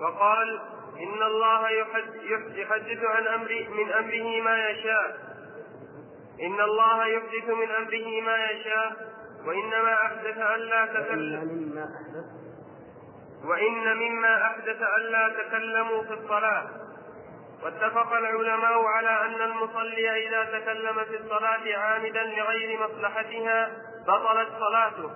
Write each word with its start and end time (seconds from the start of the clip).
وقال 0.00 0.60
إن 0.98 1.22
الله 1.22 1.68
يحدث 2.54 3.04
عن 3.04 3.26
أمر 3.26 3.66
من 3.70 3.92
أمره 3.92 4.42
ما 4.42 4.68
يشاء. 4.68 5.16
إن 6.42 6.60
الله 6.60 7.06
يحدث 7.06 7.48
من 7.48 7.70
أمره 7.70 8.20
ما 8.20 8.50
يشاء. 8.50 8.96
وإنما 9.46 9.94
أحدث 9.94 10.36
ألا 10.36 10.86
تكلم 10.86 11.40
وإن 13.44 13.96
مما 13.96 14.42
أحدث. 14.46 14.82
ألا 14.96 15.28
تكلموا 15.28 16.02
في 16.02 16.12
الصلاة. 16.14 16.66
واتفق 17.62 18.12
العلماء 18.12 18.84
على 18.84 19.24
أن 19.26 19.42
المصلي 19.42 20.28
إذا 20.28 20.58
تكلم 20.58 21.04
في 21.04 21.16
الصلاة 21.16 21.78
عامدا 21.78 22.22
لغير 22.22 22.80
مصلحتها 22.80 23.70
بطلت 24.06 24.48
صلاته. 24.58 25.10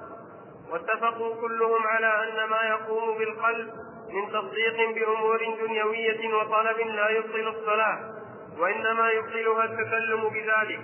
واتفقوا 0.70 1.40
كلهم 1.40 1.86
على 1.86 2.28
أن 2.28 2.50
ما 2.50 2.62
يقوم 2.62 3.18
بالقلب 3.18 3.70
من 4.12 4.32
تصديق 4.32 4.94
بأمور 4.94 5.54
دنيوية 5.66 6.34
وطلب 6.34 6.78
لا 6.78 7.08
يبطل 7.08 7.48
الصلاة 7.48 7.98
وإنما 8.58 9.10
يبطلها 9.10 9.64
التكلم 9.64 10.28
بذلك. 10.28 10.80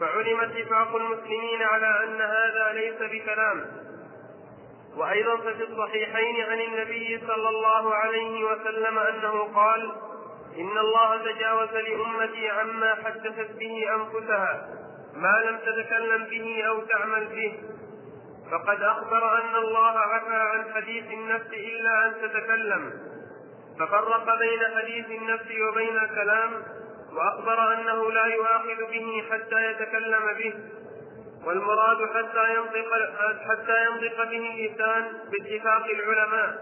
فعلم 0.00 0.40
اتفاق 0.40 0.96
المسلمين 0.96 1.62
على 1.62 2.04
أن 2.04 2.20
هذا 2.20 2.72
ليس 2.72 2.98
بكلام. 3.12 3.66
وأيضا 4.96 5.36
ففي 5.36 5.62
الصحيحين 5.62 6.44
عن 6.44 6.60
النبي 6.60 7.20
صلى 7.26 7.48
الله 7.48 7.94
عليه 7.94 8.44
وسلم 8.44 8.98
أنه 8.98 9.42
قال 9.54 9.92
إن 10.58 10.78
الله 10.78 11.32
تجاوز 11.32 11.72
لأمتي 11.72 12.48
عما 12.50 12.94
حدثت 12.94 13.50
به 13.58 13.94
أنفسها 13.94 14.68
ما 15.14 15.44
لم 15.50 15.58
تتكلم 15.58 16.24
به 16.24 16.62
أو 16.68 16.80
تعمل 16.80 17.26
به. 17.26 17.58
فقد 18.50 18.82
أخبر 18.82 19.38
أن 19.38 19.56
الله 19.56 19.98
عفى 19.98 20.34
عن 20.34 20.74
حديث 20.74 21.04
النفس 21.04 21.46
إلا 21.52 22.06
أن 22.06 22.14
تتكلم. 22.22 22.92
ففرق 23.80 24.38
بين 24.38 24.60
حديث 24.76 25.06
النفس 25.06 25.46
وبين 25.68 25.98
الكلام 25.98 26.50
وأخبر 27.12 27.74
أنه 27.74 28.12
لا 28.12 28.24
يؤاخذ 28.24 28.90
به 28.90 29.24
حتى 29.30 29.70
يتكلم 29.70 30.26
به. 30.38 30.54
والمراد 31.44 31.96
حتى 31.96 32.54
ينطق 32.54 32.90
حتى 33.48 33.84
ينطق 33.84 34.24
به 34.24 34.50
اللسان 34.50 35.12
باتفاق 35.30 35.84
العلماء. 35.84 36.58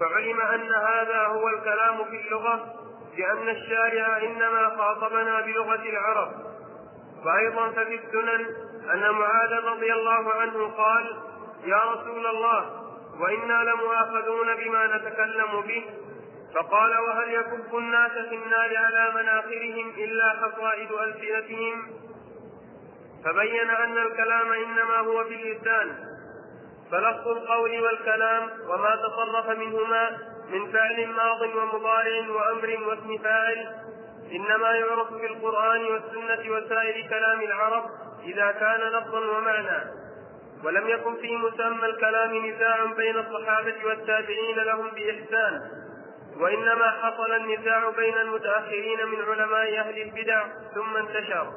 فعلم 0.00 0.40
أن 0.40 0.72
هذا 0.72 1.26
هو 1.26 1.48
الكلام 1.48 2.04
في 2.04 2.26
اللغة 2.26 2.74
لأن 3.18 3.48
الشارع 3.48 4.16
إنما 4.16 4.68
خاطبنا 4.78 5.40
بلغة 5.40 5.82
العرب. 5.88 6.32
وأيضا 7.24 7.70
ففي 7.70 7.94
السنن 7.94 8.67
أن 8.92 9.10
معاذ 9.10 9.52
رضي 9.64 9.92
الله 9.92 10.32
عنه 10.32 10.72
قال 10.76 11.16
يا 11.64 11.84
رسول 11.84 12.26
الله 12.26 12.84
وإنا 13.20 13.64
لمؤاخذون 13.70 14.54
بما 14.54 14.96
نتكلم 14.96 15.60
به. 15.60 15.84
فقال 16.54 16.98
وهل 16.98 17.34
يكب 17.34 17.76
الناس 17.76 18.12
في 18.12 18.34
النار 18.34 18.76
على 18.76 19.12
مناخرهم 19.14 19.92
إلا 19.98 20.28
حصائد 20.30 20.92
ألسنتهم؟ 20.92 21.86
فبين 23.24 23.70
أن 23.70 23.98
الكلام 23.98 24.52
إنما 24.52 24.98
هو 24.98 25.24
باللسان. 25.24 26.18
فلفظ 26.90 27.28
القول 27.28 27.80
والكلام 27.80 28.50
وما 28.68 28.96
تصرف 28.96 29.58
منهما 29.58 30.18
من 30.50 30.72
فعل 30.72 31.08
ماض 31.08 31.42
ومضارع 31.42 32.28
وأمر 32.28 32.78
واسم 32.86 33.18
فاعل 33.18 33.74
إنما 34.32 34.70
يعرف 34.70 35.14
في 35.14 35.26
القرآن 35.26 35.84
والسنة 35.84 36.56
وسائر 36.56 37.08
كلام 37.08 37.40
العرب 37.40 37.84
إذا 38.24 38.50
كان 38.50 38.80
لفظا 38.80 39.18
ومعنى. 39.18 39.90
ولم 40.64 40.88
يكن 40.88 41.16
في 41.16 41.36
مسمى 41.36 41.86
الكلام 41.86 42.46
نزاع 42.46 42.84
بين 42.84 43.16
الصحابة 43.16 43.74
والتابعين 43.84 44.56
لهم 44.56 44.90
بإحسان. 44.90 45.60
وإنما 46.40 46.90
حصل 46.90 47.32
النزاع 47.32 47.90
بين 47.90 48.18
المتأخرين 48.18 49.06
من 49.06 49.24
علماء 49.28 49.78
أهل 49.78 50.02
البدع 50.02 50.44
ثم 50.74 50.96
انتشر. 50.96 51.52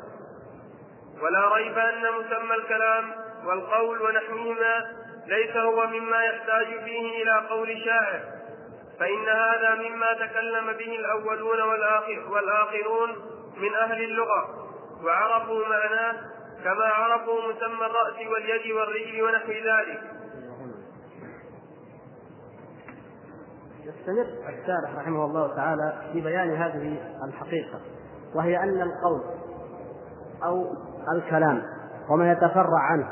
ولا 1.21 1.55
ريب 1.55 1.77
أن 1.77 2.01
مسمى 2.19 2.55
الكلام 2.55 3.11
والقول 3.45 4.01
ونحوهما 4.01 4.91
ليس 5.27 5.57
هو 5.57 5.87
مما 5.87 6.23
يحتاج 6.23 6.65
فيه 6.65 7.23
إلى 7.23 7.47
قول 7.49 7.81
شاعر. 7.85 8.21
فإن 8.99 9.29
هذا 9.29 9.75
مما 9.75 10.13
تكلم 10.13 10.65
به 10.65 10.95
الأولون 10.95 11.61
والآخر 11.61 12.25
والآخرون 12.29 13.09
من 13.57 13.73
أهل 13.73 14.03
اللغة. 14.03 14.67
وعرفوا 15.03 15.67
معناه 15.67 16.15
كما 16.63 16.85
عرفوا 16.85 17.41
مسمى 17.41 17.85
الرأس 17.85 18.27
واليد 18.31 18.71
والرجل 18.71 19.23
ونحو 19.23 19.51
ذلك. 19.51 20.01
يستمر 23.85 24.25
الشارح 24.49 24.95
رحمه 24.97 25.25
الله 25.25 25.55
تعالى 25.55 25.93
في 26.13 26.21
بيان 26.21 26.55
هذه 26.55 26.97
الحقيقة 27.23 27.79
وهي 28.35 28.63
أن 28.63 28.81
القول 28.81 29.21
أو 30.43 30.65
الكلام 31.11 31.63
وما 32.09 32.31
يتفرع 32.31 32.79
عنه 32.79 33.09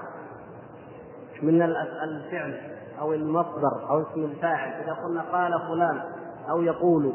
من 1.41 1.61
الفعل 2.03 2.61
أو 2.99 3.13
المصدر 3.13 3.89
أو 3.89 4.01
اسم 4.01 4.23
الفاعل 4.23 4.81
إذا 4.83 4.93
قلنا 4.93 5.21
قال 5.21 5.51
فلان 5.67 6.01
أو 6.49 6.61
يقول 6.61 7.13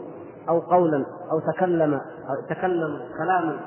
أو 0.48 0.60
قولا 0.60 1.06
أو 1.32 1.52
تكلم 1.52 1.94
أو 1.94 2.46
تكلم 2.48 3.08
كلاما 3.18 3.60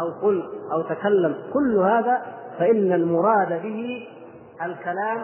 أو 0.00 0.10
قل 0.10 0.53
أو 0.72 0.82
تكلم 0.82 1.36
كل 1.52 1.78
هذا 1.78 2.22
فإن 2.58 2.92
المراد 2.92 3.62
به 3.62 4.08
الكلام 4.62 5.18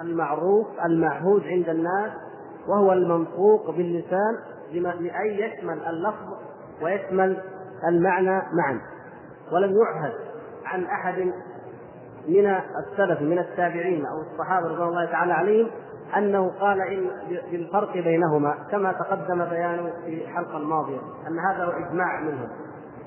المعروف 0.00 0.66
المعهود 0.84 1.42
عند 1.44 1.68
الناس 1.68 2.10
وهو 2.68 2.92
المنطوق 2.92 3.70
باللسان 3.70 4.38
لأن 4.72 5.30
يشمل 5.30 5.78
اللفظ 5.86 6.34
ويشمل 6.82 7.36
المعنى 7.88 8.42
معا. 8.52 8.80
ولم 9.52 9.76
يعهد 9.76 10.12
عن 10.64 10.84
أحد 10.84 11.32
من 12.28 12.46
السلف 12.78 13.20
من 13.20 13.38
التابعين 13.38 14.06
أو 14.06 14.20
الصحابة 14.20 14.66
رضوان 14.66 14.88
الله 14.88 15.04
تعالى 15.04 15.32
عليهم 15.32 15.70
أنه 16.16 16.48
قال 16.60 16.80
إن 16.80 17.10
بالفرق 17.50 17.92
بينهما 17.92 18.54
كما 18.70 18.92
تقدم 18.92 19.44
بيانه 19.44 19.92
في 20.04 20.24
الحلقة 20.24 20.56
الماضية 20.56 20.98
أن 20.98 21.38
هذا 21.38 21.64
هو 21.64 21.70
إجماع 21.70 22.20
منهم. 22.20 22.48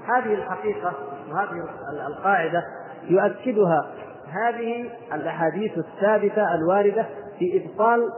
هذه 0.08 0.34
الحقيقة 0.34 0.94
وهذه 1.32 1.70
القاعدة 2.08 2.64
يؤكدها 3.04 3.92
هذه 4.28 4.90
الأحاديث 5.14 5.78
الثابتة 5.78 6.56
الواردة 6.56 7.06
في 7.40 7.64
إبطال 7.64 8.12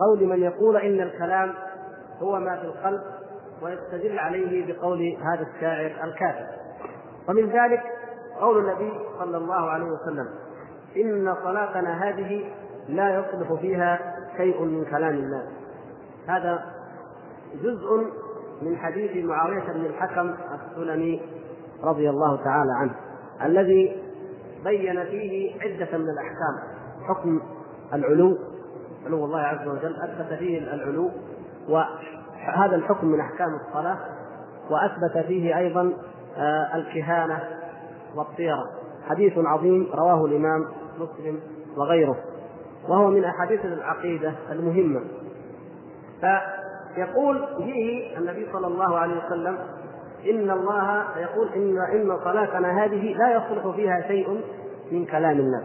قول 0.00 0.26
من 0.26 0.42
يقول 0.42 0.76
إن 0.76 1.00
الكلام 1.00 1.54
هو 2.22 2.38
ما 2.38 2.56
في 2.56 2.64
القلب 2.64 3.00
ويستدل 3.62 4.18
عليه 4.18 4.72
بقول 4.74 5.16
هذا 5.22 5.46
الشاعر 5.54 6.04
الكافر. 6.04 6.46
ومن 7.28 7.46
ذلك 7.46 7.82
قول 8.40 8.58
النبي 8.58 8.92
صلى 9.18 9.36
الله 9.36 9.70
عليه 9.70 9.86
وسلم 9.86 10.28
إن 10.96 11.34
صلاتنا 11.44 12.08
هذه 12.08 12.44
لا 12.88 13.18
يصلح 13.18 13.60
فيها 13.60 14.14
شيء 14.36 14.62
من 14.62 14.84
كلام 14.84 15.14
الناس. 15.14 15.48
هذا 16.28 16.64
جزء 17.54 18.06
من 18.62 18.76
حديث 18.76 19.24
معاوية 19.24 19.72
بن 19.72 19.86
الحكم 19.86 20.34
السلمي 20.54 21.22
رضي 21.82 22.10
الله 22.10 22.36
تعالى 22.36 22.72
عنه 22.72 22.94
الذي 23.42 24.02
بين 24.64 25.04
فيه 25.04 25.60
عدة 25.60 25.98
من 25.98 26.06
الأحكام 26.10 26.76
حكم 27.08 27.40
العلو 27.92 28.38
علو 29.06 29.24
الله 29.24 29.40
عز 29.40 29.68
وجل 29.68 29.96
أثبت 30.02 30.38
فيه 30.38 30.58
العلو 30.58 31.10
وهذا 31.68 32.76
الحكم 32.76 33.06
من 33.06 33.20
أحكام 33.20 33.48
الصلاة 33.54 33.98
وأثبت 34.70 35.26
فيه 35.26 35.58
أيضا 35.58 35.92
آه، 36.36 36.76
الكهانة 36.76 37.40
والطيرة. 38.16 38.70
حديث 39.08 39.32
عظيم 39.38 39.88
رواه 39.94 40.24
الإمام 40.24 40.66
مسلم 40.98 41.40
وغيره 41.76 42.16
وهو 42.88 43.10
من 43.10 43.24
أحاديث 43.24 43.64
العقيدة 43.64 44.34
المهمة. 44.50 45.00
فيقول 46.96 47.46
فيه 47.56 48.18
النبي 48.18 48.52
صلى 48.52 48.66
الله 48.66 48.98
عليه 48.98 49.26
وسلم 49.26 49.58
إن 50.30 50.50
الله 50.50 51.04
يقول 51.16 51.48
إن 51.48 51.78
إن 51.78 52.18
صلاتنا 52.24 52.84
هذه 52.84 53.14
لا 53.14 53.36
يصلح 53.36 53.76
فيها 53.76 54.00
شيء 54.00 54.44
من 54.92 55.06
كلام 55.06 55.38
الناس. 55.38 55.64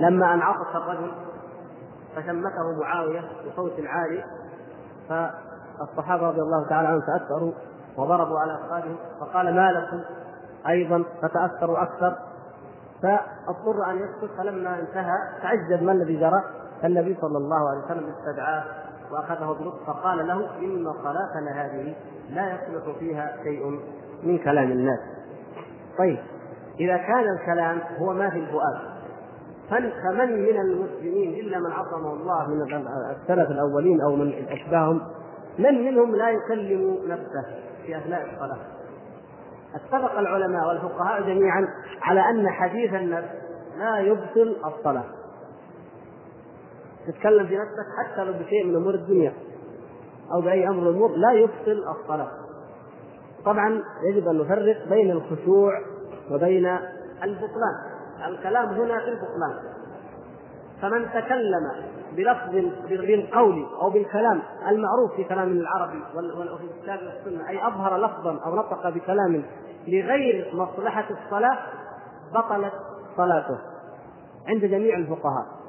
لما 0.00 0.34
أن 0.34 0.40
عطس 0.40 0.76
الرجل 0.76 1.12
فشمته 2.16 2.80
معاوية 2.80 3.22
بصوت 3.46 3.72
عالي 3.86 4.24
فالصحابة 5.08 6.28
رضي 6.28 6.40
الله 6.40 6.68
تعالى 6.68 6.88
عنهم 6.88 7.00
تأثروا 7.00 7.52
وضربوا 7.96 8.38
على 8.38 8.54
أفخاذهم 8.54 8.96
فقال 9.20 9.54
ما 9.54 9.72
لكم 9.72 10.00
أيضا 10.68 11.04
فتأثروا 11.22 11.82
أكثر؟ 11.82 12.16
فاضطر 13.02 13.90
أن 13.90 13.96
يسكت 13.96 14.30
فلما 14.38 14.80
انتهى 14.80 15.16
تعجب 15.42 15.82
ما 15.82 15.92
الذي 15.92 16.20
جرى 16.20 16.42
النبي 16.84 17.16
صلى 17.20 17.38
الله 17.38 17.70
عليه 17.70 17.84
وسلم 17.84 18.14
استدعاه 18.18 18.64
وأخذه 19.12 19.56
بلطف 19.60 19.86
فقال 19.86 20.26
له 20.26 20.58
إن 20.58 20.92
صلاتنا 20.92 21.64
هذه 21.64 21.94
لا 22.30 22.54
يصلح 22.54 22.98
فيها 22.98 23.36
شيء 23.42 23.80
من 24.22 24.38
كلام 24.38 24.70
الناس. 24.70 25.00
طيب 25.98 26.18
إذا 26.80 26.96
كان 26.96 27.24
الكلام 27.38 27.78
هو 27.98 28.12
ما 28.12 28.30
في 28.30 28.38
الفؤاد 28.38 28.90
فمن 29.70 30.42
من 30.42 30.60
المسلمين 30.60 31.34
إلا 31.40 31.58
من 31.58 31.72
عصمه 31.72 32.12
الله 32.12 32.48
من 32.48 32.62
السلف 33.10 33.50
الأولين 33.50 34.00
أو 34.00 34.16
من 34.16 34.44
أشباههم 34.48 35.00
من 35.58 35.84
منهم 35.84 36.16
لا 36.16 36.30
يكلم 36.30 36.98
نفسه 37.06 37.44
في 37.86 37.98
أثناء 37.98 38.22
الصلاة 38.22 38.58
اتفق 39.74 40.18
العلماء 40.18 40.68
والفقهاء 40.68 41.22
جميعا 41.22 41.68
على 42.02 42.20
أن 42.20 42.48
حديث 42.48 42.94
النفس 42.94 43.28
لا 43.78 43.98
يبطل 43.98 44.56
الصلاة 44.64 45.04
تتكلم 47.06 47.46
في 47.46 47.56
نفسك 47.56 47.86
حتى 47.98 48.24
لو 48.24 48.32
بشيء 48.32 48.66
من 48.66 48.76
أمور 48.76 48.94
الدنيا 48.94 49.32
أو 50.34 50.40
بأي 50.40 50.68
أمر 50.68 50.80
من 50.80 50.86
الأمور 50.86 51.10
لا 51.16 51.32
يبطل 51.32 51.84
الصلاة. 52.00 52.30
طبعا 53.44 53.82
يجب 54.10 54.28
أن 54.28 54.38
نفرق 54.38 54.88
بين 54.88 55.10
الخشوع 55.10 55.72
وبين 56.30 56.66
البطلان. 57.22 57.76
الكلام 58.28 58.68
هنا 58.68 58.98
في 58.98 59.08
البطلان. 59.08 59.70
فمن 60.82 61.06
تكلم 61.10 61.70
بلفظ 62.16 62.50
بالقول 62.88 63.66
أو 63.82 63.90
بالكلام 63.90 64.42
المعروف 64.68 65.14
في 65.16 65.24
كلام 65.24 65.52
العربي 65.52 66.02
وفي 66.54 66.64
الكتاب 66.64 66.98
والسنة 66.98 67.48
أي 67.48 67.66
أظهر 67.66 67.96
لفظا 67.96 68.40
أو 68.46 68.54
نطق 68.54 68.88
بكلام 68.88 69.44
لغير 69.88 70.50
مصلحة 70.54 71.04
الصلاة 71.10 71.58
بطلت 72.34 72.72
صلاته 73.16 73.58
عند 74.46 74.64
جميع 74.64 74.96
الفقهاء. 74.96 75.59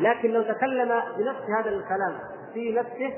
لكن 0.00 0.30
لو 0.30 0.42
تكلم 0.42 0.88
بنفس 1.18 1.42
هذا 1.58 1.70
الكلام 1.70 2.14
في 2.54 2.72
نفسه 2.72 3.14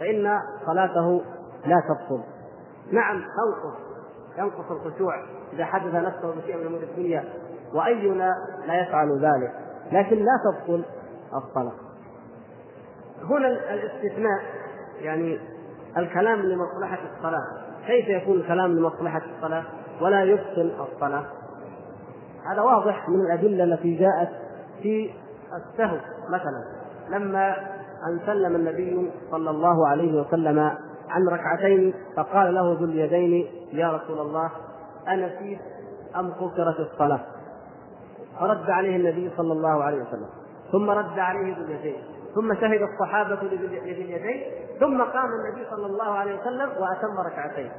فإن 0.00 0.40
صلاته 0.66 1.22
لا 1.66 1.82
تبطل. 1.88 2.22
نعم 2.92 3.20
تنقص 3.20 3.78
ينقص 4.38 4.70
الخشوع 4.70 5.14
إذا 5.52 5.64
حدث 5.64 5.94
نفسه 5.94 6.34
بشيء 6.34 6.56
من 6.56 6.66
أمور 6.66 6.82
الدنيا 6.82 7.24
وأينا 7.74 8.34
لا 8.66 8.80
يفعل 8.80 9.18
ذلك. 9.18 9.52
لكن 9.92 10.16
لا 10.16 10.32
تبطل 10.44 10.84
الصلاة. 11.34 11.72
هنا 13.22 13.48
الاستثناء 13.74 14.42
يعني 15.00 15.38
الكلام 15.96 16.42
لمصلحة 16.42 16.98
الصلاة. 17.16 17.44
كيف 17.86 18.08
يكون 18.08 18.36
الكلام 18.36 18.72
لمصلحة 18.72 19.22
الصلاة 19.36 19.64
ولا 20.00 20.24
يبطل 20.24 20.72
الصلاة؟ 20.80 21.24
هذا 22.52 22.60
واضح 22.60 23.08
من 23.08 23.20
الأدلة 23.20 23.64
التي 23.64 23.96
جاءت 23.96 24.28
في 24.82 25.10
السهو 25.56 25.96
مثلا. 26.28 26.64
لما 27.08 27.56
أن 28.08 28.20
سلم 28.26 28.56
النبي 28.56 29.12
صلى 29.30 29.50
الله 29.50 29.88
عليه 29.88 30.20
وسلم 30.20 30.58
عن 31.08 31.28
ركعتين 31.28 31.94
فقال 32.16 32.54
له 32.54 32.76
ذو 32.80 32.84
اليدين 32.84 33.46
يا 33.72 33.92
رسول 33.92 34.20
الله 34.20 34.50
أنسيت 35.08 35.60
أم 36.16 36.32
قصرت 36.32 36.80
الصلاة؟ 36.80 37.20
فرد 38.40 38.70
عليه 38.70 38.96
النبي 38.96 39.30
صلى 39.36 39.52
الله 39.52 39.84
عليه 39.84 40.02
وسلم. 40.02 40.28
ثم 40.72 40.90
رد 40.90 41.18
عليه 41.18 41.56
ذو 41.56 41.64
اليدين. 41.64 42.02
ثم 42.34 42.54
شهد 42.54 42.82
الصحابة 42.82 43.42
لذي 43.42 43.78
اليدين. 43.78 44.42
ثم 44.80 45.02
قام 45.02 45.28
النبي 45.32 45.70
صلى 45.70 45.86
الله 45.86 46.10
عليه 46.10 46.40
وسلم 46.40 46.68
وأتم 46.68 47.20
ركعتين. 47.26 47.70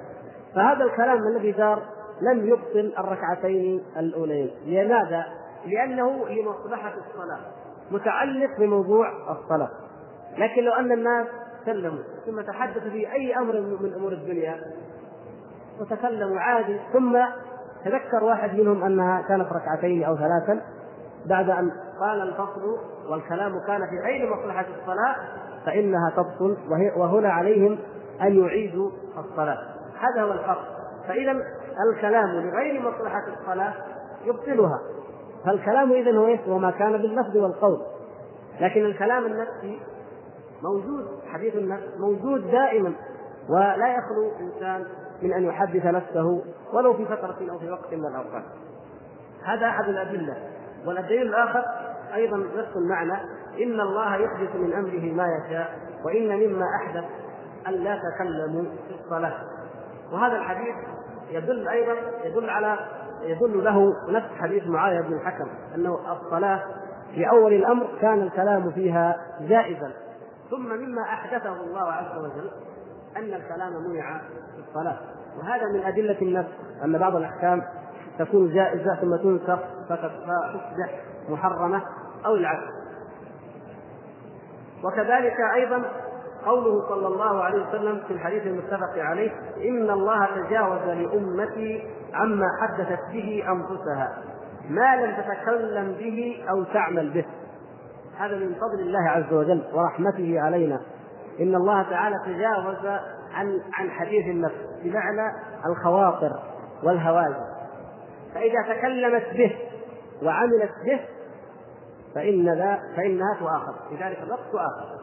فهذا 0.56 0.83
الكلام 0.83 1.27
الذي 1.27 1.51
دار 1.51 1.81
لم 2.21 2.48
يبطل 2.48 2.94
الركعتين 3.00 3.83
الأولين. 3.98 4.51
لماذا؟ 4.66 5.25
لأنه 5.66 6.27
لمصلحة 6.27 6.94
الصلاة. 6.98 7.39
متعلق 7.91 8.59
بموضوع 8.59 9.07
الصلاة. 9.31 9.69
لكن 10.38 10.63
لو 10.63 10.74
أن 10.74 10.91
الناس 10.91 11.27
تكلموا 11.62 12.03
ثم 12.25 12.41
تحدثوا 12.41 12.89
في 12.89 13.13
أي 13.13 13.38
أمر 13.38 13.62
من 13.62 13.94
أمور 13.94 14.12
الدنيا 14.12 14.62
وتكلموا 15.80 16.39
عادي 16.39 16.80
ثم 16.94 17.18
تذكر 17.86 18.24
واحد 18.24 18.59
منهم 18.59 18.83
أنها 18.83 19.21
كانت 19.21 19.47
ركعتين 19.51 20.03
أو 20.03 20.18
ثلاثا 20.18 20.62
بعد 21.25 21.50
أن 21.50 21.71
قال 22.00 22.21
الفصل 22.21 22.77
والكلام 23.09 23.59
كان 23.68 23.81
في 23.89 24.00
غير 24.06 24.35
مصلحة 24.35 24.65
الصلاة 24.81 25.15
فإنها 25.65 26.09
تبطل 26.09 26.57
وهنا 26.95 27.30
عليهم 27.30 27.77
أن 28.21 28.44
يعيدوا 28.44 28.92
الصلاة. 29.18 29.57
هذا 30.00 30.24
هو 30.24 30.31
الفرق. 30.31 30.65
فإذا 31.07 31.31
الكلام 31.94 32.30
لغير 32.30 32.81
مصلحة 32.81 33.24
الصلاة 33.27 33.74
يبطلها. 34.25 34.80
فالكلام 35.45 35.91
إذا 35.91 36.18
هو 36.18 36.38
هو 36.47 36.57
ما 36.57 36.71
كان 36.71 36.91
باللفظ 36.91 37.38
والقول. 37.38 37.81
لكن 38.62 38.86
الكلام 38.86 39.25
النفسي 39.25 39.80
موجود 40.63 41.06
حديث 41.27 41.56
النفس 41.56 41.83
موجود 42.00 42.51
دائما. 42.51 42.94
ولا 43.50 43.88
يخلو 43.88 44.31
انسان 44.39 44.86
من 45.21 45.33
أن 45.33 45.44
يحدث 45.44 45.86
نفسه 45.86 46.44
ولو 46.74 46.94
في 46.94 47.06
فترة 47.06 47.38
أو 47.51 47.59
في 47.59 47.71
وقت 47.71 47.94
من 47.94 48.06
الأوقات. 48.06 48.44
هذا 49.44 49.68
أحد 49.68 49.89
الأدلة. 49.89 50.38
والدليل 50.86 51.21
الآخر 51.21 51.63
أيضا 52.13 52.38
نفس 52.38 52.75
المعنى. 52.75 53.21
إن 53.63 53.80
الله 53.80 54.15
يحدث 54.15 54.56
من 54.56 54.74
أمره 54.74 55.13
ما 55.13 55.25
يشاء 55.38 55.80
وإن 56.06 56.27
مما 56.27 56.65
أحدث 56.81 57.06
أن 57.68 57.74
لا 57.74 58.00
تكلموا 58.00 58.63
في 58.63 59.03
الصلاة. 59.03 59.42
وهذا 60.12 60.38
الحديث 60.38 60.75
يدل 61.31 61.68
أيضا 61.68 61.95
يدل 62.24 62.50
على 62.50 62.80
يدل 63.21 63.63
له 63.63 63.94
نفس 64.10 64.27
حديث 64.39 64.68
معاوية 64.68 65.01
بن 65.01 65.13
الحكم 65.13 65.50
أنه 65.75 66.00
الصلاة 66.12 66.63
في 67.16 67.30
أول 67.30 67.54
الأمر 67.54 67.88
كان 68.01 68.21
الكلام 68.21 68.71
فيها 68.71 69.16
جائزا. 69.42 69.92
ثم 70.50 70.66
مما 70.66 71.01
أحدثه 71.01 71.54
الله 71.63 71.92
عز 71.92 72.18
وجل 72.18 72.51
أن 73.18 73.33
الكلام 73.33 73.74
منع 73.89 74.18
في 74.19 74.69
الصلاة. 74.69 74.98
وهذا 75.38 75.63
من 75.74 75.83
أدلة 75.86 76.21
النفس 76.21 76.50
أن 76.83 76.98
بعض 76.98 77.16
الأحكام 77.16 77.63
تكون 78.19 78.54
جائزة 78.54 78.95
ثم 78.95 79.16
تنسخ 79.16 79.60
فتصبح 79.89 81.04
محرمة 81.30 81.81
أو 82.25 82.36
العكس. 82.36 82.80
وكذلك 84.83 85.38
أيضا 85.56 85.83
قوله 86.45 86.89
صلى 86.89 87.07
الله 87.07 87.44
عليه 87.44 87.68
وسلم 87.68 88.01
في 88.07 88.13
الحديث 88.13 88.48
المتفق 88.48 88.98
عليه 88.98 89.31
إن 89.57 89.89
الله 89.89 90.25
تجاوز 90.25 90.81
لأمتي 90.81 91.88
عما 92.13 92.45
حدثت 92.61 93.00
به 93.13 93.44
أنفسها 93.47 94.17
ما 94.69 94.95
لم 94.95 95.15
تتكلم 95.15 95.91
به 95.91 96.45
أو 96.50 96.63
تعمل 96.63 97.09
به. 97.09 97.25
هذا 98.17 98.35
من 98.35 98.53
فضل 98.53 98.79
الله 98.79 99.09
عز 99.09 99.33
وجل 99.33 99.63
ورحمته 99.73 100.41
علينا. 100.41 100.81
إن 101.39 101.56
الله 101.56 101.83
تعالى 101.89 102.15
تجاوز 102.25 103.00
عن 103.33 103.61
عن 103.73 103.91
حديث 103.91 104.25
النفس 104.25 104.56
بمعنى 104.83 105.31
الخواطر 105.65 106.39
والهواجس 106.83 107.50
فإذا 108.33 108.75
تكلمت 108.75 109.23
به 109.33 109.56
وعملت 110.23 110.71
به 110.85 111.00
فإن 112.15 112.45
ذا 112.57 112.79
فإنها 112.97 113.38
تؤاخذ. 113.39 113.73
في 113.89 114.03
ذلك 114.03 114.17
الوقت 114.23 114.51
تؤاخذ. 114.51 115.00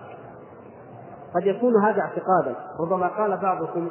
قد 1.34 1.46
يكون 1.46 1.84
هذا 1.84 2.00
اعتقادا. 2.00 2.56
ربما 2.80 3.08
قال 3.08 3.36
بعضكم 3.36 3.88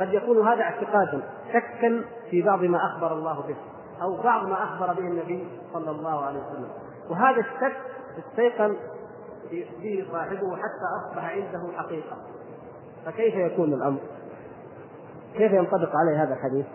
قد 0.00 0.14
يكون 0.14 0.48
هذا 0.48 0.62
اعتقادا. 0.62 1.22
شكا 1.54 2.04
في 2.30 2.42
بعض 2.42 2.62
ما 2.62 2.78
أخبر 2.86 3.12
الله 3.12 3.40
به 3.48 3.56
أو 4.02 4.22
بعض 4.22 4.46
ما 4.46 4.64
أخبر 4.64 4.92
به 4.92 5.08
النبي 5.08 5.48
صلى 5.72 5.90
الله 5.90 6.24
عليه 6.24 6.40
وسلم 6.40 6.68
وهذا 7.10 7.40
الشك 7.40 7.76
استيقن 8.18 8.76
به 9.50 10.06
صاحبه 10.12 10.56
حتى 10.56 10.86
أصبح 11.00 11.24
عنده 11.24 11.78
حقيقة 11.78 12.16
فكيف 13.06 13.34
يكون 13.34 13.72
الأمر؟ 13.74 13.98
كيف 15.36 15.52
ينطبق 15.52 15.90
عليه 15.96 16.22
هذا 16.22 16.34
الحديث؟ 16.34 16.66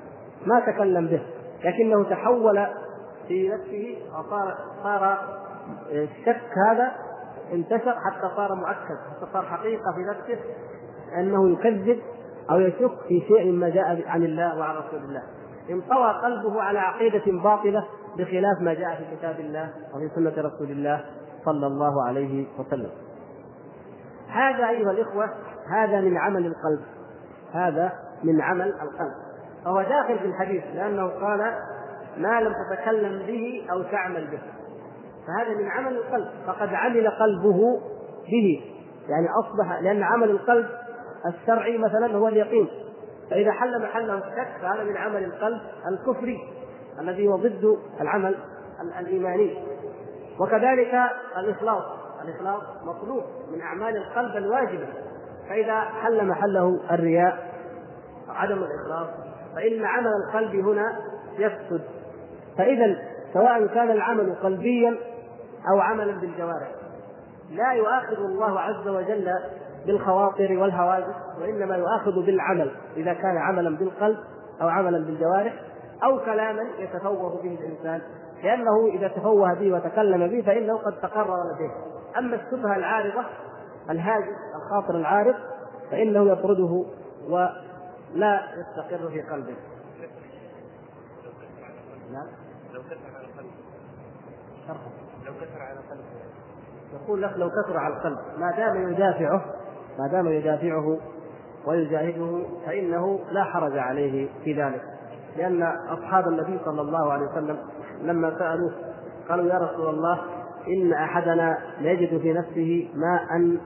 ما 0.46 0.60
تكلم 0.60 1.08
به 1.08 1.22
لكنه 1.64 2.04
تحول 2.04 2.68
في 3.28 3.50
نفسه 3.50 3.98
وصار 4.20 4.58
صار 4.84 5.18
الشك 5.92 6.58
هذا 6.70 6.92
انتشر 7.54 7.96
حتى 8.00 8.36
صار 8.36 8.56
مؤكد 8.56 8.98
حتى 9.12 9.34
صار 9.34 9.46
حقيقة 9.46 9.94
في 9.96 10.02
نفسه 10.02 10.40
أنه 11.20 11.52
يكذب 11.52 12.00
أو 12.52 12.60
يشك 12.60 12.92
في 13.08 13.22
شيء 13.28 13.52
مما 13.52 13.70
جاء 13.70 14.04
عن 14.08 14.24
الله 14.24 14.60
وعن 14.60 14.76
رسول 14.76 15.00
الله. 15.00 15.24
انطوى 15.70 16.14
قلبه 16.24 16.62
على 16.62 16.80
عقيدة 16.80 17.42
باطلة 17.44 17.86
بخلاف 18.18 18.62
ما 18.62 18.74
جاء 18.74 18.96
في 18.96 19.16
كتاب 19.16 19.40
الله 19.40 19.70
وفي 19.96 20.10
سنة 20.16 20.34
رسول 20.48 20.72
الله 20.72 21.06
صلى 21.46 21.68
الله 21.68 22.08
عليه 22.08 22.46
وسلم. 22.60 22.92
هذا 24.30 24.70
أيها 24.70 24.92
الإخوة 24.92 25.30
هذا 25.76 26.02
من 26.02 26.18
عمل 26.18 26.46
القلب. 26.46 26.82
هذا 27.54 27.92
من 28.24 28.42
عمل 28.42 28.68
القلب. 28.68 29.14
فهو 29.66 29.82
داخل 29.82 30.20
في 30.20 30.26
الحديث 30.26 30.64
لأنه 30.74 31.08
قال 31.08 31.40
ما 32.18 32.42
لم 32.42 32.54
تتكلم 32.54 33.26
به 33.28 33.68
أو 33.72 33.84
تعمل 33.84 34.28
به. 34.28 34.40
فهذا 35.28 35.58
من 35.58 35.70
عمل 35.70 35.98
القلب. 35.98 36.28
فقد 36.48 36.74
عمل 36.74 37.10
قلبه 37.10 37.82
به. 38.26 38.62
يعني 39.10 39.28
أصبح 39.44 39.82
لأن 39.82 40.04
عمل 40.04 40.30
القلب 40.30 40.66
الشرعي 41.26 41.78
مثلا 41.78 42.18
هو 42.18 42.28
اليقين. 42.28 42.68
فإذا 43.30 43.52
حل 43.52 43.82
محله 43.82 44.14
الشك 44.14 44.62
فهذا 44.62 44.84
من 44.84 44.98
عمل 44.98 45.24
القلب 45.24 45.62
الكفري 45.92 46.40
الذي 47.00 47.28
هو 47.28 47.36
ضد 47.36 47.78
العمل 48.02 48.36
الإيماني. 49.00 49.64
وكذلك 50.40 51.02
الإخلاص. 51.38 51.84
الإخلاص 52.24 52.64
مطلوب 52.84 53.24
من 53.52 53.62
أعمال 53.62 53.98
القلب 53.98 54.38
الواجبة. 54.38 54.88
فإذا 55.50 55.80
حل 55.80 56.26
محله 56.26 56.80
الرياء 56.92 57.50
عدم 58.30 58.64
الإخلاص 58.64 59.08
فإن 59.56 59.86
عمل 59.86 60.12
القلب 60.26 60.56
هنا 60.56 61.00
يفسد. 61.38 61.82
فإذا 62.58 62.98
سواء 63.34 63.68
كان 63.68 63.92
العمل 63.92 64.36
قلبيا 64.44 64.98
أو 65.72 65.80
عملا 65.80 66.12
بالجوارح 66.12 66.72
لا 67.52 67.72
يؤاخذ 67.72 68.18
الله 68.18 68.60
عز 68.60 68.88
وجل 68.88 69.34
بالخواطر 69.86 70.58
والهواجس 70.58 71.16
وإنما 71.42 71.76
يؤاخذ 71.76 72.26
بالعمل 72.26 72.72
إذا 72.98 73.14
كان 73.14 73.38
عملا 73.38 73.78
بالقلب 73.78 74.18
أو 74.62 74.68
عملا 74.68 75.06
بالجوارح 75.06 75.54
أو 76.04 76.20
كلاما 76.20 76.64
يتفوه 76.80 77.42
به 77.44 77.58
الإنسان. 77.62 78.02
لأنه 78.44 78.88
إذا 78.94 79.08
تفوه 79.08 79.54
به 79.54 79.74
وتكلم 79.74 80.28
به 80.28 80.42
فإنه 80.42 80.78
قد 80.78 81.02
تقرر 81.02 81.38
لديه 81.54 81.72
أما 82.18 82.36
الشبهة 82.36 82.76
العارضة 82.76 83.26
الهاجس 83.90 84.38
الخاطر 84.56 84.96
العارض 84.96 85.36
فإنه 85.92 86.32
يطرده 86.32 86.86
ولا 87.30 88.42
يستقر 88.58 89.10
في 89.10 89.22
قلبه. 89.22 89.56
نعم. 92.12 92.28
لو 92.74 92.82
كثر 92.82 93.16
على 93.16 93.28
قلبه. 93.38 93.52
لو 95.26 95.34
كثر 95.34 95.62
على 95.62 95.80
قلبه. 95.90 96.04
يقول 96.94 97.22
لك 97.22 97.34
لو 97.38 97.50
كثر 97.50 97.78
على 97.78 97.94
القلب 97.94 98.18
ما 98.38 98.52
دام 98.58 98.92
يدافعه 98.92 99.46
ما 100.00 100.08
دام 100.08 100.28
يدافعه 100.28 100.98
ويجاهده 101.68 102.46
فإنه 102.66 103.20
لا 103.32 103.44
حرج 103.44 103.78
عليه 103.78 104.30
في 104.44 104.54
ذلك. 104.54 104.82
لأن 105.38 105.64
أصحاب 105.64 106.28
النبي 106.28 106.60
صلى 106.66 106.82
الله 106.82 107.14
عليه 107.14 107.26
وسلم 107.26 107.58
لما 108.02 108.40
سألوه 108.40 108.72
قالوا 109.30 109.46
يا 109.46 109.58
رسول 109.58 109.90
الله 109.90 110.20
إن 110.68 110.94
أحدنا 110.94 111.58
ليجد 111.82 112.22
في 112.22 112.34
نفسه 112.34 112.90
ماء 112.96 113.58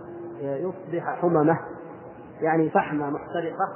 يصبح 0.41 1.19
حممة 1.21 1.59
يعني 2.41 2.69
فحمة 2.69 3.09
محترقة 3.09 3.69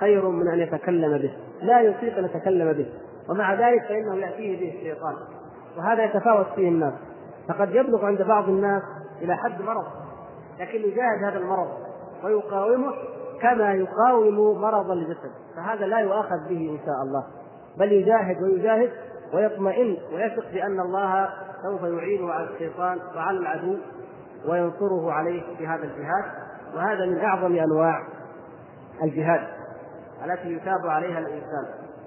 خير 0.00 0.28
من 0.28 0.48
أن 0.48 0.58
يتكلم 0.58 1.18
به. 1.18 1.34
لا 1.62 1.80
يطيق 1.80 2.18
أن 2.18 2.24
يتكلم 2.24 2.72
به 2.72 2.86
ومع 3.28 3.54
ذلك 3.54 3.82
فإنه 3.88 4.16
يأتيه 4.16 4.60
به 4.60 4.78
الشيطان. 4.78 5.14
وهذا 5.78 6.04
يتفاوت 6.04 6.46
فيه 6.54 6.68
الناس. 6.68 6.94
فقد 7.48 7.70
يبلغ 7.70 8.04
عند 8.04 8.22
بعض 8.22 8.48
الناس 8.48 8.82
إلى 9.22 9.36
حد 9.36 9.62
مرض 9.62 9.84
لكن 10.60 10.78
يجاهد 10.78 11.24
هذا 11.24 11.38
المرض. 11.38 11.68
ويقاومه 12.24 12.92
كما 13.40 13.74
يقاوم 13.74 14.60
مرض 14.60 14.90
الجسد 14.90 15.30
فهذا 15.56 15.86
لا 15.86 15.98
يؤاخذ 15.98 16.48
به 16.48 16.70
إن 16.70 16.78
شاء 16.86 17.02
الله. 17.02 17.24
بل 17.78 17.92
يجاهد 17.92 18.42
ويجاهد 18.42 18.90
ويطمئن 19.34 19.96
ويثق 20.12 20.52
بأن 20.52 20.80
الله 20.80 21.28
سوف 21.62 21.82
يعينه 21.82 22.32
على 22.32 22.44
الشيطان 22.44 22.98
وعلى 23.16 23.38
العدو 23.38 23.76
وينصره 24.48 25.12
عليه 25.12 25.56
في 25.58 25.66
هذا 25.66 25.84
الجهاد. 25.84 26.24
وهذا 26.74 27.06
من 27.06 27.18
أعظم 27.18 27.56
أنواع 27.56 28.02
الجهاد 29.02 29.40
التي 30.24 30.52
يثاب 30.52 30.86
عليها 30.86 31.18
الإنسان. 31.18 31.66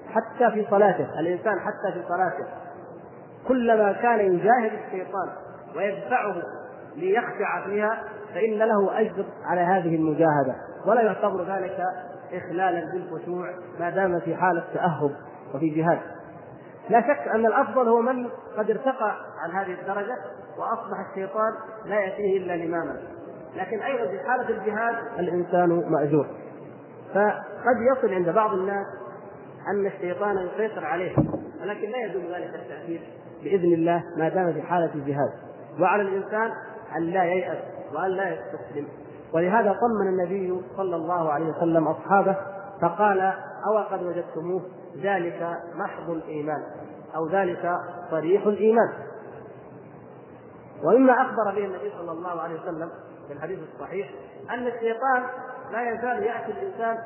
حتى 0.10 0.52
في 0.52 0.68
صلاته 0.70 1.20
الإنسان 1.20 1.60
حتى 1.60 1.94
في 1.94 2.08
صلاته. 2.08 2.46
كلما 3.48 3.92
كان 3.92 4.20
يجاهد 4.20 4.72
الشيطان 4.86 5.30
ويدفعه 5.76 6.36
ليخشع 6.96 7.66
فيها 7.66 8.04
فإن 8.34 8.58
له 8.58 9.00
أجر 9.00 9.26
على 9.46 9.62
هذه 9.62 9.96
المجاهدة. 9.96 10.56
ولا 10.86 11.02
يعتبر 11.02 11.44
ذلك 11.44 11.78
إخلالا 12.34 12.92
بالخشوع 12.92 13.50
ما 13.80 13.90
دام 13.90 14.20
في 14.20 14.36
حالة 14.36 14.64
تأهب 14.74 15.12
وفي 15.54 15.70
جهاد. 15.70 16.00
لا 16.90 17.02
شك 17.02 17.28
أن 17.28 17.46
الأفضل 17.46 17.88
هو 17.88 18.02
من 18.02 18.30
قد 18.58 18.70
ارتقى 18.72 19.16
عن 19.40 19.52
هذه 19.52 19.80
الدرجة 19.82 20.16
وأصبح 20.58 21.10
الشيطان 21.10 21.54
لا 21.86 22.00
يأتيه 22.00 22.38
إلا 22.38 22.66
لماما. 22.66 23.02
لكن 23.56 23.80
أيضا 23.80 24.12
في 24.12 24.20
حالة 24.28 24.50
الجهاد 24.50 24.96
الإنسان 25.20 25.92
مأجور. 25.92 26.28
فقد 27.14 27.78
يصل 27.92 28.14
عند 28.14 28.30
بعض 28.30 28.54
الناس 28.54 28.86
أن 29.68 29.86
الشيطان 29.86 30.38
يسيطر 30.38 30.86
عليه 30.86 31.16
ولكن 31.62 31.90
لا 31.90 31.98
يدوم 32.06 32.24
ذلك 32.24 32.56
التأثير 32.56 33.02
بإذن 33.44 33.74
الله 33.74 34.04
ما 34.18 34.30
دام 34.30 34.54
في 34.54 34.62
حالة 34.62 34.94
الجهاد. 34.96 35.30
وعلى 35.80 36.02
الإنسان 36.02 36.52
أن 36.98 37.02
لا 37.02 37.24
ييأس 37.24 37.75
وأن 37.96 38.12
لا 38.12 38.30
يستسلم. 38.30 38.88
ولهذا 39.34 39.74
طمن 39.74 40.08
النبي 40.08 40.62
صلى 40.78 40.96
الله 40.96 41.32
عليه 41.32 41.46
وسلم 41.50 41.88
أصحابه 41.88 42.36
فقال 42.82 43.22
أو 43.68 43.78
قد 43.92 44.04
وجدتموه 44.04 44.62
ذلك 45.02 45.58
محض 45.76 46.10
الإيمان 46.10 46.64
أو 47.16 47.28
ذلك 47.28 47.80
صريح 48.12 48.46
الإيمان. 48.46 48.94
ومما 50.84 51.14
أخبر 51.14 51.44
به 51.56 51.66
النبي 51.66 51.92
صلى 51.98 52.12
الله 52.12 52.42
عليه 52.42 52.62
وسلم 52.62 52.90
في 53.28 53.34
الحديث 53.34 53.60
الصحيح 53.74 54.10
أن 54.50 54.68
الشيطان 54.68 55.24
لا 55.72 55.92
يزال 55.92 56.24
يأتي 56.24 56.52
الإنسان 56.52 56.98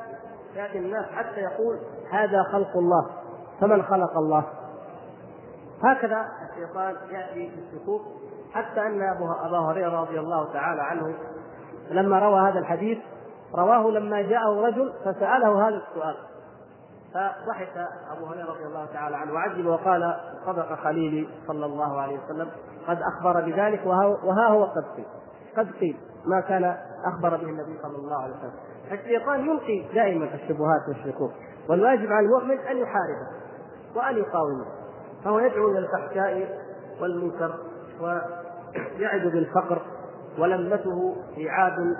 يأتي 0.56 0.78
الناس 0.78 1.06
حتى 1.06 1.40
يقول 1.40 1.78
هذا 2.10 2.42
خلق 2.52 2.76
الله 2.76 3.06
فمن 3.60 3.82
خلق 3.82 4.16
الله؟ 4.16 4.44
هكذا 5.82 6.26
الشيطان 6.50 6.96
يأتي 7.10 7.50
في 7.50 7.58
السكوت 7.58 8.02
حتى 8.52 8.80
أن 8.80 9.02
أبا 9.46 9.58
هريرة 9.58 10.00
رضي 10.00 10.20
الله 10.20 10.52
تعالى 10.52 10.82
عنه 10.82 11.14
لما 11.90 12.18
روى 12.18 12.40
هذا 12.50 12.58
الحديث 12.58 12.98
رواه 13.54 13.90
لما 13.90 14.22
جاءه 14.22 14.66
رجل 14.66 14.92
فسأله 15.04 15.68
هذا 15.68 15.82
السؤال. 15.88 16.16
فضحك 17.14 17.86
أبو 18.16 18.26
هريرة 18.26 18.50
رضي 18.50 18.64
الله 18.64 18.86
تعالى 18.92 19.16
عنه 19.16 19.32
وعجب 19.32 19.66
وقال 19.66 20.16
صدق 20.46 20.74
خليلي 20.74 21.28
صلى 21.46 21.66
الله 21.66 22.00
عليه 22.00 22.18
وسلم 22.24 22.50
قد 22.88 22.98
أخبر 23.02 23.40
بذلك 23.40 23.86
وها 24.24 24.48
هو 24.48 24.64
قد 24.64 24.84
قيل. 24.96 25.06
قد 25.56 25.70
قيل 25.80 25.96
ما 26.26 26.40
كان 26.40 26.76
أخبر 27.14 27.36
به 27.36 27.48
النبي 27.48 27.78
صلى 27.82 27.96
الله 27.96 28.22
عليه 28.22 28.34
وسلم. 28.34 28.52
الشيطان 28.92 29.46
يلقي 29.46 29.94
دائما 29.94 30.24
الشبهات 30.24 30.88
والشكوك 30.88 31.32
والواجب 31.68 32.12
على 32.12 32.26
المؤمن 32.26 32.58
أن 32.58 32.76
يحاربه 32.76 33.26
وأن 33.96 34.16
يقاومه 34.16 34.66
فهو 35.24 35.38
يدعو 35.38 35.70
إلى 35.70 35.78
الفحشاء 35.78 36.58
والمنكر 37.00 37.54
ويعد 38.02 39.22
بالفقر 39.22 39.82
ولمته 40.38 41.16
إيعاد 41.36 41.96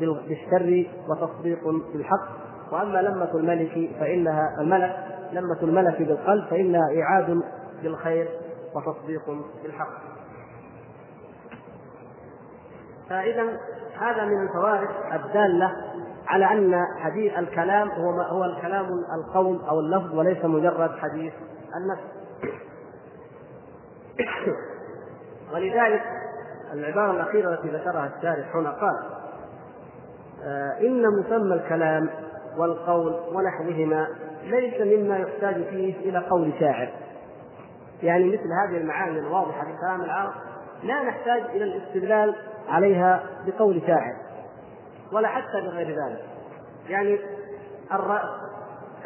بالشر 0.00 0.86
وتصديق 1.08 1.68
بالحق. 1.92 2.28
وأما 2.72 2.98
لمة 3.02 3.30
الملك 3.34 3.90
فإنها 4.00 4.56
الملك 4.60 4.96
لمة 5.32 5.62
الملك 5.62 5.98
بالقلب 6.02 6.44
فإنها 6.50 6.88
إيعاد 6.90 7.42
بالخير 7.82 8.28
وتصديق 8.74 9.22
بالحق. 9.62 10.14
فإذا 13.08 13.42
هذا 13.98 14.24
من 14.24 14.42
الفوائد 14.42 14.88
الدالة 15.12 15.72
على 16.26 16.44
أن 16.44 16.74
حديث 16.98 17.38
الكلام 17.38 17.88
هو 17.88 18.20
هو 18.22 18.44
الكلام 18.44 18.86
القول 19.18 19.60
أو 19.68 19.80
اللفظ 19.80 20.14
وليس 20.14 20.44
مجرد 20.44 20.90
حديث 20.98 21.32
النفس. 21.76 22.04
ولذلك 25.54 26.02
العبارة 26.72 27.10
الأخيرة 27.10 27.54
التي 27.54 27.68
ذكرها 27.68 28.12
الشارح 28.16 28.56
هنا 28.56 28.70
قال 28.70 28.98
آه 30.44 30.80
إن 30.80 31.02
مسمى 31.18 31.54
الكلام 31.54 32.10
والقول 32.56 33.12
ونحوهما 33.32 34.08
ليس 34.44 34.80
مما 34.80 35.18
يحتاج 35.18 35.54
فيه 35.54 35.96
إلى 35.96 36.18
قول 36.18 36.52
شاعر. 36.60 36.88
يعني 38.02 38.24
مثل 38.24 38.48
هذه 38.62 38.76
المعاني 38.76 39.18
الواضحة 39.18 39.64
في 39.64 39.76
كلام 39.80 40.02
العرب 40.02 40.32
لا 40.82 41.02
نحتاج 41.02 41.42
إلى 41.42 41.64
الاستدلال 41.64 42.34
عليها 42.68 43.22
بقول 43.46 43.82
شاعر 43.86 44.16
ولا 45.12 45.28
حتى 45.28 45.60
بغير 45.60 45.88
ذلك. 45.88 46.24
يعني 46.88 47.18
الرأس 47.92 48.30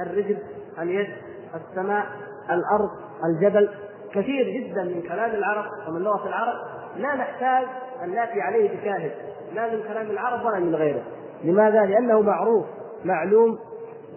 الرجل 0.00 0.38
اليد 0.78 1.08
السماء 1.54 2.06
الأرض 2.50 2.90
الجبل 3.24 3.70
كثير 4.12 4.60
جدا 4.60 4.84
من 4.84 5.02
كلام 5.02 5.30
العرب 5.30 5.64
ومن 5.88 6.02
لغة 6.02 6.28
العرب. 6.28 6.54
لا 6.96 7.14
نحتاج 7.14 7.66
أن 8.04 8.14
نأتي 8.14 8.40
عليه 8.40 8.80
بشاهد 8.80 9.12
لا 9.54 9.74
من 9.74 9.82
كلام 9.82 10.10
العرب 10.10 10.46
ولا 10.46 10.58
من 10.58 10.74
غيره. 10.74 11.02
لماذا؟ 11.44 11.86
لأنه 11.86 12.20
معروف 12.20 12.66
معلوم 13.04 13.58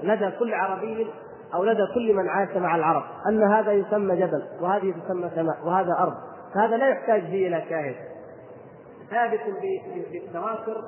لدى 0.03 0.31
كل 0.39 0.53
عربي 0.53 1.07
أو 1.53 1.63
لدى 1.63 1.87
كل 1.93 2.13
من 2.13 2.29
عاش 2.29 2.57
مع 2.57 2.75
العرب 2.75 3.03
أن 3.29 3.43
هذا 3.43 3.71
يسمى 3.71 4.15
جبل 4.15 4.43
وهذه 4.61 4.93
تسمى 5.05 5.29
سماء 5.35 5.57
وهذا 5.65 5.95
أرض. 5.99 6.13
فهذا 6.55 6.77
لا 6.77 6.87
يحتاج 6.87 7.21
فيه 7.21 7.47
إلى 7.47 7.63
شاهد. 7.69 7.95
ثابت 9.11 9.39
بالتواتر 10.11 10.81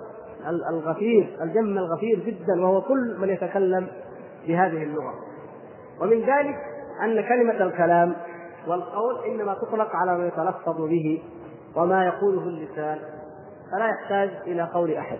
الغفير 0.70 1.38
الجم 1.42 1.78
الغفير 1.78 2.20
جدا 2.20 2.62
وهو 2.62 2.82
كل 2.82 3.18
من 3.20 3.30
يتكلم 3.30 3.88
بهذه 4.48 4.84
اللغة. 4.84 5.14
ومن 6.02 6.20
ذلك 6.20 6.56
أن 7.04 7.22
كلمة 7.22 7.64
الكلام 7.64 8.16
والقول 8.68 9.24
إنما 9.26 9.54
تطلق 9.54 9.90
على 9.96 10.18
ما 10.18 10.28
يتلفظ 10.28 10.82
به 10.82 11.24
وما 11.76 12.06
يقوله 12.06 12.42
اللسان 12.42 13.00
فلا 13.72 13.88
يحتاج 13.90 14.30
إلى 14.48 14.64
قول 14.64 14.94
أحد. 14.94 15.20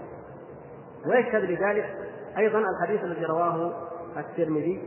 ويشهد 1.08 1.44
لذلك 1.44 1.96
أيضا 2.38 2.60
الحديث 2.60 3.04
الذي 3.04 3.26
رواه 3.26 3.72
الترمذي 4.18 4.82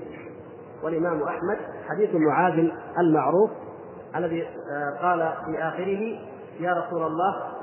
والإمام 0.82 1.22
أحمد 1.22 1.58
حديث 1.88 2.10
معاذ 2.14 2.68
المعروف 2.98 3.50
الذي 4.16 4.42
آه، 4.42 5.02
قال 5.02 5.32
في 5.46 5.62
آخره 5.62 6.18
يا 6.60 6.72
رسول 6.72 7.06
الله 7.06 7.56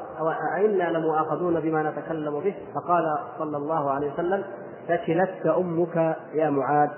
أئنا 0.58 0.98
لمؤاخذون 0.98 1.60
بما 1.60 1.84
نتكلم 1.84 2.40
به؟ 2.40 2.56
فقال 2.76 3.04
صلى 3.40 3.58
الله 3.58 3.92
عليه 3.92 4.14
وسلم 4.14 4.44
ثكلتك 4.88 5.48
أمك 5.48 6.18
يا 6.34 6.50
معاذ 6.50 6.90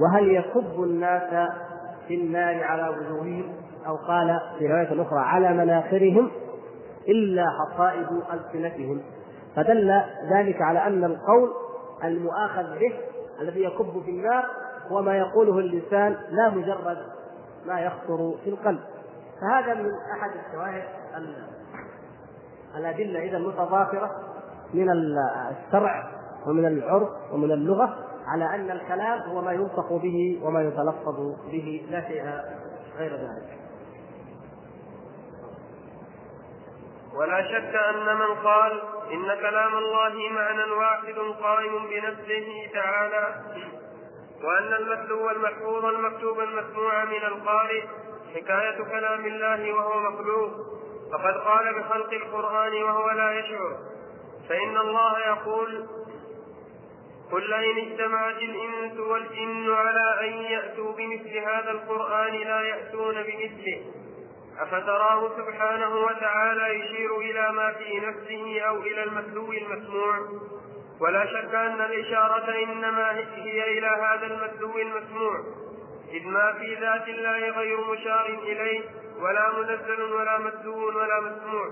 وهل 0.00 0.28
يكب 0.28 0.82
الناس 0.82 1.48
في 2.08 2.14
النار 2.14 2.64
على 2.64 2.88
وجوههم 2.88 3.52
أو 3.86 3.96
قال 3.96 4.40
في 4.58 4.66
رواية 4.66 5.02
أخرى 5.02 5.18
على 5.18 5.52
مناخرهم 5.52 6.30
إلا 7.08 7.44
حصائد 7.50 8.06
ألسنتهم. 8.32 9.02
فدل 9.56 10.02
ذلك 10.30 10.62
على 10.62 10.86
أن 10.86 11.04
القول 11.04 11.50
المؤاخذ 12.04 12.78
به 12.78 12.92
الذي 13.40 13.64
يكب 13.64 14.02
في 14.04 14.10
النار 14.10 14.44
هو 14.88 15.02
ما 15.02 15.18
يقوله 15.18 15.58
اللسان 15.58 16.16
لا 16.30 16.50
مجرد 16.50 16.98
ما 17.66 17.80
يخطر 17.80 18.34
في 18.44 18.50
القلب. 18.50 18.80
فهذا 19.40 19.74
من 19.74 19.90
أحد 20.16 20.30
الشواهد 20.46 20.82
الأدلة 22.76 23.22
إذا 23.22 23.38
متضافرة 23.38 24.10
من 24.74 24.90
الشرع 24.90 26.04
ومن 26.46 26.64
العرف 26.64 27.08
ومن 27.32 27.52
اللغة. 27.52 28.11
على 28.32 28.54
أن 28.54 28.70
الكلام 28.70 29.20
هو 29.20 29.40
ما 29.40 29.52
ينطق 29.52 29.92
به 29.92 30.40
وما 30.42 30.62
يتلفظ 30.62 31.16
به 31.50 31.86
لا 31.90 32.00
شيء 32.08 32.22
غير 32.98 33.12
ذلك. 33.12 33.58
ولا 37.14 37.42
شك 37.42 37.74
أن 37.74 38.16
من 38.16 38.34
قال 38.44 38.82
إن 39.12 39.40
كلام 39.40 39.74
الله 39.74 40.14
معنى 40.32 40.72
واحد 40.72 41.14
قائم 41.42 41.72
بنفسه 41.90 42.70
تعالى 42.74 43.34
وأن 44.44 44.72
المتلو 44.72 45.30
المحفوظ 45.30 45.84
المكتوب 45.84 46.40
المسموع 46.40 47.04
من 47.04 47.22
القارئ 47.24 47.82
حكاية 48.34 48.84
كلام 48.84 49.26
الله 49.26 49.72
وهو 49.72 50.00
مخلوق 50.00 50.50
فقد 51.12 51.34
قال 51.34 51.74
بخلق 51.74 52.12
القرآن 52.12 52.82
وهو 52.82 53.10
لا 53.10 53.38
يشعر. 53.38 53.76
فإن 54.48 54.76
الله 54.76 55.18
يقول 55.18 55.86
قل 57.32 57.52
إن 57.52 57.78
اجتمعت 57.78 58.36
الإنس 58.36 58.98
والجن 58.98 59.72
على 59.72 60.28
أن 60.28 60.32
يأتوا 60.32 60.92
بمثل 60.92 61.38
هذا 61.38 61.70
القرآن 61.70 62.32
لا 62.32 62.62
يأتون 62.62 63.14
بمثله 63.14 63.80
أفتراه 64.58 65.36
سبحانه 65.36 65.96
وتعالى 65.96 66.80
يشير 66.80 67.18
إلى 67.18 67.52
ما 67.52 67.72
في 67.72 68.00
نفسه 68.00 68.60
أو 68.60 68.76
إلى 68.76 69.02
المتلو 69.02 69.52
المسموع؟ 69.52 70.18
ولا 71.00 71.26
شك 71.26 71.54
أن 71.54 71.80
الإشارة 71.80 72.64
إنما 72.64 73.10
هي 73.34 73.78
إلى 73.78 73.86
هذا 73.86 74.26
المتلو 74.26 74.78
المسموع 74.78 75.40
إذ 76.12 76.26
ما 76.26 76.52
في 76.52 76.74
ذات 76.74 77.08
الله 77.08 77.50
غير 77.50 77.80
مشار 77.80 78.26
إليه 78.26 78.80
ولا 79.20 79.52
منزل 79.58 80.02
ولا 80.02 80.38
متلو 80.38 80.88
ولا 80.88 81.20
مسموع 81.20 81.68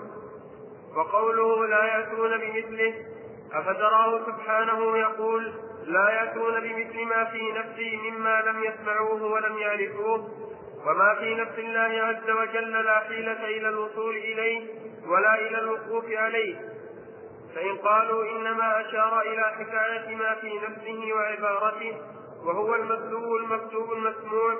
وقوله 0.96 1.66
لا 1.66 1.84
يأتون 1.84 2.38
بمثله 2.38 3.09
أفتراه 3.52 4.26
سبحانه 4.26 4.98
يقول 4.98 5.52
لا 5.86 6.10
يأتون 6.10 6.60
بمثل 6.60 7.04
ما 7.04 7.24
في 7.24 7.52
نفسي 7.52 7.96
مما 7.96 8.40
لم 8.40 8.64
يسمعوه 8.64 9.22
ولم 9.22 9.58
يعرفوه. 9.58 10.28
وما 10.86 11.14
في 11.14 11.34
نفس 11.34 11.58
الله 11.58 12.02
عز 12.02 12.30
وجل 12.30 12.72
لا 12.72 13.00
حيلة 13.00 13.44
إلى 13.44 13.68
الوصول 13.68 14.16
إليه 14.16 14.68
ولا 15.06 15.34
إلى 15.34 15.58
الوقوف 15.58 16.04
عليه. 16.12 16.56
فإن 17.54 17.76
قالوا 17.76 18.24
إنما 18.24 18.80
أشار 18.80 19.20
إلى 19.20 19.42
حكاية 19.42 20.16
ما 20.16 20.34
في 20.34 20.58
نفسه 20.58 21.12
وعبارته 21.14 21.96
وهو 22.44 22.74
المتلو 22.74 23.36
المكتوب 23.36 23.92
المسموع 23.92 24.54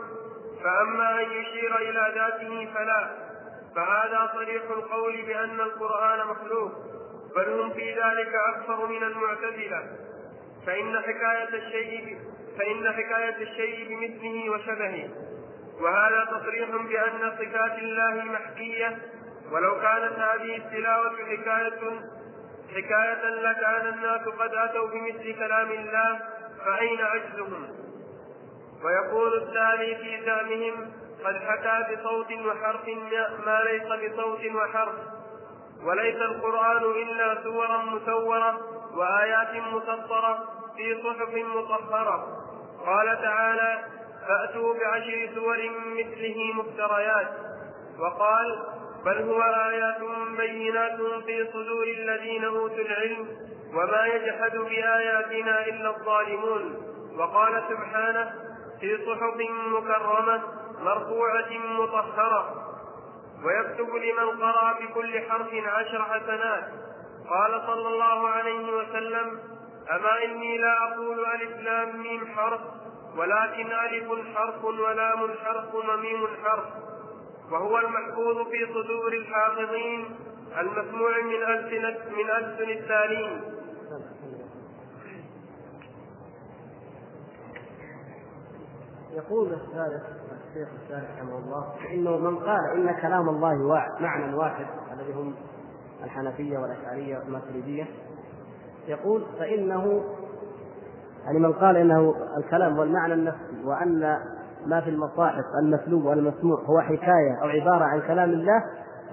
فأما 0.65 1.21
أن 1.23 1.31
يشير 1.31 1.77
إلى 1.77 2.13
ذاته 2.15 2.69
فلا. 2.75 3.31
فهذا 3.77 4.33
صريح 4.35 4.63
القول 4.63 5.23
بأن 5.23 5.61
القرآن 5.61 6.27
مخلوق. 6.27 6.73
بل 7.37 7.61
هم 7.61 7.73
في 7.73 7.91
ذلك 7.91 8.35
أكثر 8.55 8.87
من 8.87 9.03
المعتزلة 9.03 9.83
فإن 10.67 11.01
حكاية 11.01 11.49
الشيء 11.55 12.19
فإن 12.59 12.93
حكاية 12.93 13.37
الشيء 13.43 13.89
بمثله 13.89 14.51
وشبهه. 14.51 15.09
وهذا 15.81 16.25
تصريح 16.25 16.71
بأن 16.71 17.31
صفات 17.39 17.79
الله 17.79 18.25
محكية. 18.25 18.99
ولو 19.53 19.81
كانت 19.81 20.13
هذه 20.13 20.57
التلاوة 20.57 21.11
حكاية 21.11 21.81
حكاية 22.71 23.31
لكان 23.31 23.95
الناس 23.95 24.21
قد 24.21 24.55
أتوا 24.55 24.89
بمثل 24.89 25.39
كلام 25.39 25.71
الله 25.71 26.21
فأين 26.65 27.01
عجزهم 27.01 27.69
ويقول 28.85 29.43
الثاني 29.43 29.97
في 29.97 30.25
زعمهم 30.25 30.93
قد 31.25 31.37
حكى 31.37 31.95
بصوت 31.95 32.33
وحرف 32.33 32.89
ما 33.47 33.63
ليس 33.65 34.13
بصوت 34.13 34.47
وحرف. 34.55 35.20
وليس 35.85 36.17
القرآن 36.17 36.83
إلا 36.83 37.43
سورا 37.43 37.77
مسورة 37.77 38.59
وآيات 38.97 39.63
مسطرة 39.73 40.39
في 40.77 41.03
صحف 41.03 41.35
مطهرة. 41.35 42.27
قال 42.87 43.23
تعالى 43.23 43.79
فأتوا 44.29 44.75
بعشر 44.75 45.29
سور 45.35 45.59
مثله 45.99 46.53
مفتريات. 46.55 47.29
وقال 47.99 48.59
بل 49.05 49.31
هو 49.31 49.43
آيات 49.43 50.01
بينات 50.37 51.01
في 51.27 51.49
صدور 51.53 51.85
الذين 51.85 52.45
أوتوا 52.45 52.77
العلم 52.77 53.29
وما 53.75 54.07
يجحد 54.07 54.57
بآياتنا 54.57 55.67
إلا 55.67 55.91
الظالمون. 55.97 56.77
وقال 57.19 57.63
سبحانه 57.69 58.35
في 58.81 58.99
صحف 59.07 59.37
مكرمة 59.73 60.43
مرفوعة 60.81 61.51
مطهرة. 61.79 62.70
ويكتب 63.45 63.89
لمن 63.89 64.43
قرأ 64.43 64.73
بكل 64.81 65.21
حرف 65.21 65.55
عشر 65.55 66.05
حسنات. 66.05 66.65
قال 67.31 67.63
صلى 67.67 67.89
الله 67.89 68.29
عليه 68.29 68.73
وسلم 68.73 69.39
أما 69.91 70.25
إني 70.25 70.59
لا 70.59 70.77
أقول 70.89 71.27
ألف 71.27 71.57
لام 71.61 72.01
ميم 72.03 72.27
حرف 72.27 72.61
ولكن 73.17 73.67
ألف 73.73 74.37
حرف 74.37 74.65
ولام 74.65 75.35
حرف 75.45 75.75
وميم 75.75 76.27
حرف. 76.45 76.65
وهو 77.53 77.79
المحفوظ 77.79 78.49
في 78.49 78.67
صدور 78.67 79.13
الحافظين 79.13 80.17
المسموع 80.59 81.21
من 81.21 81.43
ألسنة 81.43 81.99
من 82.17 82.31
ألسن 82.31 82.71
التالين. 82.71 83.43
يقول 89.13 89.53
الثالث 89.53 90.20
الشيخ 90.51 90.69
الثالث 90.83 91.11
رحمه 91.19 91.39
الله 91.39 91.65
انه 91.95 92.17
من 92.17 92.39
قال 92.39 92.61
إن 92.75 93.01
كلام 93.01 93.29
الله 93.29 93.55
معنى 94.01 94.35
واحد 94.35 94.67
الذي 94.93 95.13
هم 95.13 95.35
الحنفية 96.05 96.59
والأشعرية 96.59 97.19
والماتريديه 97.19 97.85
يقول 98.89 99.25
فإنه 99.39 100.03
يعني 101.25 101.39
من 101.39 101.53
قال 101.53 101.77
إنه 101.77 102.15
الكلام 102.37 102.77
هو 102.77 102.83
المعنى 102.83 103.15
النفسي 103.15 103.65
وأن 103.65 104.19
ما 104.67 104.81
في 104.81 104.91
المصاحف 104.91 105.45
المتلو 105.63 106.09
والمسموع 106.09 106.61
هو 106.61 106.81
حكاية 106.81 107.43
أو 107.43 107.49
عبارة 107.49 107.85
عن 107.85 108.01
كلام 108.01 108.31
الله 108.31 108.65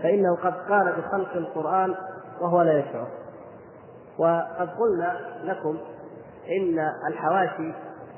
فإنه 0.03 0.35
قد 0.35 0.53
قال 0.53 0.93
بخلق 0.97 1.33
القرآن 1.35 1.95
وهو 2.41 2.61
لا 2.61 2.79
يشعر. 2.79 3.07
وقد 4.19 4.69
قلنا 4.69 5.19
لكم 5.43 5.77
إن 6.57 6.79
الحواشي 7.07 7.73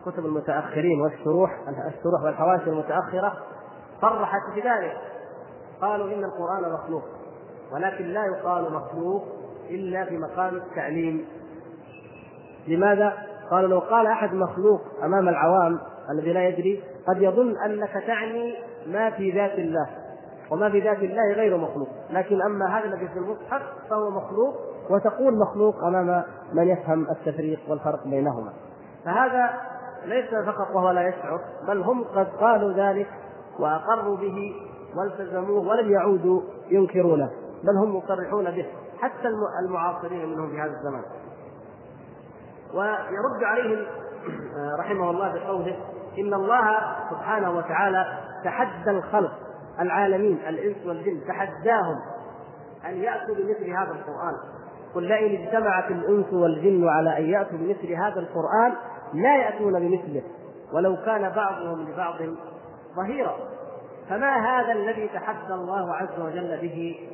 كتب 0.06 0.26
المتأخرين 0.26 1.02
والشروح 1.02 1.52
الشروح 1.68 2.24
والحواشي 2.24 2.70
المتأخرة 2.70 3.34
صرحت 4.02 4.42
بذلك. 4.56 4.98
قالوا 5.82 6.08
إن 6.08 6.24
القرآن 6.24 6.74
مخلوق 6.74 7.04
ولكن 7.74 8.06
لا 8.06 8.26
يقال 8.26 8.74
مخلوق 8.74 9.24
إلا 9.70 10.06
في 10.06 10.18
مقام 10.18 10.56
التعليم. 10.56 11.26
لماذا؟ 12.68 13.14
قالوا 13.52 13.70
لو 13.70 13.80
قال 13.80 14.08
أحد 14.08 14.34
مخلوق 14.34 14.82
أمام 15.04 15.30
العوام 15.30 15.80
الذي 16.12 16.34
لا 16.34 16.48
يدري 16.48 16.84
قد 17.08 17.22
يظن 17.22 17.58
أنك 17.66 18.04
تعني 18.08 18.56
ما 18.88 19.10
في 19.10 19.32
ذات 19.32 19.60
الله 19.60 19.90
وما 20.52 20.70
في 20.70 20.80
ذات 20.80 20.98
الله 20.98 21.34
غير 21.34 21.58
مخلوق. 21.58 21.88
لكن 22.10 22.42
أما 22.42 22.80
هذا 22.80 22.86
الذي 22.86 23.08
في 23.08 23.20
المصحف 23.20 23.62
فهو 23.90 24.10
مخلوق 24.10 24.56
وتقول 24.90 25.40
مخلوق 25.40 25.84
أمام 25.84 26.24
من 26.54 26.68
يفهم 26.68 27.08
التفريق 27.10 27.60
والفرق 27.68 28.08
بينهما. 28.08 28.54
فهذا 29.06 29.50
ليس 30.06 30.30
فقط 30.46 30.76
وهو 30.76 30.92
لا 30.92 31.08
يشعر 31.08 31.42
بل 31.68 31.82
هم 31.82 32.04
قد 32.04 32.28
قالوا 32.40 32.74
ذلك 32.74 33.08
وأقروا 33.60 34.18
به 34.18 34.56
والتزموه 34.96 35.68
ولم 35.68 35.92
يعودوا 35.92 36.42
ينكرونه 36.70 37.32
بل 37.64 37.78
هم 37.78 37.96
مصرحون 37.96 38.52
به 38.52 38.66
حتى 39.00 39.28
المعاصرين 39.64 40.30
منهم 40.30 40.50
في 40.50 40.60
هذا 40.62 40.72
الزمان. 40.72 41.04
ويرد 42.74 43.44
عليهم 43.44 43.86
آه، 44.58 44.76
رحمه 44.80 45.10
الله 45.10 45.34
بقوله 45.34 45.78
إن 46.20 46.34
الله 46.34 46.80
سبحانه 47.10 47.58
وتعالى 47.58 48.06
تحدى 48.44 48.92
الخلق 48.92 49.32
العالمين 49.80 50.40
الإنس 50.48 50.78
والجن 50.86 51.22
تحداهم 51.28 51.96
أن 52.86 52.96
يأتوا 52.96 53.36
بمثل 53.36 53.70
هذا 53.70 53.92
القرآن. 53.92 54.36
قل 54.96 55.04
لئن 55.04 55.42
اجتمعت 55.42 55.92
الإنس 55.92 56.34
والجن 56.34 56.88
على 56.88 57.18
أن 57.18 57.24
يأتوا 57.24 57.58
بمثل 57.58 57.92
هذا 57.92 58.20
القرآن 58.20 58.74
لا 59.14 59.36
يأتون 59.36 59.80
بمثله 59.80 60.24
ولو 60.74 60.96
كان 61.06 61.30
بعضهم 61.30 61.90
لبعض 61.90 62.16
ظهيرا. 62.96 63.36
فما 64.10 64.36
هذا 64.36 64.72
الذي 64.72 65.08
تحدى 65.08 65.54
الله 65.54 65.94
عز 65.94 66.20
وجل 66.20 66.58
به 66.62 67.10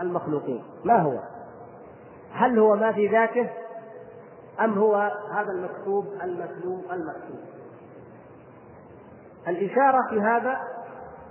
المخلوقين؟ 0.00 0.64
ما 0.84 0.98
هو؟ 0.98 1.18
هل 2.32 2.58
هو 2.58 2.76
ما 2.76 2.92
في 2.92 3.06
ذاته 3.06 3.50
أم 4.60 4.78
هو 4.78 4.96
هذا 5.34 5.52
المكتوب 5.52 6.06
المتلو 6.22 6.80
المكتوب؟ 6.92 7.40
الإشارة 9.48 10.08
في 10.10 10.20
هذا 10.20 10.56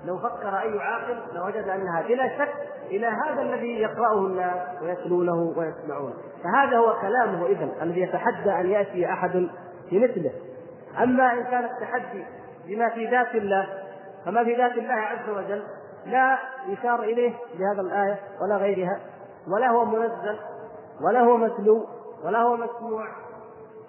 لو 0.06 0.18
فكر 0.18 0.60
أي 0.60 0.80
عاقل 0.80 1.18
لوجد 1.36 1.68
أنها 1.68 2.02
بلا 2.02 2.38
شك 2.38 2.54
إلى 2.86 3.08
هذا 3.08 3.42
الذي 3.42 3.82
يقرأه 3.82 4.20
الناس 4.20 4.82
ويتلونه 4.82 5.54
ويسمعونه. 5.58 6.14
فهذا 6.44 6.78
هو 6.78 6.94
كلامه 7.02 7.46
إذا 7.46 7.70
الذي 7.82 8.02
يتحدى 8.02 8.52
أن 8.52 8.70
يأتي 8.70 9.06
أحد 9.06 9.50
بمثله 9.92 10.32
أما 11.04 11.34
إن 11.34 11.44
كان 11.44 11.66
التحدي 11.66 12.26
بما 12.68 12.90
في 12.90 13.06
ذات 13.06 13.36
الله 13.36 13.68
فما 14.26 14.44
في 14.44 14.56
ذات 14.56 14.72
الله 14.72 14.94
عز 14.94 15.30
وجل 15.30 15.64
لا 16.06 16.38
يشار 16.68 17.04
إليه 17.04 17.34
بهذا 17.60 17.82
الآية 17.82 18.20
ولا 18.42 18.58
غيرها 18.58 19.00
ولا 19.48 19.70
هو 19.70 19.86
منزل 19.86 20.40
ولا 21.02 21.20
هو 21.20 21.38
متلو 21.38 21.88
ولا 22.26 22.42
هو 22.42 22.58
مسموع 22.58 23.06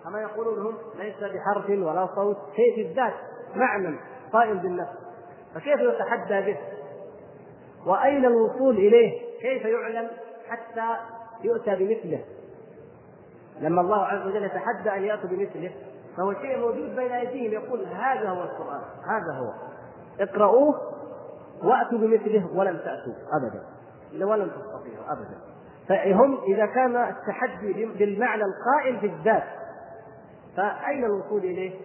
كما 0.05 0.21
يقولون 0.21 0.67
هم 0.67 0.75
ليس 0.99 1.17
بحرف 1.17 1.71
ولا 1.71 2.09
صوت 2.15 2.37
شيء 2.57 2.75
في 2.75 2.83
الذات 2.83 3.15
معنى 3.55 3.97
قائم 4.33 4.59
بالنفس 4.59 4.93
فكيف 5.55 5.81
يتحدى 5.81 6.41
به؟ 6.41 6.59
وأين 7.87 8.25
الوصول 8.25 8.77
إليه؟ 8.77 9.21
كيف 9.41 9.65
يعلم 9.65 10.09
حتى 10.49 10.97
يؤتى 11.45 11.77
بمثله؟ 11.77 12.25
لما 13.61 13.81
الله 13.81 14.05
عز 14.05 14.27
وجل 14.27 14.45
يتحدى 14.45 14.91
أن 14.91 15.03
يأتوا 15.03 15.29
بمثله 15.29 15.71
فهو 16.21 16.33
شيء 16.33 16.59
موجود 16.59 16.97
بين 16.97 17.13
أيديهم 17.13 17.53
يقول 17.53 17.87
هذا 17.87 18.29
هو 18.29 18.43
القرآن 18.43 18.81
هذا 19.07 19.39
هو 19.39 19.53
اقرأوه 20.21 20.75
وأتوا 21.65 21.99
بمثله 21.99 22.47
ولم 22.55 22.77
تأتوا 22.77 23.13
أبدا 23.33 23.63
ولم 24.27 24.49
تستطيعوا 24.49 25.13
أبدا 25.13 25.39
فهم 25.89 26.39
إذا 26.49 26.67
كان 26.67 26.97
التحدي 26.97 27.85
بالمعنى 27.85 28.43
القائم 28.43 29.01
في 29.01 29.07
الذات 29.07 29.45
فأين 30.57 31.05
الوصول 31.05 31.39
إليه؟ 31.39 31.81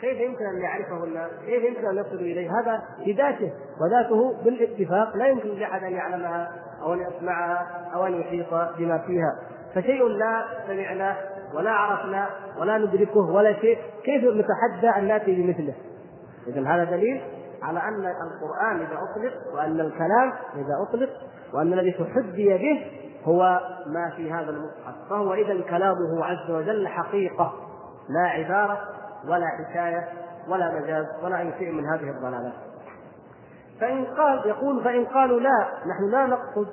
كيف 0.00 0.20
يمكن 0.20 0.44
أن 0.44 0.62
يعرفه 0.62 1.04
الناس؟ 1.04 1.30
كيف 1.46 1.64
يمكن 1.64 1.86
أن 1.86 1.96
يصلوا 1.96 2.20
إليه؟ 2.20 2.50
هذا 2.50 2.82
بذاته 3.06 3.52
وذاته 3.80 4.42
بالاتفاق 4.44 5.16
لا 5.16 5.26
يمكن 5.26 5.48
لأحد 5.48 5.84
أن 5.84 5.92
يعلمها 5.92 6.52
أو 6.82 6.94
أن 6.94 7.00
يسمعها 7.00 7.90
أو 7.94 8.06
أن 8.06 8.20
يحيط 8.20 8.54
بما 8.78 8.98
فيها 8.98 9.38
فشيء 9.74 10.08
لا 10.08 10.44
سمعناه 10.66 11.16
ولا 11.54 11.70
عرفنا 11.70 12.30
ولا 12.58 12.78
ندركه 12.78 13.20
ولا 13.20 13.52
شيء 13.52 13.78
كيف 14.04 14.24
نتحدى 14.24 14.88
أن 14.98 15.08
نأتي 15.08 15.42
بمثله؟ 15.42 15.74
إذا 16.46 16.68
هذا 16.68 16.84
دليل 16.84 17.22
على 17.62 17.80
أن 17.80 18.06
القرآن 18.06 18.76
إذا 18.76 18.98
أطلق 18.98 19.54
وأن 19.54 19.80
الكلام 19.80 20.32
إذا 20.54 20.74
أطلق 20.88 21.10
وأن 21.54 21.72
الذي 21.72 21.92
تحدي 21.92 22.48
به 22.48 22.86
هو 23.24 23.60
ما 23.86 24.10
في 24.16 24.32
هذا 24.32 24.50
المصحف. 24.50 25.08
فهو 25.10 25.34
إذا 25.34 25.62
كلامه 25.62 26.24
عز 26.24 26.50
وجل 26.50 26.88
حقيقة 26.88 27.52
لا 28.08 28.28
عبارة 28.28 28.80
ولا 29.28 29.46
حكاية 29.46 30.08
ولا 30.48 30.80
مجاز 30.80 31.06
ولا 31.22 31.40
أي 31.40 31.52
شيء 31.58 31.72
من 31.72 31.86
هذه 31.86 32.10
الضلالات. 32.10 32.52
فإن 33.80 34.04
قال 34.04 34.46
يقول 34.46 34.84
فإن 34.84 35.04
قالوا 35.04 35.40
لا 35.40 35.68
نحن 35.86 36.10
لا 36.10 36.26
نقصد. 36.26 36.68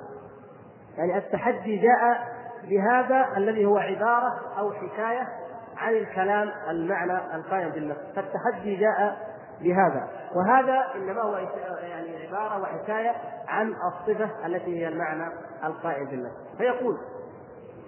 يعني 0.98 1.18
التحدي 1.18 1.76
جاء 1.76 2.26
بهذا 2.68 3.36
الذي 3.36 3.64
هو 3.64 3.78
عبارة 3.78 4.32
أو 4.58 4.72
حكاية 4.72 5.28
عن 5.76 5.94
الكلام 5.94 6.50
المعنى 6.70 7.34
القائم 7.34 7.70
بالنفس. 7.70 8.00
فالتحدي 8.16 8.76
جاء 8.76 9.16
بهذا. 9.60 10.08
وهذا 10.34 10.84
إنما 10.94 11.22
هو 11.22 11.36
يعني 11.82 12.26
عبارة 12.26 12.62
وحكاية 12.62 13.12
عن 13.48 13.74
الصفة 13.74 14.46
التي 14.46 14.80
هي 14.80 14.88
المعنى 14.88 15.32
القائم 15.64 16.06
بالنفس. 16.06 16.36
فيقول 16.58 16.98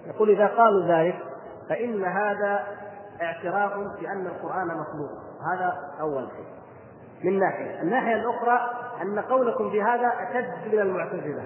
يقول 0.06 0.30
إذا 0.30 0.46
قالوا 0.46 0.98
ذلك 0.98 1.18
فإن 1.68 2.04
هذا 2.04 2.66
اعتراف 3.22 3.72
بأن 4.00 4.26
القرآن 4.26 4.66
مخلوق. 4.66 5.10
هذا 5.52 5.74
أول 6.00 6.28
شيء. 6.36 6.54
من 7.24 7.38
ناحية. 7.38 7.80
الناحية 7.82 8.14
الأخرى 8.14 8.70
أن 9.02 9.18
قولكم 9.18 9.70
بهذا 9.70 10.12
أشد 10.28 10.74
من 10.74 10.80
المعتزلة. 10.80 11.44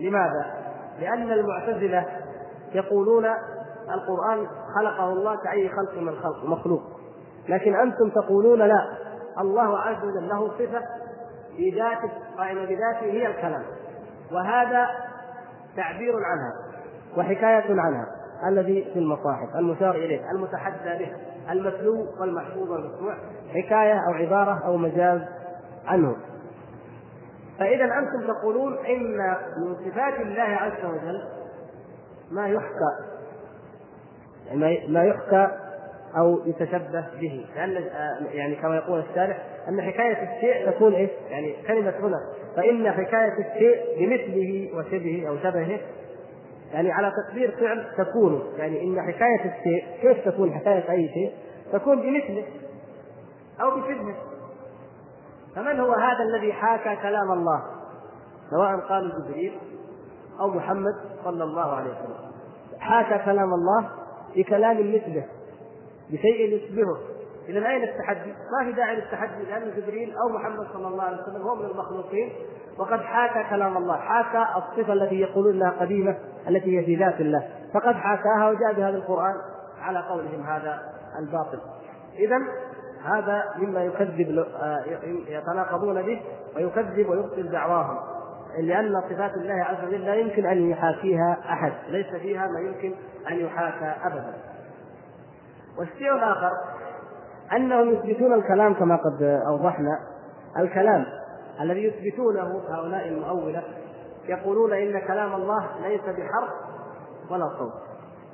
لماذا؟ 0.00 0.62
لأن 1.00 1.32
المعتزلة 1.32 2.06
يقولون 2.74 3.24
القرآن 3.90 4.46
خلقه 4.74 5.12
الله 5.12 5.36
كأي 5.36 5.68
خلق 5.68 5.98
من 5.98 6.08
الخلق 6.08 6.44
مخلوق. 6.44 6.82
لكن 7.48 7.74
أنتم 7.74 8.10
تقولون 8.10 8.58
لا 8.58 8.86
الله 9.40 9.78
عز 9.78 10.04
وجل 10.04 10.28
له 10.28 10.48
صفة 10.48 10.82
بذاته 11.58 12.10
قائمة 12.38 12.64
بذاته 12.64 13.04
هي 13.04 13.26
الكلام. 13.26 13.62
وهذا 14.32 14.86
تعبير 15.76 16.14
عنها 16.16 16.52
وحكاية 17.16 17.80
عنها 17.80 18.06
الذي 18.48 18.90
في 18.92 18.98
المصاحف 18.98 19.56
المشار 19.56 19.94
إليه 19.94 20.30
المتحدى 20.30 21.04
به 21.04 21.12
المتلو 21.52 22.06
والمحفوظ 22.20 22.70
والمسموع 22.70 23.14
حكاية 23.48 24.00
أو 24.08 24.12
عبارة 24.12 24.66
أو 24.66 24.76
مجاز 24.76 25.20
عنه. 25.86 26.16
فإذا 27.58 27.84
أنتم 27.84 28.32
تقولون 28.32 28.78
إن 28.86 29.36
من 29.56 29.74
صفات 29.74 30.20
الله 30.20 30.42
عز 30.42 30.84
وجل 30.84 31.22
ما 32.32 32.48
يحكى 32.48 33.12
ما 34.88 35.04
يحكى 35.04 35.48
أو 36.16 36.40
يتشبه 36.46 37.06
به. 37.20 37.46
لأن 37.56 37.84
يعني 38.32 38.54
كما 38.54 38.76
يقول 38.76 39.00
الشارح 39.10 39.38
أن 39.68 39.82
حكاية 39.82 40.36
الشيء 40.36 40.70
تكون 40.70 40.94
إيش؟ 40.94 41.10
يعني 41.30 41.56
كلمة 41.66 41.94
هنا. 42.00 42.20
فإن 42.56 42.90
حكاية 42.90 43.32
الشيء 43.38 43.98
بمثله 43.98 44.70
وشبهه 44.76 45.28
أو 45.28 45.36
شبهه 45.36 45.80
يعني 46.72 46.92
على 46.92 47.12
تقدير 47.26 47.50
فعل 47.60 47.86
تكون. 47.98 48.42
يعني 48.56 48.82
إن 48.84 49.00
حكاية 49.00 49.40
الشيء 49.40 49.84
كيف 50.00 50.28
تكون 50.28 50.52
حكاية 50.52 50.90
أي 50.90 51.08
شيء؟ 51.08 51.32
تكون 51.72 52.02
بمثله 52.02 52.44
أو 53.60 53.70
بشبهه. 53.70 54.14
فمن 55.56 55.80
هو 55.80 55.92
هذا 55.92 56.24
الذي 56.24 56.52
حاكى 56.52 57.02
كلام 57.02 57.32
الله؟ 57.32 57.62
سواء 58.50 58.76
قال 58.88 59.12
جبريل 59.18 59.52
أو 60.40 60.48
محمد 60.48 60.94
صلى 61.24 61.44
الله 61.44 61.74
عليه 61.74 61.90
وسلم 61.90 62.32
حاكى 62.78 63.24
كلام 63.24 63.54
الله 63.54 63.90
بكلام 64.36 64.94
مثله 64.94 65.26
بشيء 66.10 66.54
يشبهه 66.54 66.98
اذا 67.48 67.68
اين 67.68 67.82
التحدي؟ 67.82 68.30
ما 68.30 68.64
في 68.64 68.72
داعي 68.72 68.96
للتحدي 68.96 69.42
لأن 69.42 69.72
جبريل 69.76 70.14
أو 70.16 70.28
محمد 70.28 70.66
صلى 70.72 70.88
الله 70.88 71.04
عليه 71.04 71.22
وسلم 71.22 71.42
هو 71.42 71.54
من 71.54 71.64
المخلوقين 71.64 72.32
وقد 72.78 73.00
حاكى 73.00 73.50
كلام 73.50 73.76
الله، 73.76 73.96
حاكى 73.96 74.46
الصفة 74.56 74.92
التي 74.92 75.20
يقولون 75.20 75.54
إنها 75.54 75.70
قديمة 75.70 76.18
التي 76.48 76.78
هي 76.78 76.84
في 76.84 76.96
ذات 76.96 77.20
الله، 77.20 77.48
فقد 77.74 77.94
حاكاها 77.94 78.50
وجاء 78.50 78.72
بهذا 78.72 78.96
القرآن 78.96 79.34
على 79.80 79.98
قولهم 79.98 80.42
هذا 80.42 80.82
الباطل. 81.18 81.58
اذا 82.18 82.38
هذا 83.04 83.44
مما 83.58 83.84
يكذب 83.84 84.46
آه، 84.62 84.84
يتناقضون 85.28 86.02
به 86.02 86.22
ويكذب 86.56 87.08
ويبطل 87.08 87.50
دعواهم 87.50 87.98
لأن 88.58 89.00
صفات 89.00 89.34
الله 89.36 89.64
عز 89.64 89.84
وجل 89.84 90.04
لا 90.04 90.14
يمكن 90.14 90.46
أن 90.46 90.70
يحاكيها 90.70 91.38
أحد 91.44 91.72
ليس 91.88 92.06
فيها 92.06 92.46
ما 92.46 92.60
يمكن 92.60 92.94
أن 93.30 93.36
يحاكى 93.36 93.94
أبدا. 94.06 94.34
والشيء 95.78 96.14
الآخر 96.14 96.50
أنهم 97.52 97.90
يثبتون 97.90 98.34
الكلام 98.34 98.74
كما 98.74 98.96
قد 98.96 99.22
أوضحنا. 99.22 99.98
الكلام 100.58 101.06
الذي 101.60 101.84
يثبتونه 101.84 102.60
هؤلاء 102.68 103.08
المؤولة 103.08 103.62
يقولون 104.28 104.72
إن 104.72 104.98
كلام 104.98 105.34
الله 105.34 105.68
ليس 105.82 106.02
بحرف 106.02 106.50
ولا 107.30 107.48
صوت. 107.58 107.72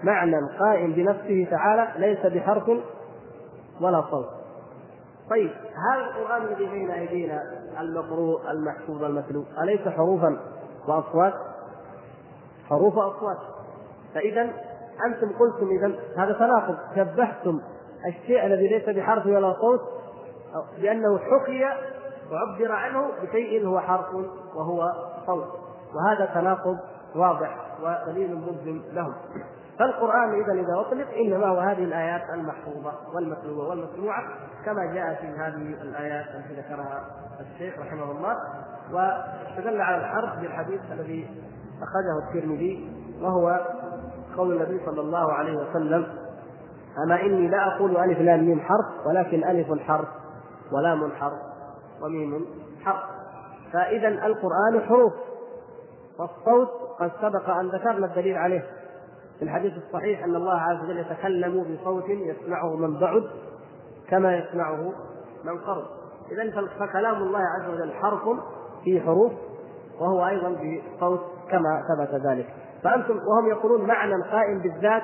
معنى 0.03 0.37
قائم 0.59 0.93
بنفسه 0.93 1.47
تعالى 1.51 1.89
ليس 1.97 2.27
بحرف 2.27 2.71
ولا 3.81 4.03
صوت. 4.11 4.38
طيب 5.31 5.51
هذا 5.93 6.01
القرآن 6.01 6.43
الذي 6.43 6.67
بين 6.67 6.91
أيدينا 6.91 7.43
المقروء 7.81 8.51
المحفوظ 8.51 9.03
المتلو 9.03 9.45
أليس 9.63 9.89
حروفا 9.89 10.41
وأصوات؟ 10.89 11.35
حروف 12.69 12.97
وأصوات. 12.97 13.39
فإذا 14.15 14.43
أنتم 15.07 15.39
قلتم 15.39 15.71
إذا 15.71 15.93
هذا 16.17 16.33
تناقض. 16.33 16.77
شبهتم 16.97 17.61
الشيء 18.09 18.47
الذي 18.47 18.69
ليس 18.69 18.89
بحرف 18.89 19.27
ولا 19.27 19.53
صوت 19.61 19.81
بأنه 20.81 21.19
حكي 21.19 21.65
وعبر 22.33 22.73
عنه 22.73 23.11
بشيء 23.23 23.67
هو 23.67 23.81
حرف 23.81 24.15
وهو 24.55 24.93
صوت. 25.27 25.49
وهذا 25.95 26.31
تناقض 26.35 26.79
واضح 27.15 27.57
ودليل 27.83 28.35
ملزم 28.35 28.83
لهم. 28.93 29.15
فالقرآن 29.79 30.43
إذا 30.43 30.53
إذا 30.53 30.81
أطلق 30.81 31.07
إنما 31.27 31.47
هو 31.49 31.59
هذه 31.61 31.85
الآيات 31.85 32.23
المحفوظة 32.35 32.93
والمتلوة 33.15 33.69
والمسموعة 33.69 34.23
كما 34.65 34.85
جاء 34.95 35.15
في 35.15 35.27
هذه 35.27 35.83
الآيات 35.83 36.27
التي 36.27 36.61
ذكرها 36.61 37.05
الشيخ 37.41 37.79
رحمه 37.79 38.11
الله. 38.11 38.37
واستدل 38.93 39.81
على 39.81 39.97
الحرف 39.97 40.39
بالحديث 40.41 40.81
الذي 40.93 41.31
أخرجه 41.83 42.29
الترمذي 42.29 42.93
وهو 43.23 43.61
قول 44.37 44.53
النبي 44.53 44.87
صلى 44.87 45.01
الله 45.01 45.33
عليه 45.33 45.57
وسلم 45.57 46.07
أما 47.05 47.21
إني 47.21 47.49
لا 47.49 47.77
أقول 47.77 47.97
ألف 47.97 48.19
لام 48.19 48.45
ميم 48.45 48.61
حرف 48.61 49.07
ولكن 49.07 49.45
ألف 49.45 49.83
حرف 49.83 50.09
ولام 50.73 51.13
حرف 51.13 51.39
وميم 52.03 52.47
حرف. 52.85 53.03
فإذا 53.73 54.09
القرآن 54.09 54.81
حروف 54.89 55.13
والصوت 56.19 56.69
قد 57.01 57.11
سبق 57.23 57.51
أن 57.51 57.69
ذكرنا 57.69 58.07
الدليل 58.07 58.37
عليه. 58.37 58.63
في 59.39 59.45
الحديث 59.45 59.73
الصحيح 59.77 60.25
أن 60.25 60.37
الله 60.37 60.61
عز 60.61 60.85
وجل 60.85 60.99
يتكلم 60.99 61.77
بصوت 61.81 62.09
يسمعه 62.09 62.77
من 62.77 62.99
بعد 63.01 63.25
كما 64.09 64.37
يسمعه 64.37 64.93
من 65.45 65.59
قرب. 65.59 65.85
إذا 66.33 66.67
فكلام 66.79 67.23
الله 67.23 67.39
عز 67.39 67.69
وجل 67.69 67.93
حرف 67.93 68.23
في 68.85 69.01
حروف 69.01 69.33
وهو 70.01 70.27
أيضا 70.27 70.49
بصوت 70.49 71.21
كما 71.51 71.83
ثبت 71.89 72.27
ذلك. 72.27 72.47
فأنتم 72.83 73.17
وهم 73.17 73.49
يقولون 73.49 73.87
معنى 73.87 74.23
قائم 74.31 74.59
بالذات 74.59 75.03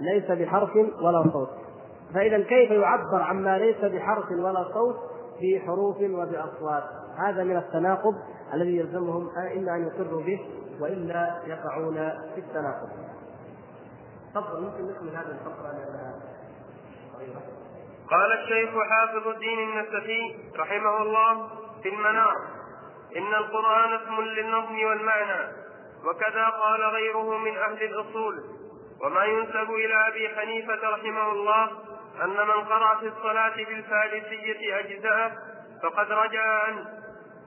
ليس 0.00 0.30
بحرف 0.30 0.70
ولا 1.02 1.30
صوت. 1.32 1.48
فإذا 2.14 2.38
كيف 2.38 2.70
يعبر 2.70 3.22
عما 3.22 3.58
ليس 3.58 3.84
بحرف 3.84 4.30
ولا 4.30 4.64
صوت 4.74 4.96
بحروف 5.42 5.96
وبأصوات؟ 6.00 6.84
هذا 7.16 7.44
من 7.44 7.56
التناقض 7.56 8.14
الذي 8.54 8.76
يلزمهم 8.76 9.28
إما 9.56 9.76
أن 9.76 9.86
يقروا 9.86 10.22
به 10.22 10.40
وإلا 10.80 11.34
يقعون 11.46 11.94
في 12.34 12.40
التناقض. 12.40 12.88
تفضل 14.34 14.60
ممكن 14.60 14.84
نكمل 14.84 15.16
هذه 15.16 15.38
الفقرة 15.40 15.72
لأنها 15.72 16.20
قال 18.10 18.32
الشيخ 18.32 18.70
حافظ 18.90 19.28
الدين 19.28 19.58
النسفي 19.58 20.36
رحمه 20.56 21.02
الله 21.02 21.48
في 21.82 21.88
المنار 21.88 22.36
إن 23.16 23.34
القرآن 23.34 23.92
اسم 23.92 24.20
للنظم 24.20 24.84
والمعنى 24.84 25.52
وكذا 26.04 26.44
قال 26.48 26.82
غيره 26.82 27.38
من 27.38 27.56
أهل 27.56 27.82
الأصول 27.82 28.42
وما 29.02 29.24
ينسب 29.24 29.70
إلى 29.70 30.08
أبي 30.08 30.28
حنيفة 30.28 30.90
رحمه 30.90 31.32
الله 31.32 31.64
أن 32.24 32.36
من 32.36 32.64
قرأ 32.64 32.98
في 33.00 33.06
الصلاة 33.08 33.56
بالفارسية 33.56 34.78
أجزاء 34.78 35.32
فقد 35.82 36.12
رجع 36.12 36.42
عنه 36.64 36.86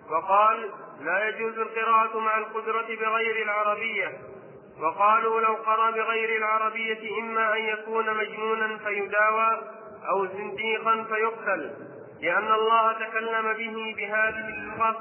وقال 0.09 0.71
لا 1.01 1.27
يجوز 1.27 1.57
القراءة 1.59 2.19
مع 2.19 2.37
القدرة 2.37 2.87
بغير 2.87 3.43
العربية. 3.43 4.19
وقالوا 4.81 5.41
لو 5.41 5.55
قرأ 5.55 5.91
بغير 5.91 6.37
العربية 6.37 7.19
إما 7.21 7.53
أن 7.53 7.63
يكون 7.63 8.05
مجنونا 8.17 8.77
فيداوى 8.77 9.61
أو 10.09 10.25
زنديقا 10.25 11.03
فيقتل 11.03 11.71
لأن 12.21 12.51
الله 12.51 12.93
تكلم 12.93 13.53
به 13.53 13.95
بهذه 13.97 14.49
اللغة 14.49 14.95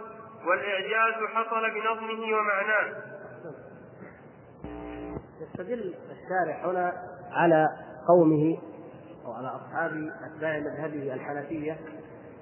والإعجاز 0.46 1.14
حصل 1.34 1.70
بنظمه 1.70 2.36
ومعناه. 2.36 2.94
يستدل 5.40 5.94
الشارح 6.10 6.64
هنا 6.64 6.92
على 7.32 7.68
قومه 8.08 8.58
أو 9.26 9.32
على 9.32 9.48
أصحاب 9.48 10.12
أتباع 10.24 10.58
مذهبه 10.58 11.14
الحنفية 11.14 11.76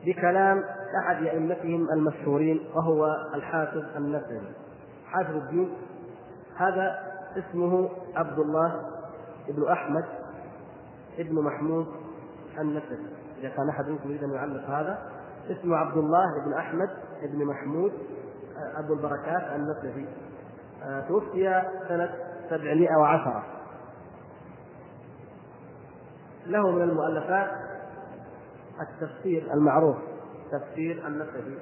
بكلام 0.07 0.65
أحد 1.05 1.27
أئمتهم 1.27 1.89
المشهورين 1.91 2.61
وهو 2.75 3.07
الحافظ 3.35 3.97
النسوي 3.97 4.41
حافظ 5.07 5.37
الدين 5.37 5.77
هذا 6.57 7.12
اسمه 7.37 7.91
عبد 8.15 8.39
الله 8.39 8.83
ابن 9.49 9.69
أحمد 9.69 10.05
ابن 11.19 11.43
محمود 11.45 11.87
النسبي 12.59 13.07
إذا 13.39 13.49
كان 13.49 13.69
أحد 13.69 13.89
منكم 13.89 14.11
يريد 14.11 14.25
أن 14.25 14.31
يعلق 14.31 14.65
هذا 14.65 14.99
اسمه 15.51 15.77
عبد 15.77 15.97
الله 15.97 16.45
بن 16.45 16.53
أحمد 16.53 16.91
بن 17.23 17.45
محمود 17.45 17.93
أبو 18.77 18.95
البركات 18.95 19.43
النسبي 19.43 20.07
توفي 21.09 21.63
سنة 21.89 22.11
710 22.51 23.45
له 26.47 26.71
من 26.71 26.83
المؤلفات 26.83 27.51
التفسير 28.81 29.53
المعروف 29.55 29.97
تفسير 30.53 31.07
النسبي 31.07 31.59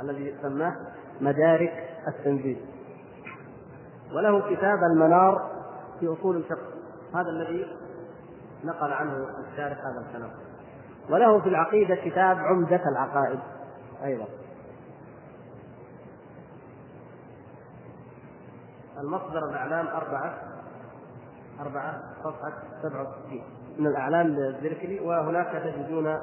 الذي 0.00 0.34
سماه 0.42 0.76
مدارك 1.20 1.88
التنزيل. 2.08 2.60
وله 4.14 4.54
كتاب 4.56 4.78
المنار 4.82 5.50
في 6.00 6.12
أصول 6.12 6.36
الفقه. 6.36 6.66
هذا 7.14 7.28
الذي 7.28 7.66
نقل 8.64 8.92
عنه 8.92 9.26
الشارح 9.50 9.78
هذا 9.78 10.04
الكلام. 10.08 10.30
وله 11.10 11.40
في 11.40 11.48
العقيدة 11.48 11.94
كتاب 11.94 12.38
عمدة 12.38 12.88
العقائد. 12.88 13.38
أيضا. 14.04 14.26
المصدر 19.00 19.44
الأعلام 19.50 19.86
أربعة. 19.86 20.34
أربعة 21.60 22.02
صفحة 22.24 22.52
67 22.82 23.42
من 23.78 23.86
الأعلام 23.86 24.26
للزركلي 24.26 25.00
وهناك 25.00 25.62
تجدون 25.64 26.18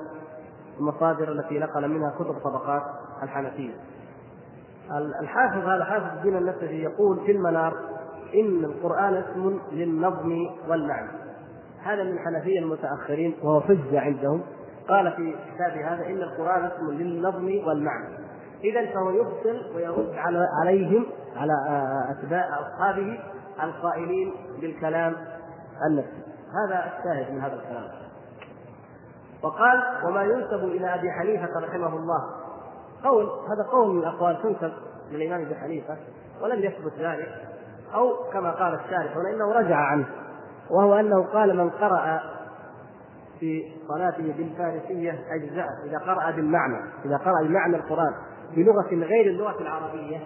المصادر 0.80 1.32
التي 1.32 1.60
نقل 1.60 1.88
منها 1.88 2.10
كتب 2.10 2.40
طبقات 2.44 2.84
الحنفية. 3.24 3.74
الحافظ 4.98 5.68
هذا 5.68 5.84
حافظ 5.84 6.18
الدين 6.18 6.38
النسفي 6.38 6.84
يقول 6.84 7.20
في 7.26 7.32
المنار 7.32 7.74
إن 8.36 8.66
القرآن 8.66 9.16
اسم 9.16 9.60
للنظم 9.72 10.48
والمعنى. 10.68 11.10
هذا 11.84 12.04
من 12.04 12.12
الحنفيه 12.12 12.60
المتأخرين 12.60 13.36
وهو 13.44 13.62
حجة 13.62 14.00
عندهم. 14.00 14.42
قال 14.90 15.12
في 15.12 15.36
كتابه 15.56 15.94
هذا 15.94 16.06
إن 16.06 16.22
القرآن 16.22 16.66
اسم 16.66 16.92
للنظم 16.92 17.68
والمعنى. 17.68 18.18
اذا 18.64 18.94
فهو 18.94 19.10
يبطل 19.10 19.72
ويرد 19.76 20.14
على 20.16 20.48
عليهم 20.62 21.06
على 21.36 21.54
أتباع 22.12 22.48
أصحابه 22.60 23.20
القائلين 23.64 24.34
بالكلام 24.62 25.16
النفسي 25.92 26.24
هذا 26.66 26.84
الشاهد 26.98 27.34
من 27.34 27.42
هذا 27.42 27.56
الكلام. 27.56 27.84
وقال 29.44 29.84
وما 30.06 30.24
ينسب 30.24 30.64
إلى 30.64 30.96
أبي 30.96 31.12
حنيفة 31.12 31.60
رحمه 31.60 31.96
الله. 31.96 32.39
قول 33.04 33.24
هذا 33.24 33.70
قول 33.72 33.96
من 33.96 34.00
الأقوال 34.00 34.42
تنسب 34.44 34.72
للامام 35.12 35.46
ابي 35.46 35.56
حنيفة 35.56 35.98
ولم 36.42 36.60
يثبت 36.60 36.94
ذلك 37.00 37.50
أو 37.94 38.14
كما 38.34 38.52
قال 38.52 38.74
الشارح 38.74 39.18
هنا 39.18 39.30
إنه 39.30 39.52
رجع 39.52 39.76
عنه 39.76 40.06
وهو 40.70 40.94
أنه 40.94 41.24
قال 41.24 41.58
من 41.58 41.70
قرأ 41.70 42.22
في 43.40 43.72
صلاته 43.88 44.34
بالفارسية 44.38 45.20
أجزاء 45.30 45.68
إذا 45.86 45.98
قرأ 45.98 46.32
بالمعنى 46.32 46.92
إذا 47.06 47.18
قرأ 47.18 47.44
بمعنى 47.44 47.76
القرآن 47.76 48.14
بلغة 48.56 49.06
غير 49.06 49.26
اللغة 49.26 49.62
العربية 49.62 50.18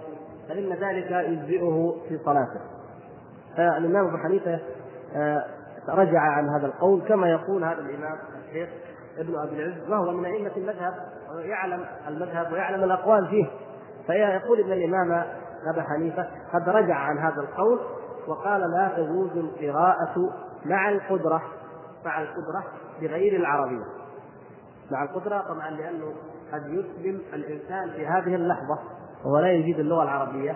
فإن 0.49 0.69
ذلك 0.69 1.12
يجزئه 1.12 1.95
في 2.09 2.17
صلاته. 2.25 2.59
فالإمام 3.57 4.07
أبو 4.07 4.17
حنيفة 4.17 4.59
آه، 5.15 5.45
رجع 5.89 6.19
عن 6.19 6.49
هذا 6.49 6.65
القول 6.65 7.01
كما 7.01 7.29
يقول 7.29 7.63
هذا 7.63 7.81
الإمام 7.81 8.17
الشيخ 8.47 8.69
ابن 9.17 9.36
أبي 9.39 9.63
العز 9.63 9.89
وهو 9.89 10.12
من 10.12 10.25
أئمة 10.25 10.51
المذهب 10.57 10.93
ويعلم 11.35 11.85
المذهب 12.07 12.53
ويعلم 12.53 12.83
الأقوال 12.83 13.27
فيه. 13.27 13.45
فيقول 14.07 14.59
ان 14.59 14.71
الإمام 14.71 15.11
ابا 15.73 15.81
حنيفة 15.81 16.27
قد 16.53 16.69
رجع 16.69 16.95
عن 16.95 17.17
هذا 17.17 17.41
القول 17.41 17.79
وقال 18.27 18.61
لا 18.61 18.91
تجوز 18.97 19.37
القراءة 19.37 20.33
مع 20.65 20.89
القدرة 20.89 21.41
مع 22.05 22.21
القدرة 22.21 22.63
بغير 23.01 23.35
العربية. 23.35 23.83
مع 24.91 25.03
القدرة 25.03 25.41
طبعا 25.41 25.69
لأنه 25.69 26.13
قد 26.53 26.67
يسلم 26.67 27.21
الإنسان 27.33 27.89
في 27.89 28.07
هذه 28.07 28.35
اللحظة 28.35 28.79
وهو 29.25 29.39
لا 29.39 29.51
يجيد 29.51 29.79
اللغة 29.79 30.03
العربية. 30.03 30.55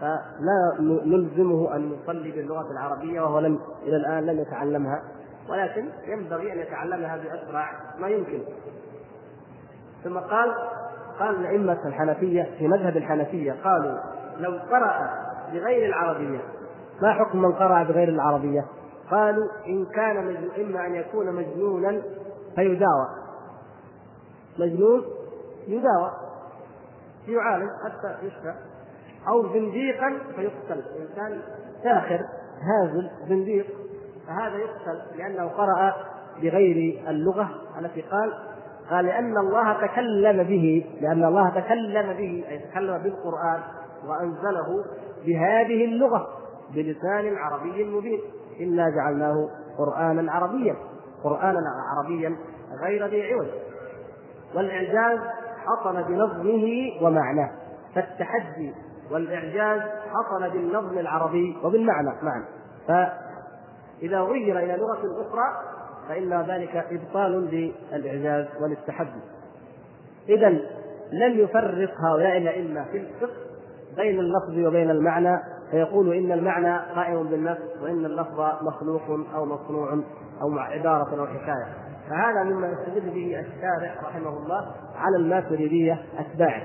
فلا 0.00 0.76
نلزمه 1.06 1.76
أن 1.76 1.92
يصلي 1.92 2.30
باللغة 2.30 2.72
العربية 2.72 3.20
وهو 3.20 3.38
لم 3.38 3.60
إلى 3.82 3.96
الآن 3.96 4.26
لم 4.26 4.40
يتعلمها. 4.40 5.02
ولكن 5.48 5.88
ينبغي 6.06 6.52
أن 6.52 6.58
يتعلمها 6.58 7.16
بأسرع 7.16 7.70
ما 7.98 8.08
يمكن. 8.08 8.42
ثم 10.04 10.18
قال 10.18 10.54
قال 11.18 11.36
الأئمة 11.40 11.86
الحنفية 11.86 12.50
في 12.58 12.68
مذهب 12.68 12.96
الحنفية 12.96 13.52
قالوا 13.64 13.98
لو 14.38 14.58
قرأ 14.70 15.10
بغير 15.52 15.86
العربية 15.86 16.40
ما 17.02 17.12
حكم 17.12 17.42
من 17.42 17.52
قرأ 17.52 17.82
بغير 17.82 18.08
العربية؟ 18.08 18.66
قالوا 19.10 19.48
إن 19.66 19.86
كان 19.86 20.26
مجنون 20.26 20.50
إما 20.60 20.86
أن 20.86 20.94
يكون 20.94 21.32
مجنونا 21.32 22.02
فيداوى 22.56 23.08
مجنون 24.58 25.04
يداوى 25.68 26.12
يعالج 27.28 27.70
حتى 27.84 28.26
يشفى 28.26 28.54
أو 29.28 29.52
زنديقا 29.52 30.18
فيقتل 30.36 30.82
إنسان 31.00 31.40
ساخر 31.82 32.20
هازل 32.62 33.10
زنديق 33.28 33.66
فهذا 34.26 34.56
يقتل 34.56 35.18
لأنه 35.18 35.48
قرأ 35.48 35.94
بغير 36.42 37.04
اللغة 37.08 37.50
التي 37.78 38.00
قال 38.00 38.32
قال 38.90 39.04
لأن 39.04 39.38
الله 39.38 39.86
تكلم 39.86 40.42
به 40.42 40.86
لأن 41.00 41.24
الله 41.24 41.50
تكلم 41.60 42.12
به 42.12 42.44
أي 42.48 42.58
تكلم 42.58 42.98
بالقرآن 42.98 43.60
وأنزله 44.06 44.84
بهذه 45.26 45.84
اللغة 45.84 46.28
بلسان 46.74 47.36
عربي 47.36 47.84
مبين. 47.84 48.20
إنا 48.60 48.90
جعلناه 48.90 49.48
قرآنا 49.78 50.32
عربيا 50.32 50.76
قرآنا 51.24 51.60
عربيا 51.90 52.36
غير 52.84 53.06
ذي 53.06 53.32
عوج. 53.32 53.46
والإعجاز 54.54 55.18
حصل 55.66 56.02
بنظمه 56.02 56.90
ومعناه 57.02 57.50
فالتحدي 57.94 58.74
والإعجاز 59.10 59.80
حصل 59.80 60.50
بالنظم 60.50 60.98
العربي 60.98 61.56
وبالمعنى 61.64 62.10
معا 62.22 62.44
فإذا 62.88 64.20
غير 64.20 64.58
إلى 64.58 64.76
لغة 64.76 65.22
أخرى 65.22 65.79
فإن 66.08 66.44
ذلك 66.48 66.86
إبطال 66.90 67.48
للإعجاز 67.92 68.46
وللتحدي 68.62 69.20
إذا 70.28 70.48
لم 71.12 71.38
يفرق 71.38 71.90
هؤلاء 72.00 72.36
الأئمة 72.36 72.84
في 72.84 72.96
الفقه 72.96 73.36
بين 73.96 74.20
اللفظ 74.20 74.66
وبين 74.66 74.90
المعنى 74.90 75.38
فيقول 75.70 76.14
إن 76.14 76.32
المعنى 76.32 76.78
قائم 76.94 77.22
بالنفس 77.22 77.62
وإن 77.82 78.04
اللفظ 78.04 78.40
مخلوق 78.62 79.02
أو 79.34 79.44
مصنوع 79.44 79.92
أو 80.42 80.58
عبارة 80.58 81.20
أو 81.20 81.26
حكاية. 81.26 81.66
فهذا 82.10 82.42
مما 82.42 82.68
يستدل 82.68 83.10
به 83.10 83.40
الشارع 83.40 83.94
رحمه 84.02 84.28
الله 84.28 84.74
على 84.96 85.16
الماتريدية 85.16 86.02
أتباعه. 86.18 86.62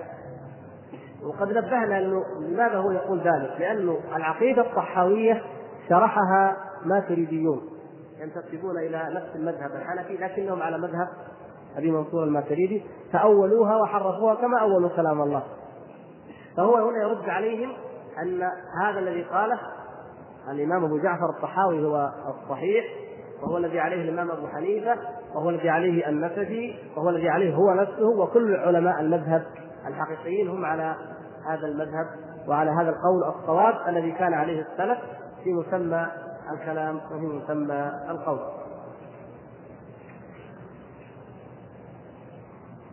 وقد 1.23 1.49
نبهنا 1.49 1.99
أنه 1.99 2.23
لماذا 2.39 2.77
هو 2.77 2.91
يقول 2.91 3.19
ذلك؟ 3.19 3.55
لأنه 3.59 3.97
العقيدة 4.15 4.61
الطحاوية 4.61 5.41
شرحها 5.89 6.57
ماتريديون. 6.85 7.61
ينتسبون 8.19 8.77
إلى 8.77 9.09
نفس 9.15 9.35
المذهب 9.35 9.71
الحنفي 9.75 10.17
لكنهم 10.17 10.61
على 10.61 10.77
مذهب 10.77 11.07
أبي 11.77 11.91
منصور 11.91 12.23
الماتريدي 12.23 12.83
فأولوها 13.13 13.77
وحرفوها 13.77 14.35
كما 14.35 14.59
أولوا 14.61 14.89
كلام 14.89 15.21
الله. 15.21 15.43
فهو 16.57 16.75
هنا 16.75 16.97
يرد 17.03 17.29
عليهم 17.29 17.73
أن 18.21 18.43
هذا 18.83 18.99
الذي 18.99 19.23
قاله 19.23 19.59
الإمام 20.51 20.85
أبو 20.85 20.97
جعفر 20.97 21.29
الطحاوي 21.29 21.85
هو 21.85 22.11
الصحيح 22.27 22.85
وهو 23.43 23.57
الذي 23.57 23.79
عليه 23.79 24.01
الإمام 24.01 24.31
أبو 24.31 24.47
حنيفة 24.47 24.95
وهو 25.35 25.49
الذي 25.49 25.69
عليه 25.69 26.09
النسفي 26.09 26.75
وهو 26.97 27.09
الذي 27.09 27.29
عليه 27.29 27.55
هو 27.55 27.73
نفسه 27.73 28.07
وكل 28.07 28.55
علماء 28.55 28.99
المذهب 28.99 29.45
الحقيقيين 29.87 30.49
هم 30.49 30.65
على 30.65 30.95
هذا 31.47 31.67
المذهب 31.67 32.05
وعلى 32.47 32.71
هذا 32.71 32.89
القول 32.89 33.23
الصواب 33.23 33.75
الذي 33.87 34.11
كان 34.11 34.33
عليه 34.33 34.61
السلف 34.61 34.97
في 35.43 35.53
مسمى 35.53 36.07
الكلام 36.53 36.95
وفي 37.11 37.25
مسمى 37.25 37.91
القول. 38.09 38.39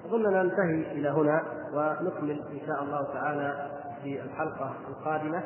أظن 0.07 0.23
ننتهي 0.33 0.93
إلى 0.93 1.09
هنا 1.11 1.43
ونكمل 1.75 2.43
إن 2.53 2.67
شاء 2.67 2.83
الله 2.83 3.03
تعالى 3.15 3.71
في 4.03 4.23
الحلقة 4.23 4.73
القادمة 4.89 5.43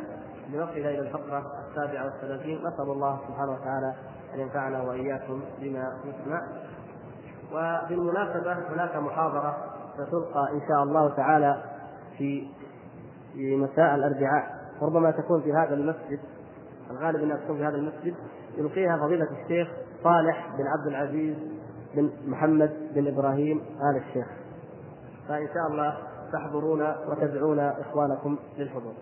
لنصل 0.52 0.70
إلى 0.72 0.98
الفقرة 0.98 1.52
السابعة 1.68 2.04
والثلاثين. 2.04 2.58
نسأل 2.58 2.90
الله 2.90 3.20
سبحانه 3.28 3.52
وتعالى 3.52 3.94
أن 4.34 4.40
ينفعنا 4.40 4.82
وإياكم 4.82 5.40
بما 5.60 5.92
نسمع 6.04 6.42
وبالمناسبة 7.52 8.52
هناك 8.52 8.96
محاضرة 8.96 9.56
ستلقى 9.94 10.52
إن 10.52 10.60
شاء 10.68 10.82
الله 10.82 11.14
تعالى 11.16 11.62
في 12.18 12.48
في 13.32 13.56
مساء 13.56 13.94
الأربعاء. 13.94 14.56
وربما 14.80 15.10
تكون 15.10 15.42
في 15.42 15.52
هذا 15.52 15.74
المسجد 15.74 16.20
الغالب 16.90 17.22
إنها 17.22 17.36
تكون 17.36 17.56
في 17.56 17.64
هذا 17.64 17.76
المسجد 17.76 18.14
يلقيها 18.56 18.96
فضيلة 18.96 19.28
الشيخ 19.42 19.68
صالح 20.02 20.56
بن 20.58 20.66
عبد 20.66 20.86
العزيز 20.86 21.36
بن 21.94 22.10
محمد 22.26 22.72
بن 22.94 23.06
إبراهيم 23.06 23.58
آل 23.58 24.02
الشيخ. 24.08 24.26
فإن 25.28 25.46
شاء 25.46 25.72
الله 25.72 25.98
تحضرون 26.32 26.82
وتدعون 27.08 27.58
إخوانكم 27.58 28.38
للحضور. 28.58 28.94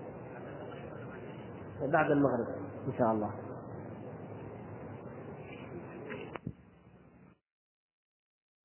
بعد 1.92 2.11
المغرب 2.11 2.47
إن 2.87 2.92
شاء 2.99 3.12
الله. 3.12 3.31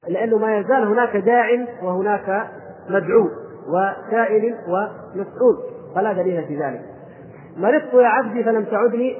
لأنه 0.07 0.37
ما 0.37 0.57
يزال 0.57 0.83
هناك 0.83 1.17
داع 1.17 1.45
وهناك 1.83 2.51
مدعو 2.89 3.29
وسائل 3.67 4.55
ومسؤول 4.67 5.63
فلا 5.95 6.13
دليل 6.13 6.47
في 6.47 6.59
ذلك. 6.59 6.88
مرضت 7.59 7.93
يا 7.93 8.07
عبدي 8.07 8.43
فلم 8.43 8.63
تعدني. 8.63 9.17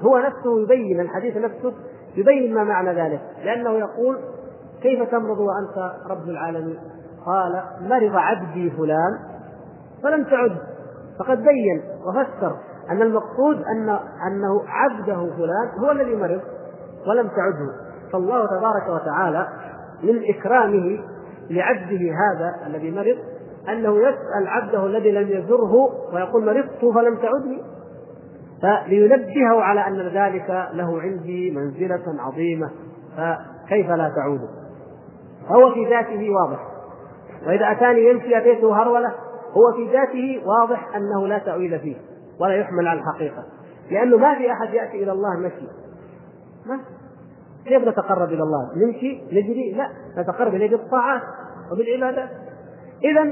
هو 0.00 0.18
نفسه 0.18 0.62
يبين 0.62 1.00
الحديث 1.00 1.36
نفسه 1.36 1.72
يبين 2.16 2.54
ما 2.54 2.64
معنى 2.64 2.92
ذلك. 2.92 3.20
لأنه 3.44 3.70
يقول 3.70 4.18
كيف 4.82 5.10
تمرض 5.10 5.38
وأنت 5.38 5.92
رب 6.10 6.28
العالمين؟ 6.28 6.78
قال 7.26 7.62
مرض 7.80 8.16
عبدي 8.16 8.70
فلان 8.70 9.18
فلم 10.02 10.24
تعد. 10.24 10.56
فقد 11.18 11.38
بين 11.38 11.82
وفسر 12.06 12.56
أن 12.90 13.02
المقصود 13.02 13.62
أن 13.62 13.88
أنه 14.26 14.62
عبده 14.66 15.14
فلان 15.36 15.84
هو 15.84 15.90
الذي 15.90 16.16
مرض 16.16 16.40
ولم 17.06 17.28
تعده. 17.28 17.72
فالله 18.12 18.46
تبارك 18.46 18.88
وتعالى 18.88 19.48
من 20.02 20.22
إكرامه 20.28 20.98
لعبده 21.50 22.12
هذا 22.12 22.66
الذي 22.66 22.90
مرض 22.90 23.16
أنه 23.68 23.98
يسأل 23.98 24.46
عبده 24.46 24.86
الذي 24.86 25.10
لم 25.10 25.28
يزره 25.28 25.72
ويقول 26.14 26.44
مرضت 26.44 26.94
فلم 26.94 27.16
تعدني. 27.16 27.62
فلينبهه 28.62 29.62
على 29.62 29.86
أن 29.86 30.08
ذلك 30.08 30.68
له 30.72 31.00
عندي 31.00 31.50
منزلة 31.50 32.02
عظيمة. 32.18 32.70
فكيف 33.16 33.90
لا 33.90 34.12
تعود؟ 34.16 34.40
فهو 35.48 35.74
في 35.74 35.84
ذاته 35.84 36.30
واضح. 36.30 36.58
وإذا 37.46 37.72
أتاني 37.72 38.10
يمشي 38.10 38.38
أتيته 38.38 38.82
هرولة 38.82 39.08
هو 39.50 39.72
في 39.76 39.92
ذاته 39.92 40.42
واضح 40.46 40.96
أنه 40.96 41.26
لا 41.26 41.38
تأويل 41.38 41.80
فيه 41.80 41.96
ولا 42.40 42.54
يحمل 42.54 42.88
على 42.88 43.00
الحقيقة. 43.00 43.44
لأنه 43.90 44.16
ما 44.16 44.34
في 44.34 44.52
أحد 44.52 44.74
يأتي 44.74 45.02
إلى 45.02 45.12
الله 45.12 45.38
مشي. 45.38 45.66
ما؟ 46.66 46.80
كيف 47.64 47.88
نتقرب 47.88 48.28
إلى 48.28 48.42
الله؟ 48.42 48.70
نمشي 48.76 49.22
نجري؟ 49.26 49.72
لا 49.72 49.88
نتقرب 50.22 50.54
إليه 50.54 50.70
بالطاعات 50.70 51.22
وبالعبادات. 51.72 52.28
إذا 53.04 53.22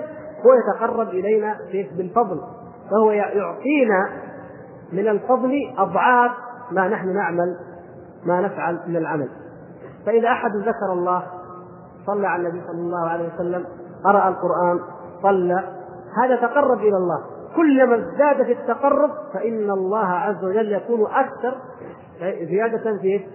هو 0.46 0.50
يتقرب 0.54 1.08
إلينا 1.08 1.56
بالفضل 1.72 2.40
فهو 2.90 3.10
يعطينا 3.10 4.08
من 4.92 5.08
الفضل 5.08 5.52
أضعاف 5.78 6.30
ما 6.70 6.88
نحن 6.88 7.14
نعمل 7.14 7.56
ما 8.24 8.40
نفعل 8.40 8.80
من 8.86 8.96
العمل. 8.96 9.28
فإذا 10.06 10.28
أحد 10.28 10.56
ذكر 10.56 10.92
الله 10.92 11.22
صلى 12.06 12.26
على 12.26 12.48
النبي 12.48 12.66
صلى 12.66 12.80
الله 12.80 13.08
عليه 13.08 13.34
وسلم 13.34 13.64
قرأ 14.04 14.28
القرآن 14.28 14.80
صلى 15.22 15.64
هذا 16.22 16.36
تقرب 16.36 16.78
إلى 16.78 16.96
الله. 16.96 17.20
كلما 17.56 17.94
ازداد 17.94 18.42
في 18.42 18.52
التقرب 18.52 19.10
فإن 19.34 19.70
الله 19.70 20.06
عز 20.06 20.44
وجل 20.44 20.72
يكون 20.72 21.06
أكثر 21.10 21.54
زيادة 22.20 22.98
في 22.98 23.26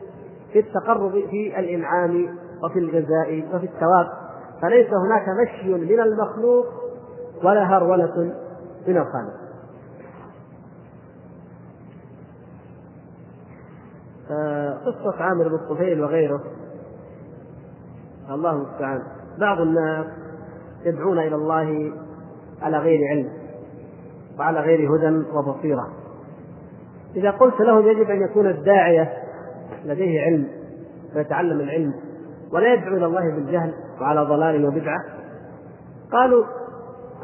في 0.53 0.59
التقرب 0.59 1.11
في 1.11 1.59
الإنعام 1.59 2.37
وفي 2.63 2.79
الجزاء 2.79 3.55
وفي 3.55 3.65
الثواب. 3.65 4.07
فليس 4.61 4.87
هناك 4.93 5.25
مشي 5.43 5.73
من 5.73 5.99
المخلوق 5.99 6.65
ولا 7.43 7.63
هرولة 7.63 8.33
من 8.87 8.97
الخالق. 8.97 9.44
قصة 14.85 15.23
عامر 15.23 15.47
بن 15.47 15.55
الطفيل 15.55 16.03
وغيره. 16.03 16.43
الله 18.29 18.51
المستعان. 18.51 19.01
بعض 19.39 19.61
الناس 19.61 20.05
يدعون 20.85 21.19
إلى 21.19 21.35
الله 21.35 21.91
على 22.61 22.77
غير 22.77 22.99
علم 23.11 23.29
وعلى 24.39 24.59
غير 24.59 24.95
هدى 24.95 25.23
وبصيرة. 25.33 25.89
إذا 27.15 27.31
قلت 27.31 27.61
لهم 27.61 27.87
يجب 27.87 28.09
أن 28.09 28.21
يكون 28.21 28.47
الداعية 28.47 29.13
لديه 29.85 30.21
علم 30.21 30.47
ويتعلم 31.15 31.59
العلم 31.59 31.93
ولا 32.51 32.73
يدعو 32.73 32.97
إلى 32.97 33.05
الله 33.05 33.35
بالجهل 33.35 33.73
وعلى 34.01 34.21
ضلال 34.21 34.65
وبدعة 34.65 35.03
قالوا 36.11 36.45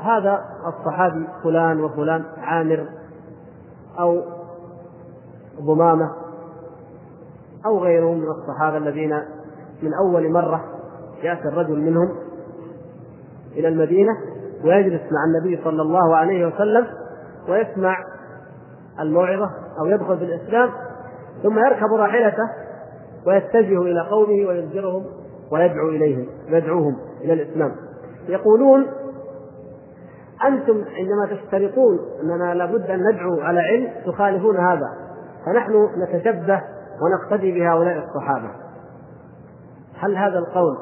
هذا 0.01 0.45
الصحابي 0.67 1.27
فلان 1.43 1.81
وفلان 1.81 2.23
عامر 2.37 2.85
أو 3.99 4.21
ضمامة 5.61 6.20
أو 7.65 7.80
غيرهم 7.80 8.17
من 8.17 8.28
الصحابة 8.28 8.78
الذين 8.78 9.13
من 9.82 9.93
أول 9.93 10.32
مرة 10.32 10.63
يأتي 11.24 11.47
الرجل 11.47 11.80
منهم 11.80 12.15
إلى 13.56 13.67
المدينة 13.67 14.12
ويجلس 14.65 15.02
مع 15.02 15.24
النبي 15.28 15.63
صلى 15.63 15.82
الله 15.82 16.15
عليه 16.15 16.47
وسلم 16.47 16.88
ويسمع 17.50 17.97
الموعظة 19.00 19.50
أو 19.80 19.86
يدخل 19.86 20.17
في 20.17 20.24
الإسلام 20.24 20.69
ثم 21.43 21.60
يركب 21.60 21.93
راحلته 21.93 22.50
ويتجه 23.28 23.82
إلى 23.82 24.02
قومه 24.02 24.47
ويزجرهم 24.47 25.06
ويدعو 25.52 25.89
إليهم 25.89 26.28
يدعوهم 26.47 26.97
إلى 27.21 27.34
الإسلام. 27.34 27.71
يقولون 28.28 28.88
أنتم 30.47 30.84
عندما 30.97 31.26
تشترطون 31.32 32.00
أننا 32.24 32.54
لابد 32.54 32.91
أن 32.91 33.00
ندعو 33.12 33.41
على 33.41 33.60
علم 33.60 33.89
تخالفون 34.06 34.58
هذا 34.58 34.89
فنحن 35.45 35.89
نتشبه 35.97 36.62
ونقتدي 37.01 37.51
بهؤلاء 37.51 38.08
الصحابة. 38.08 38.49
هل 39.99 40.17
هذا 40.17 40.39
القول 40.39 40.77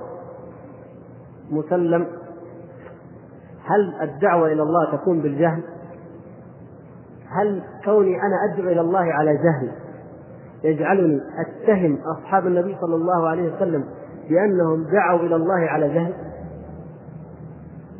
مسلم؟ 1.52 2.08
هل 3.65 4.02
الدعوة 4.02 4.48
إلى 4.48 4.63
الله 4.63 4.91
تكون 4.91 5.22
بالجهل؟ 5.22 5.63
هل 7.29 7.63
كوني 7.86 8.15
أنا 8.15 8.54
أدعو 8.54 8.71
إلى 8.71 8.81
الله 8.81 9.13
على 9.13 9.33
جهل 9.33 9.71
يجعلني 10.63 11.21
أتهم 11.40 11.98
أصحاب 12.17 12.48
النبي 12.48 12.77
صلى 12.81 12.96
الله 12.96 13.29
عليه 13.29 13.56
وسلم 13.56 13.86
بأنهم 14.29 14.83
دعوا 14.83 15.19
إلى 15.19 15.36
الله 15.36 15.69
على 15.69 15.94
جهل؟ 15.94 16.13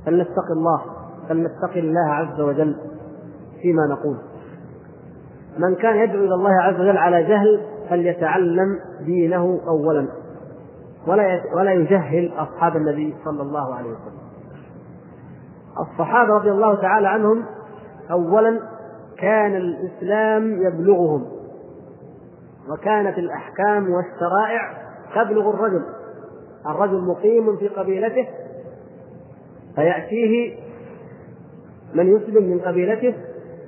فلنتقي 0.06 0.54
الله 0.54 0.82
فلنتقي 1.30 1.80
الله 1.80 2.14
عز 2.14 2.42
وجل 2.42 2.76
فيما 3.62 3.88
نقول. 3.88 4.18
من 5.58 5.76
كان 5.76 5.96
يدعو 5.96 6.24
إلى 6.24 6.36
الله 6.36 6.54
عز 6.62 6.76
وجل 6.76 6.98
على 6.98 7.24
جهل 7.24 7.62
فليتعلم 7.90 8.80
دينه 9.06 9.60
أولا. 9.68 10.08
ولا 11.08 11.44
ولا 11.56 11.74
يجهل 11.74 12.34
أصحاب 12.38 12.76
النبي 12.76 13.16
صلى 13.26 13.42
الله 13.42 13.76
عليه 13.76 13.90
وسلم. 13.90 14.20
الصحابة 15.80 16.34
رضي 16.34 16.52
الله 16.52 16.82
تعالى 16.82 17.08
عنهم 17.08 17.46
أولا 18.12 18.60
كان 19.18 19.56
الإسلام 19.56 20.62
يبلغهم 20.62 21.26
وكانت 22.70 23.18
الأحكام 23.18 23.88
والشرائع 23.90 24.62
تبلغ 25.16 25.50
الرجل. 25.50 25.86
الرجل 26.68 27.02
مقيم 27.02 27.58
في 27.58 27.68
قبيلته 27.68 28.28
فيأتيه 29.76 30.56
من 31.94 32.16
يسلم 32.16 32.44
من 32.44 32.60
قبيلته 32.60 33.14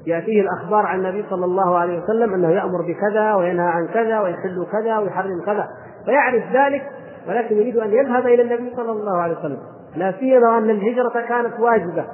يأتيه 0.07 0.41
الأخبار 0.41 0.85
عن 0.85 0.99
النبي 0.99 1.25
صلى 1.29 1.45
الله 1.45 1.77
عليه 1.77 2.03
وسلم 2.03 2.33
أنه 2.33 2.49
يأمر 2.49 2.81
بكذا 2.81 3.35
وينهى 3.35 3.67
عن 3.67 3.87
كذا 3.87 4.19
ويحل 4.19 4.65
كذا 4.71 4.97
ويحرم 4.97 5.41
كذا. 5.45 5.67
فيعرف 6.05 6.43
ذلك 6.53 6.89
ولكن 7.27 7.55
يريد 7.55 7.77
أن 7.77 7.93
يذهب 7.93 8.27
إلى 8.27 8.41
النبي 8.41 8.75
صلى 8.75 8.91
الله 8.91 9.17
عليه 9.17 9.39
وسلم. 9.39 9.59
لا 9.95 10.11
سيما 10.19 10.57
أن 10.57 10.69
الهجرة 10.69 11.21
كانت 11.27 11.59
واجبة. 11.59 12.05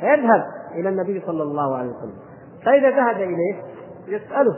فيذهب 0.00 0.44
إلى 0.74 0.88
النبي 0.88 1.22
صلى 1.26 1.42
الله 1.42 1.76
عليه 1.76 1.90
وسلم. 1.90 2.14
فإذا 2.64 2.90
ذهب 2.90 3.16
إليه 3.16 3.62
يسأله. 4.06 4.56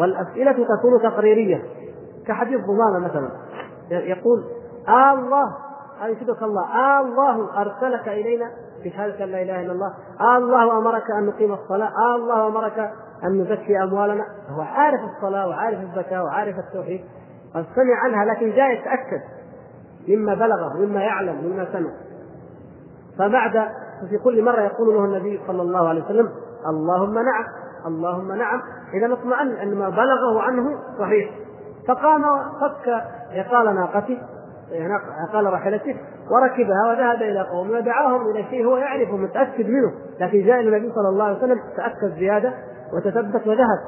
والأسئلة 0.00 0.52
تكون 0.52 1.02
تقريرية. 1.02 1.62
كحديث 2.26 2.60
ضمامة 2.60 3.08
مثلا. 3.08 3.30
يقول 3.90 4.44
آه 4.88 5.14
الله 5.14 5.44
أنشدك 6.04 6.42
الله. 6.42 6.62
آه 6.62 7.00
الله 7.00 7.60
أرسلك 7.60 8.08
إلينا 8.08 8.50
بشهادة 8.84 9.24
أن 9.24 9.30
لا 9.30 9.42
إله 9.42 9.60
إلا 9.60 9.72
الله. 9.72 9.94
آه 10.20 10.36
الله 10.36 10.78
أمرك 10.78 11.10
أن 11.18 11.26
نقيم 11.26 11.52
الصلاة. 11.52 11.88
آه 11.88 12.16
الله 12.16 12.46
أمرك 12.46 12.90
أن 13.24 13.40
نزكي 13.40 13.82
أموالنا. 13.82 14.24
هو 14.50 14.62
عارف 14.62 15.00
الصلاة 15.16 15.48
وعارف 15.48 15.78
الزكاة 15.80 16.24
وعارف 16.24 16.56
التوحيد. 16.58 17.04
قد 17.54 17.64
سمع 17.74 17.96
عنها 18.04 18.24
لكن 18.24 18.50
جاء 18.50 18.72
يتأكد. 18.72 19.20
مما 20.08 20.34
بلغه 20.34 20.76
مما 20.76 21.00
يعلم 21.00 21.44
مما 21.44 21.66
سمع. 21.72 21.90
فبعد 23.18 23.68
في 24.10 24.18
كل 24.24 24.44
مرة 24.44 24.60
يقول 24.60 24.94
له 24.94 25.04
النبي 25.04 25.40
صلى 25.46 25.62
الله 25.62 25.88
عليه 25.88 26.04
وسلم 26.04 26.28
اللهم 26.66 27.14
نعم 27.14 27.44
اللهم 27.86 28.32
نعم. 28.32 28.62
إذا 28.94 29.12
اطمأن 29.12 29.56
أن 29.56 29.74
ما 29.74 29.88
بلغه 29.88 30.42
عنه 30.42 30.78
صحيح. 30.98 31.30
فقام 31.88 32.22
فك 32.60 33.04
عقال 33.32 33.74
ناقته 33.74 34.18
عقال 34.72 35.52
راحلته 35.52 35.96
وركبها 36.30 36.90
وذهب 36.90 37.22
إلى 37.22 37.40
قومه 37.40 37.70
ودعاهم 37.70 38.30
إلى 38.30 38.44
شيء 38.44 38.66
هو 38.66 38.76
يعرفه 38.76 39.16
متاكد 39.16 39.66
منه. 39.66 39.92
لكن 40.20 40.46
جاء 40.46 40.60
النبي 40.60 40.92
صلى 40.94 41.08
الله 41.08 41.24
عليه 41.24 41.38
وسلم 41.38 41.60
تأكد 41.76 42.18
زيادة 42.18 42.52
وتثبت 42.92 43.46
وذهب. 43.46 43.78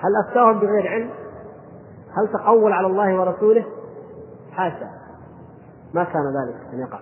هل 0.00 0.10
أفتاهم 0.26 0.58
بغير 0.58 0.88
علم؟ 0.88 1.10
هل 2.16 2.28
تقول 2.32 2.72
على 2.72 2.86
الله 2.86 3.20
ورسوله؟ 3.20 3.64
حاشا. 4.52 4.88
ما 5.94 6.04
كان 6.04 6.22
ذلك 6.22 6.72
أن 6.72 6.80
يقع. 6.80 6.98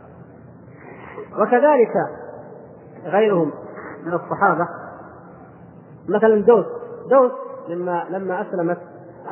وكذلك 1.43 1.93
غيرهم 3.05 3.51
من 4.07 4.13
الصحابة. 4.13 4.69
مثلا 6.09 6.43
دوس. 6.43 6.67
دوس 7.11 7.33
لما 7.69 8.05
لما 8.11 8.41
أسلمت. 8.43 8.79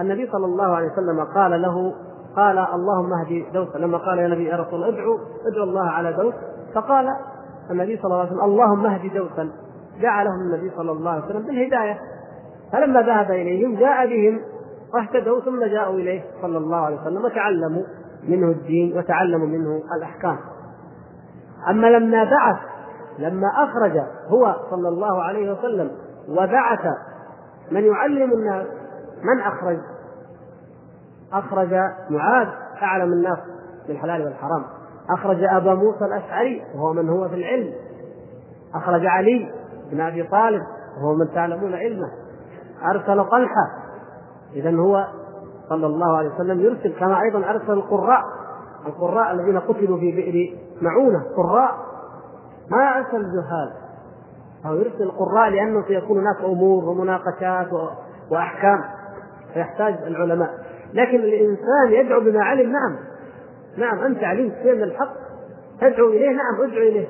النبي 0.01 0.31
صلى 0.33 0.47
الله 0.47 0.77
عليه 0.77 0.93
وسلم 0.93 1.25
قال 1.25 1.63
له 1.63 1.95
قال 2.37 2.59
اللهم 2.59 3.13
اهدي 3.13 3.47
دوس. 3.55 3.77
لما 3.77 3.99
قال 3.99 4.19
يا 4.19 4.29
نبي 4.29 4.45
يا 4.45 4.57
رسول 4.57 4.75
الله 4.75 4.89
ادعو 4.89 5.19
ادعو 5.47 5.65
الله 5.65 5.91
على 5.91 6.13
دوس. 6.13 6.35
فقال 6.75 7.09
النبي 7.71 7.97
صلى 7.97 8.05
الله 8.05 8.19
عليه 8.19 8.31
وسلم 8.31 8.45
اللهم 8.45 8.87
اهدي 8.87 9.09
دوسا. 9.09 9.51
دعا 10.03 10.25
لهم 10.25 10.41
النبي 10.41 10.71
صلى 10.77 10.93
الله 10.93 11.11
عليه 11.11 11.25
وسلم 11.25 11.43
بالهداية. 11.43 11.99
فلما 12.73 13.03
ذهب 13.03 13.31
إليهم 13.31 13.75
جاء 13.75 14.07
بهم. 14.07 14.41
واهتدوا 14.95 15.41
ثم 15.41 15.65
جاءوا 15.65 15.95
إليه 15.95 16.23
صلى 16.43 16.59
الله 16.59 16.77
عليه 16.77 17.01
وسلم 17.01 17.25
وتعلموا 17.25 17.83
منه 18.29 18.47
الدين 18.47 18.99
وتعلموا 18.99 19.47
منه 19.47 19.83
الأحكام. 19.97 20.39
أما 21.71 21.87
لما 21.87 22.25
بعث 22.25 22.57
لما 23.19 23.49
أخرج 23.49 23.99
هو 24.29 24.57
صلى 24.71 24.89
الله 24.89 25.23
عليه 25.23 25.53
وسلم 25.53 25.91
وبعث 26.29 26.87
من 27.71 27.85
يعلم 27.85 28.33
الناس 28.33 28.67
من 29.23 29.41
أخرج؟ 29.41 29.79
أخرج 31.33 31.75
معاذ 32.11 32.49
أعلم 32.83 33.13
الناس 33.13 33.39
بالحلال 33.89 34.25
والحرام. 34.25 34.65
أخرج 35.11 35.45
أبا 35.45 35.75
موسى 35.75 36.05
الأشعري 36.05 36.63
وهو 36.75 36.93
من 36.93 37.09
هو 37.09 37.29
في 37.29 37.35
العلم. 37.35 37.73
أخرج 38.75 39.07
علي 39.07 39.53
بن 39.91 40.01
أبي 40.01 40.23
طالب 40.23 40.63
وهو 41.01 41.15
من 41.15 41.35
تعلمون 41.35 41.75
علمه. 41.75 42.11
أرسل 42.91 43.25
طلحة 43.25 43.71
إذا 44.55 44.77
هو 44.77 45.07
صلى 45.69 45.87
الله 45.87 46.17
عليه 46.17 46.35
وسلم 46.35 46.61
يرسل 46.61 46.99
كما 47.01 47.21
أيضا 47.21 47.51
أرسل 47.51 47.73
القراء. 47.73 48.23
القراء 48.87 49.33
الذين 49.33 49.59
قتلوا 49.59 49.99
في 49.99 50.13
بئر 50.13 50.57
معونة 50.83 51.23
قراء. 51.37 51.75
ما 52.71 52.97
أرسل 52.97 53.17
الجهال 53.17 53.73
أو 54.67 54.75
يرسل 54.75 55.03
القراء 55.03 55.51
لأنه 55.51 55.85
سيكون 55.89 56.19
هناك 56.19 56.45
أمور 56.45 56.85
ومناقشات 56.85 57.69
وأحكام. 58.31 58.85
فيحتاج 59.55 59.95
العلماء. 59.95 60.51
لكن 60.95 61.17
الإنسان 61.17 61.93
يدعو 61.93 62.21
بما 62.21 62.43
علم 62.43 62.73
نعم. 62.73 62.97
نعم 63.77 63.99
أنت 63.99 64.25
علمت 64.25 64.55
شيء 64.63 64.75
من 64.75 64.83
الحق 64.83 65.15
تدعو 65.81 66.09
إليه 66.09 66.31
نعم 66.31 66.55
ادعو 66.63 66.83
إليه. 66.83 67.07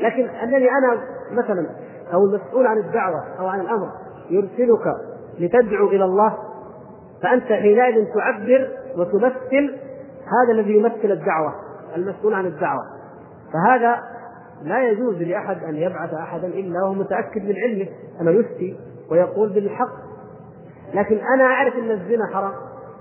لكن 0.00 0.28
انني 0.28 0.68
أنا 0.70 1.02
مثلا 1.32 1.66
أو 2.12 2.24
المسؤول 2.24 2.66
عن 2.66 2.78
الدعوة 2.78 3.38
أو 3.38 3.46
عن 3.46 3.60
الأمر 3.60 3.88
يرسلك 4.30 4.94
لتدعو 5.38 5.88
إلى 5.88 6.04
الله 6.04 6.38
فأنت 7.22 7.44
حينئذ 7.44 8.06
تعبر 8.14 8.68
وتمثل 8.96 9.78
هذا 10.24 10.52
الذي 10.52 10.76
يمثل 10.76 11.12
الدعوة 11.12 11.54
المسؤول 11.96 12.34
عن 12.34 12.46
الدعوة. 12.46 12.82
فهذا 13.52 13.96
لا 14.62 14.90
يجوز 14.90 15.22
لأحد 15.22 15.64
أن 15.64 15.76
يبعث 15.76 16.14
احدا 16.14 16.46
إلا 16.46 16.82
وهو 16.82 16.94
متأكد 16.94 17.42
من 17.44 17.54
علمه 17.56 17.86
أنه 18.20 18.30
يفتي 18.30 18.76
ويقول 19.10 19.52
بالحق. 19.52 19.92
لكن 20.94 21.18
أنا 21.34 21.44
أعرف 21.44 21.74
إن 21.74 21.90
الزنا 21.90 22.26
حرام. 22.32 22.52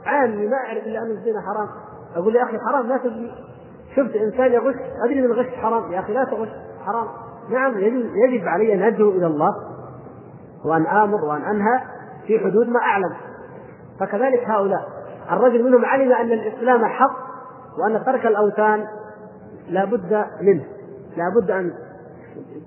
عامي 0.06 0.47
ما 0.47 0.58
أعرف 0.58 0.84
إلا 0.84 1.02
أن 1.02 1.12
الزنا 1.12 1.41
حرام. 1.41 1.70
أقول 2.16 2.36
يا 2.36 2.43
أخي 2.43 2.58
حرام 2.60 2.88
لا 2.88 2.97
تزني 2.97 3.32
شفت 3.95 4.16
إنسان 4.16 4.52
يغش 4.52 4.76
أدري 5.06 5.20
إن 5.20 5.26
الغش 5.26 5.47
حرام. 5.56 5.91
يا 5.91 5.99
أخي 5.99 6.14
لا 6.14 6.24
تغش 6.24 6.49
حرام. 6.86 7.08
نعم 7.49 7.78
يجب, 7.78 8.12
يجب 8.16 8.47
علي 8.47 8.74
أن 8.74 8.82
أدعو 8.82 9.10
إلى 9.10 9.28
الله 9.28 9.49
وأن 10.66 10.88
آمر 10.88 11.26
وأن 11.26 11.41
أنهى 11.41 11.82
في 12.28 12.39
حدود 12.39 12.70
ما 12.70 12.80
أعلم. 12.80 13.14
فكذلك 13.99 14.49
هؤلاء. 14.49 14.88
الرجل 15.32 15.64
منهم 15.64 15.86
علم 15.86 16.14
أن 16.14 16.32
الإسلام 16.32 16.86
حق 16.86 17.18
وأن 17.78 18.06
ترك 18.06 18.26
الأوثان 18.26 18.88
لا 19.68 19.86
بد 19.86 20.26
منه. 20.41 20.64
لا 21.18 21.24
بد 21.41 21.52
أن 21.52 21.74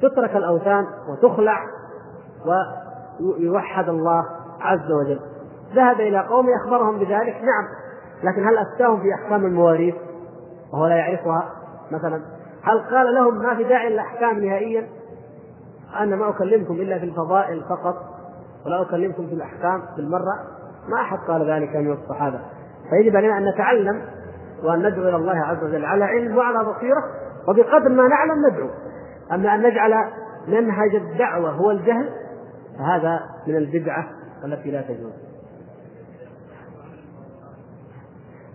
تترك 0.02 0.36
الأوثان 0.36 0.86
وتخلع 1.08 1.64
ويوحد 2.46 3.88
الله 3.88 4.24
عز 4.60 4.92
وجل. 4.92 5.20
ذهب 5.74 6.00
إلى 6.00 6.18
قوم 6.18 6.46
أخبرهم 6.54 6.98
بذلك 6.98 7.34
نعم 7.34 7.64
لكن 8.24 8.46
هل 8.46 8.58
أفتاهم 8.58 9.02
في 9.02 9.14
أحكام 9.14 9.46
المواريث؟ 9.46 9.94
وهو 10.72 10.86
لا 10.86 10.96
يعرفها 10.96 11.52
مثلا 11.90 12.20
هل 12.62 12.96
قال 12.96 13.14
لهم 13.14 13.42
ما 13.42 13.54
في 13.54 13.64
داعي 13.64 13.88
للأحكام 13.88 14.44
نهائيا؟ 14.44 14.86
أنا 15.98 16.16
ما 16.16 16.28
أكلمكم 16.28 16.74
إلا 16.74 16.98
في 16.98 17.04
الفضائل 17.04 17.64
فقط 17.68 17.96
ولا 18.66 18.82
أكلمكم 18.82 19.26
في 19.26 19.34
الأحكام 19.34 19.82
بالمرة 19.96 20.34
ما 20.88 21.00
أحد 21.00 21.18
قال 21.18 21.50
ذلك 21.50 21.76
من 21.76 21.92
الصحابة. 21.92 22.40
فيجب 22.90 23.16
علينا 23.16 23.38
أن 23.38 23.48
نتعلم 23.48 24.02
وأن 24.64 24.78
ندعو 24.78 25.08
إلى 25.08 25.16
الله 25.16 25.38
عز 25.38 25.64
وجل 25.64 25.84
على 25.84 26.04
علم 26.04 26.36
وعلى 26.36 26.58
بصيرة 26.58 27.04
وبقدر 27.48 27.88
ما 27.88 28.08
نعلم 28.08 28.46
ندعو. 28.50 28.68
أما 29.32 29.54
أن 29.54 29.62
نجعل 29.62 29.94
منهج 30.48 30.94
الدعوة 30.94 31.50
هو 31.50 31.70
الجهل 31.70 32.10
فهذا 32.78 33.20
من 33.46 33.56
البدعة 33.56 34.06
التي 34.44 34.70
لا 34.70 34.82
تجوز. 34.82 35.33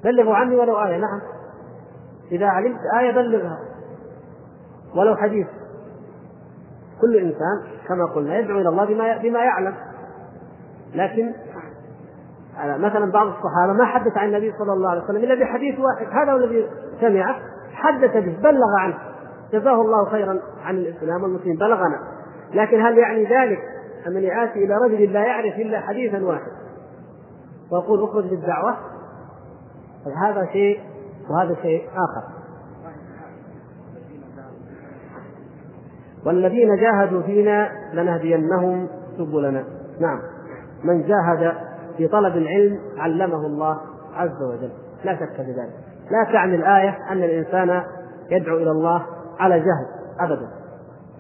بلغوا 0.04 0.36
عني 0.36 0.56
ولو 0.56 0.78
آية. 0.78 0.98
نعم. 0.98 1.22
إذا 2.32 2.46
علمت 2.46 2.80
آية 3.00 3.12
بلغها. 3.12 3.60
ولو 4.96 5.16
حديث. 5.16 5.48
كل 7.02 7.18
إنسان 7.18 7.80
كما 7.88 8.06
قلنا 8.06 8.38
يدعو 8.38 8.60
إلى 8.60 8.70
الله 8.70 8.86
بما 8.86 9.18
بما 9.18 9.40
يعلم. 9.40 9.76
لكن 10.96 11.34
مثلا 12.58 13.12
بعض 13.12 13.28
الصحابة 13.28 13.74
ما 13.74 13.86
حدث 13.86 14.18
عن 14.18 14.28
النبي 14.28 14.54
صلى 14.60 14.74
الله 14.74 14.90
عليه 14.90 15.04
وسلم 15.04 15.24
إلا 15.24 15.36
بحديث 15.36 15.80
واحد. 15.80 16.08
هذا 16.14 16.32
هو 16.32 16.38
الذي 16.38 16.70
سمعه 17.02 17.36
حدث 17.74 18.14
به. 18.14 18.38
بلغ 18.44 18.80
عنه. 18.80 18.98
جزاه 19.54 19.82
الله 19.82 20.06
خيرا 20.06 20.40
عن 20.64 20.78
الإسلام 20.78 21.24
والمسلمين. 21.24 21.58
بلغنا. 21.58 22.00
لكن 22.54 22.82
هل 22.82 22.98
يعني 22.98 23.24
ذلك 23.24 23.60
أنني 24.08 24.44
آتي 24.44 24.66
إلى 24.66 24.76
رجل 24.76 25.14
لا 25.14 25.26
يعرف 25.26 25.56
إلا 25.56 25.80
حديثا 25.80 26.26
واحد 26.26 26.52
وأقول 27.72 28.04
اخرج 28.04 28.30
بالدعوة 28.30 28.78
هذا 30.06 30.46
شيء 30.54 30.80
وهذا 31.30 31.56
شيء 31.62 31.84
آخر. 31.90 32.40
والذين 36.26 36.76
جاهدوا 36.76 37.22
فينا 37.22 37.70
لنهدينهم 37.94 38.88
سبلنا. 39.18 39.64
نعم. 40.00 40.20
من 40.84 41.02
جاهد 41.02 41.54
في 41.98 42.08
طلب 42.08 42.38
العلم 42.38 42.80
علمه 42.98 43.46
الله 43.46 43.80
عز 44.16 44.44
وجل. 44.44 44.72
لا 45.04 45.16
شك 45.16 45.36
في 45.36 45.52
ذلك. 45.52 45.74
لا 46.12 46.32
تعني 46.34 46.56
الآية 46.56 46.98
أن 47.12 47.18
الإنسان 47.24 47.84
يدعو 48.32 48.58
إلى 48.58 48.72
الله 48.72 49.06
على 49.40 49.60
جهل 49.60 49.86
أبدا. 50.20 50.50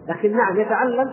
لكن 0.07 0.37
نعم 0.37 0.59
يتعلم 0.59 1.09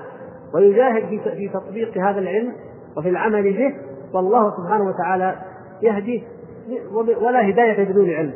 ويجاهد 0.54 1.06
في 1.08 1.48
تطبيق 1.48 1.98
هذا 1.98 2.18
العلم 2.18 2.52
وفي 2.96 3.08
العمل 3.08 3.42
به 3.42 3.74
والله 4.14 4.56
سبحانه 4.56 4.84
وتعالى 4.84 5.36
يهديه. 5.82 6.35
ولا 7.20 7.50
هداية 7.50 7.84
بدون 7.84 8.10
علم. 8.10 8.34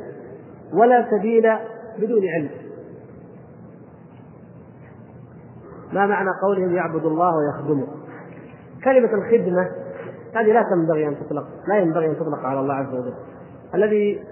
ولا 0.74 1.06
سبيل 1.10 1.50
بدون 1.98 2.22
علم. 2.28 2.50
ما 5.92 6.06
معنى 6.06 6.30
قولهم 6.42 6.74
يعبد 6.74 7.04
الله 7.04 7.32
ويخدمه؟ 7.36 7.86
كلمة 8.84 9.14
الخدمة 9.14 9.70
هذه 10.34 10.52
لا 10.52 10.62
تنبغي 10.62 11.08
أن 11.08 11.16
تطلق 11.20 11.46
لا 11.68 11.78
ينبغي 11.78 12.06
أن 12.06 12.16
تطلق 12.16 12.38
على 12.44 12.60
الله 12.60 12.74
عز 12.74 12.94
وجل. 12.94 13.14
الذي 13.74 14.24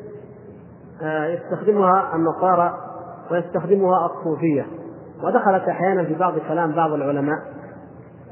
آه، 1.03 1.27
يستخدمها 1.27 2.17
النصارى 2.17 2.79
ويستخدمها 3.31 4.07
الصوفية. 4.07 4.67
ودخلت 5.23 5.69
أحيانا 5.69 6.05
في 6.05 6.15
بعض 6.15 6.39
كلام 6.39 6.73
بعض 6.73 6.93
العلماء 6.93 7.39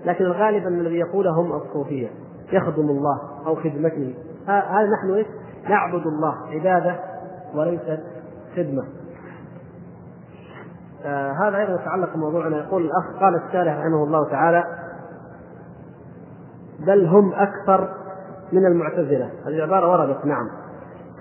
لكن 0.04 0.24
الغالب 0.24 0.66
أن 0.66 0.80
الذي 0.80 0.98
يقوله 0.98 1.30
هم 1.30 1.52
الصوفية. 1.52 2.08
يخدم 2.52 2.90
الله 2.90 3.20
أو 3.46 3.54
خدمته. 3.54 4.14
هذا 4.46 4.90
نحن 4.90 5.14
إيش؟ 5.14 5.26
نعبد 5.68 6.06
الله 6.06 6.34
عبادة 6.50 6.96
وليست 7.54 8.00
خدمة. 8.56 8.84
آه 11.04 11.32
هذا 11.32 11.56
أيضا 11.58 11.74
يتعلق 11.82 12.14
بموضوعنا. 12.14 12.56
يقول 12.56 12.82
الأخ 12.82 13.20
قال 13.20 13.34
الشارح 13.34 13.78
رحمه 13.78 14.04
الله 14.04 14.30
تعالى 14.30 14.64
بل 16.86 17.06
هم 17.06 17.32
أكثر 17.32 17.88
من 18.52 18.66
المعتزلة. 18.66 19.30
هذه 19.46 19.54
العبارة 19.54 19.90
وردت 19.90 20.24
نعم. 20.24 20.48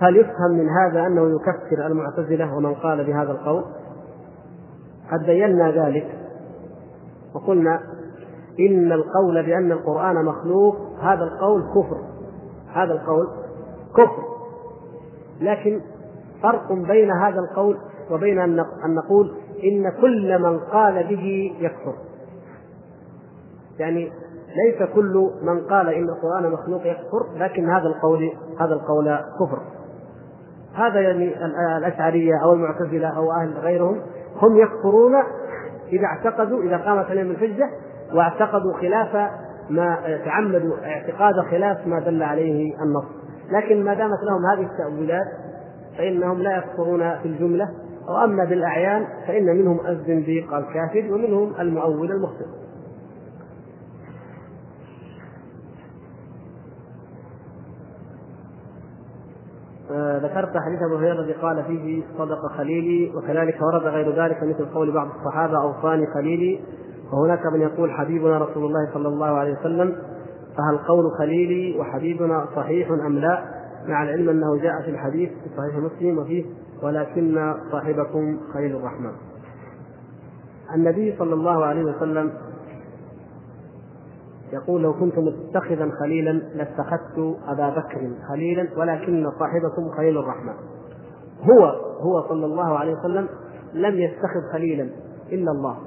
هل 0.00 0.16
يفهم 0.16 0.50
من 0.50 0.68
هذا 0.68 1.06
أنه 1.06 1.36
يكفر 1.36 1.86
المعتزلة 1.86 2.54
ومن 2.56 2.74
قال 2.74 3.04
بهذا 3.04 3.32
القول؟ 3.32 3.64
قد 5.12 5.26
بينا 5.26 5.70
ذلك 5.70 6.18
وقلنا 7.34 7.80
إن 8.60 8.92
القول 8.92 9.46
بأن 9.46 9.72
القرآن 9.72 10.24
مخلوق 10.24 10.76
هذا 11.00 11.24
القول 11.24 11.62
كفر. 11.62 12.00
هذا 12.74 12.92
القول 12.92 13.26
كفر. 13.96 14.35
لكن 15.40 15.80
فرق 16.42 16.72
بين 16.72 17.10
هذا 17.10 17.38
القول 17.38 17.78
وبين 18.10 18.38
أن 18.38 18.56
نقول 18.94 19.36
إن 19.64 19.92
كل 20.00 20.38
من 20.42 20.58
قال 20.58 21.06
به 21.06 21.52
يكفر. 21.60 21.94
يعني 23.78 24.12
ليس 24.66 24.90
كل 24.94 25.30
من 25.42 25.60
قال 25.60 25.88
إن 25.88 26.08
القرآن 26.08 26.52
مخلوق 26.52 26.86
يكفر 26.86 27.26
لكن 27.36 27.70
هذا 27.70 27.86
القول 27.86 28.32
هذا 28.60 28.74
القول 28.74 29.16
كفر. 29.16 29.62
هذا 30.74 31.00
يعني 31.00 31.34
الأشعرية 31.78 32.32
أو 32.42 32.52
المعتزلة 32.52 33.08
أو 33.08 33.32
أهل 33.32 33.58
غيرهم 33.58 34.00
هم 34.42 34.56
يكفرون 34.56 35.14
إذا 35.92 36.04
اعتقدوا 36.04 36.62
إذا 36.62 36.76
قامت 36.76 37.10
عليهم 37.10 37.30
الحجة 37.30 37.70
واعتقدوا 38.14 38.72
خلاف 38.80 39.30
ما 39.70 39.98
تعمدوا 40.24 40.76
اعتقاد 40.84 41.34
خلاف 41.50 41.86
ما 41.86 42.00
دل 42.00 42.22
عليه 42.22 42.74
النص. 42.82 43.15
لكن 43.50 43.84
ما 43.84 43.94
دامت 43.94 44.18
لهم 44.22 44.46
هذه 44.46 44.66
التأويلات 44.72 45.26
فإنهم 45.98 46.42
لا 46.42 46.56
يكفرون 46.56 47.18
في 47.18 47.28
الجملة 47.28 47.68
وأما 48.08 48.44
بالأعيان 48.44 49.06
فإن 49.26 49.44
منهم 49.44 49.86
الزنديق 49.86 50.54
الكافر 50.54 51.12
ومنهم 51.12 51.60
المؤول 51.60 52.12
المخطئ. 52.12 52.46
آه، 59.90 60.18
ذكرت 60.18 60.56
حديث 60.66 60.82
أبو 60.82 60.96
هريرة 60.96 61.20
الذي 61.20 61.32
قال 61.32 61.64
فيه 61.64 62.02
صدق 62.18 62.46
خليلي 62.56 63.16
وكذلك 63.16 63.58
ورد 63.62 63.82
غير 63.82 64.24
ذلك 64.24 64.42
مثل 64.42 64.66
قول 64.74 64.92
بعض 64.92 65.06
الصحابة 65.06 65.62
أوصاني 65.62 66.06
خليلي 66.06 66.60
وهناك 67.12 67.46
من 67.46 67.60
يقول 67.60 67.90
حبيبنا 67.90 68.38
رسول 68.38 68.64
الله 68.64 68.90
صلى 68.94 69.08
الله 69.08 69.26
عليه 69.26 69.52
وسلم 69.60 69.96
فهل 70.56 70.78
قول 70.78 71.04
خليلي 71.18 71.80
وحبيبنا 71.80 72.46
صحيح 72.56 72.90
أم 72.90 73.18
لا؟ 73.18 73.44
مع 73.88 74.02
العلم 74.02 74.28
أنه 74.28 74.56
جاء 74.56 74.82
في 74.82 74.90
الحديث 74.90 75.30
في 75.30 75.50
صحيح 75.56 75.76
مسلم 75.76 76.18
وفيه 76.18 76.44
ولكن 76.82 77.54
صاحبكم 77.72 78.40
خليل 78.54 78.76
الرحمن. 78.76 79.12
النبي 80.74 81.16
صلى 81.18 81.34
الله 81.34 81.64
عليه 81.64 81.84
وسلم 81.84 82.32
يقول 84.52 84.82
لو 84.82 84.94
كنت 84.94 85.18
متخذا 85.18 85.90
خليلا 86.00 86.30
لاتخذت 86.30 87.36
أبا 87.46 87.68
بكر 87.68 88.10
خليلا 88.28 88.68
ولكن 88.76 89.30
صاحبكم 89.38 89.90
خليل 89.96 90.18
الرحمن. 90.18 90.54
هو 91.42 91.64
هو 92.00 92.28
صلى 92.28 92.46
الله 92.46 92.78
عليه 92.78 92.94
وسلم 92.94 93.28
لم 93.74 93.94
يتخذ 93.94 94.52
خليلا 94.52 94.88
إلا 95.32 95.50
الله 95.50 95.78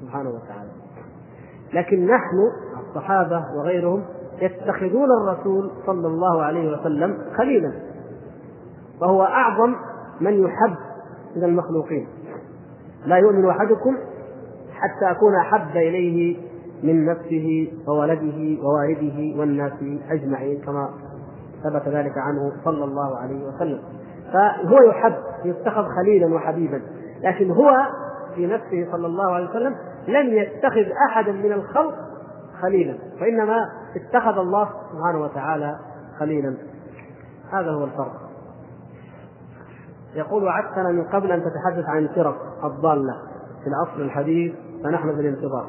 سبحانه 0.00 0.30
وتعالى. 0.30 0.70
لكن 1.74 2.06
نحن 2.06 2.36
الصحابة 2.96 3.44
وغيرهم 3.56 4.04
يتخذون 4.42 5.08
الرسول 5.22 5.70
صلى 5.86 6.06
الله 6.06 6.42
عليه 6.42 6.72
وسلم 6.72 7.18
خليلا 7.36 7.72
وهو 9.00 9.22
أعظم 9.22 9.74
من 10.20 10.44
يحب 10.44 10.76
من 11.36 11.44
المخلوقين. 11.44 12.08
لا 13.06 13.16
يؤمن 13.16 13.48
أحدكم 13.48 13.96
حتى 14.72 15.10
أكون 15.10 15.34
أحب 15.34 15.76
إليه 15.76 16.36
من 16.82 17.06
نفسه 17.06 17.72
وولده 17.88 18.62
ووالده 18.62 19.40
والناس 19.40 19.72
أجمعين 20.10 20.60
كما 20.60 20.88
ثبت 21.62 21.88
ذلك 21.88 22.18
عنه 22.18 22.52
صلى 22.64 22.84
الله 22.84 23.18
عليه 23.18 23.46
وسلم. 23.46 23.78
فهو 24.32 24.82
يحب 24.82 25.14
يتخذ 25.44 25.84
خليلا 25.96 26.34
وحبيبا 26.34 26.82
لكن 27.22 27.50
هو 27.50 27.76
في 28.34 28.46
نفسه 28.46 28.92
صلى 28.92 29.06
الله 29.06 29.32
عليه 29.32 29.50
وسلم 29.50 29.74
لم 30.08 30.26
يتخذ 30.38 30.84
أحدا 31.10 31.32
من 31.32 31.52
الخلق 31.52 31.94
خليلا 32.62 32.98
وانما 33.20 33.56
اتخذ 33.96 34.38
الله 34.38 34.68
سبحانه 34.92 35.20
وتعالى 35.20 35.76
خليلا. 36.18 36.56
هذا 37.52 37.70
هو 37.70 37.84
الفرق. 37.84 38.12
يقول 40.14 40.44
وعدتنا 40.44 40.88
من 40.88 41.04
قبل 41.04 41.32
أن 41.32 41.40
تتحدث 41.40 41.84
عن 41.88 41.98
الفرق 41.98 42.64
الضالة 42.64 43.14
في 43.62 43.66
الاصل 43.66 44.00
الحديث 44.02 44.54
فنحن 44.84 45.14
في 45.14 45.20
الانتظار. 45.20 45.66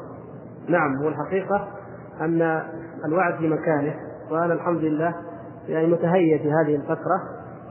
نعم 0.68 0.96
هو 1.02 1.08
الحقيقة 1.08 1.68
أن 2.20 2.62
الوعد 3.04 3.34
في 3.34 3.48
مكانه 3.48 3.94
وأنا 4.30 4.54
الحمد 4.54 4.80
لله 4.80 5.14
يعني 5.68 5.86
متهيئ 5.86 6.38
في 6.38 6.52
هذه 6.52 6.76
الفترة 6.76 7.22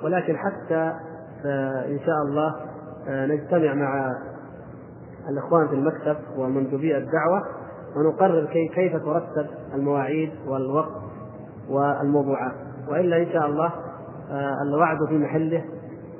ولكن 0.03 0.37
حتى 0.37 0.93
إن 1.85 1.99
شاء 2.05 2.21
الله 2.25 2.55
نجتمع 3.07 3.73
مع 3.73 4.15
الإخوان 5.29 5.67
في 5.67 5.73
المكتب 5.73 6.17
ومندوبي 6.37 6.97
الدعوة 6.97 7.43
ونقرر 7.95 8.45
كي 8.45 8.67
كيف 8.67 8.95
ترتب 8.95 9.47
المواعيد 9.73 10.31
والوقت 10.47 11.01
والموضوعات. 11.69 12.53
وإلا 12.87 13.17
إن 13.17 13.31
شاء 13.33 13.45
الله 13.45 13.73
الوعد 14.67 14.97
في 15.09 15.17
محله 15.17 15.65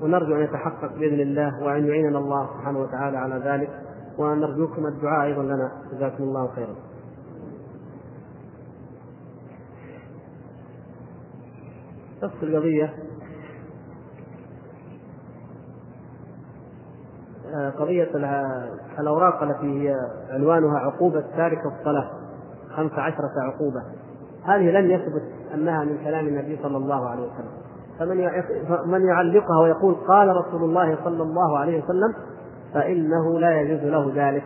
ونرجو 0.02 0.36
أن 0.36 0.42
يتحقق 0.42 0.96
بإذن 1.00 1.20
الله 1.20 1.64
وأن 1.64 1.88
يعيننا 1.88 2.18
الله 2.18 2.50
سبحانه 2.54 2.80
وتعالى 2.80 3.18
على 3.18 3.36
ذلك 3.36 3.70
ونرجوكم 4.18 4.86
الدعاء 4.86 5.26
أيضا 5.26 5.44
لنا. 5.44 5.72
جزاكم 5.92 6.24
الله 6.24 6.48
خيرا. 6.48 6.76
نفس 12.24 12.44
القضية. 12.44 12.94
قضية 17.80 18.10
الأوراق 19.00 19.44
التي 19.44 19.90
هي 19.90 19.96
عنوانها 20.30 20.80
عقوبة 20.80 21.24
تارك 21.38 21.62
الصلاة 21.66 22.10
خمس 22.76 22.92
عشرة 22.92 23.32
عقوبة. 23.38 23.82
هذه 24.46 24.72
لم 24.72 24.92
يثبت 24.92 25.24
أنها 25.54 25.84
من 25.84 25.98
كلام 26.04 26.28
النبي 26.28 26.60
صلى 26.64 26.78
الله 26.78 27.10
عليه 27.10 27.22
وسلم. 27.22 27.52
فمن 28.00 28.18
من 28.92 29.06
يعلقها 29.06 29.60
ويقول 29.60 29.96
قال 30.08 30.36
رسول 30.38 30.64
الله 30.64 30.98
صلى 31.04 31.24
الله 31.24 31.58
عليه 31.58 31.84
وسلم 31.84 32.14
فإنه 32.74 33.40
لا 33.40 33.62
يجوز 33.62 33.84
له 33.84 34.12
ذلك. 34.16 34.44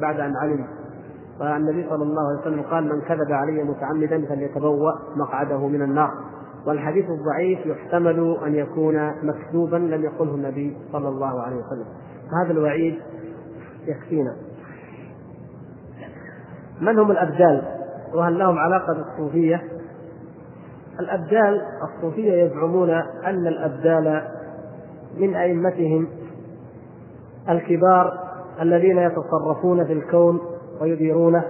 بعد 0.00 0.20
أن 0.20 0.36
علم. 0.36 0.66
والنبي 1.40 1.86
صلى 1.88 2.02
الله 2.02 2.28
عليه 2.28 2.40
وسلم 2.40 2.62
قال 2.62 2.84
من 2.84 3.00
كذب 3.00 3.32
علي 3.32 3.64
متعمدا 3.64 4.26
فليتبوأ 4.28 4.92
مقعده 5.16 5.68
من 5.68 5.82
النار. 5.82 6.10
والحديث 6.66 7.04
الضعيف 7.10 7.66
يحتمل 7.66 8.36
أن 8.46 8.54
يكون 8.54 9.12
مكذوبا 9.22 9.76
لم 9.76 10.04
يقله 10.04 10.34
النبي 10.34 10.76
صلى 10.92 11.08
الله 11.08 11.42
عليه 11.42 11.56
وسلم. 11.56 11.86
فهذا 12.30 12.52
الوعيد 12.52 12.98
يكفينا 13.88 14.36
من 16.80 16.98
هم 16.98 17.10
الأبدال؟ 17.10 17.62
وهل 18.14 18.38
لهم 18.38 18.58
علاقة 18.58 18.92
بالصوفية؟ 18.92 19.62
الأبدال 21.00 21.62
الصوفية 21.82 22.32
يزعمون 22.32 22.90
أن 23.26 23.46
الأبدال 23.46 24.22
من 25.18 25.34
أئمتهم 25.34 26.08
الكبار 27.48 28.18
الذين 28.60 28.98
يتصرفون 28.98 29.84
في 29.84 29.92
الكون 29.92 30.40
ويديرونه 30.80 31.44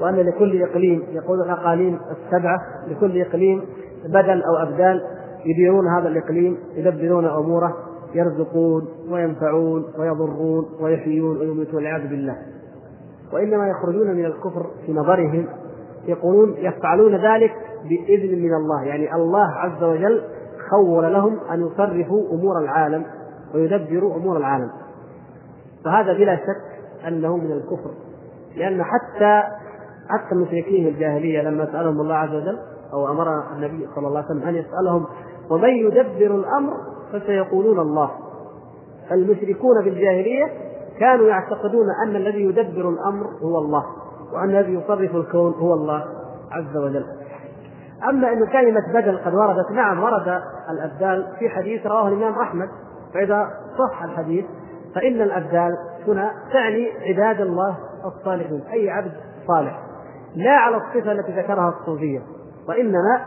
وأن 0.00 0.14
لكل 0.14 0.62
إقليم 0.62 1.02
يقول 1.12 1.40
الأقاليم 1.40 2.00
السبعة 2.10 2.58
لكل 2.88 3.20
إقليم 3.20 3.62
بدل 4.04 4.42
أو 4.42 4.56
أبدال 4.56 5.02
يديرون 5.44 5.86
هذا 5.88 6.08
الإقليم 6.08 6.58
يدبرون 6.74 7.24
أموره. 7.24 7.87
يرزقون 8.14 8.88
وينفعون 9.10 9.84
ويضرون 9.98 10.66
ويحيون 10.80 11.38
ويميتون 11.38 11.74
والعياذ 11.74 12.08
بالله. 12.08 12.36
وإنما 13.32 13.68
يخرجون 13.68 14.16
من 14.16 14.24
الكفر 14.24 14.66
في 14.86 14.92
نظرهم 14.92 15.46
يقولون 16.06 16.54
يفعلون 16.58 17.14
ذلك 17.16 17.52
بإذن 17.88 18.42
من 18.42 18.54
الله. 18.54 18.82
يعني 18.82 19.14
الله 19.14 19.52
عز 19.54 19.82
وجل 19.82 20.22
خول 20.70 21.12
لهم 21.12 21.38
أن 21.50 21.66
يصرفوا 21.66 22.30
أمور 22.32 22.58
العالم 22.58 23.04
ويدبروا 23.54 24.16
أمور 24.16 24.36
العالم. 24.36 24.70
فهذا 25.84 26.12
بلا 26.12 26.36
شك 26.36 27.06
أنه 27.08 27.36
من 27.36 27.52
الكفر. 27.52 27.90
لأن 28.56 28.82
حتى 28.82 29.42
حتى 30.08 30.32
المشركين 30.32 30.88
الجاهلية 30.88 31.42
لما 31.42 31.66
سألهم 31.72 32.00
الله 32.00 32.14
عز 32.14 32.34
وجل 32.34 32.58
أو 32.92 33.10
أمر 33.10 33.52
النبي 33.52 33.88
صلى 33.94 34.08
الله 34.08 34.18
عليه 34.18 34.28
وسلم 34.28 34.48
أن 34.48 34.54
يسألهم 34.54 35.06
ومن 35.50 35.68
يدبر 35.68 36.34
الأمر 36.34 36.72
فسيقولون 37.12 37.78
الله. 37.78 38.10
المشركون 39.12 39.82
في 39.82 39.88
الجاهلية 39.88 40.46
كانوا 41.00 41.28
يعتقدون 41.28 41.86
أن 42.06 42.16
الذي 42.16 42.44
يدبر 42.44 42.88
الأمر 42.88 43.26
هو 43.42 43.58
الله 43.58 43.84
وأن 44.32 44.50
الذي 44.50 44.74
يصرف 44.74 45.16
الكون 45.16 45.52
هو 45.52 45.74
الله 45.74 46.04
عز 46.50 46.76
وجل. 46.76 47.04
أما 48.10 48.32
أن 48.32 48.46
كلمة 48.46 48.92
بدل 48.94 49.18
قد 49.18 49.34
وردت 49.34 49.70
نعم 49.70 50.02
ورد 50.02 50.42
الأبدال 50.70 51.26
في 51.38 51.48
حديث 51.48 51.86
رواه 51.86 52.08
الإمام 52.08 52.32
أحمد. 52.32 52.68
فإذا 53.14 53.48
صح 53.78 54.02
الحديث 54.02 54.44
فإن 54.94 55.22
الأبدال 55.22 55.76
هنا 56.08 56.32
تعني 56.52 56.88
عباد 57.00 57.40
الله 57.40 57.76
الصالحين 58.04 58.62
أي 58.72 58.90
عبد 58.90 59.12
صالح. 59.46 59.78
لا 60.34 60.50
على 60.50 60.76
الصفة 60.76 61.12
التي 61.12 61.32
ذكرها 61.32 61.74
الصوفية 61.80 62.20
وإنما 62.68 63.24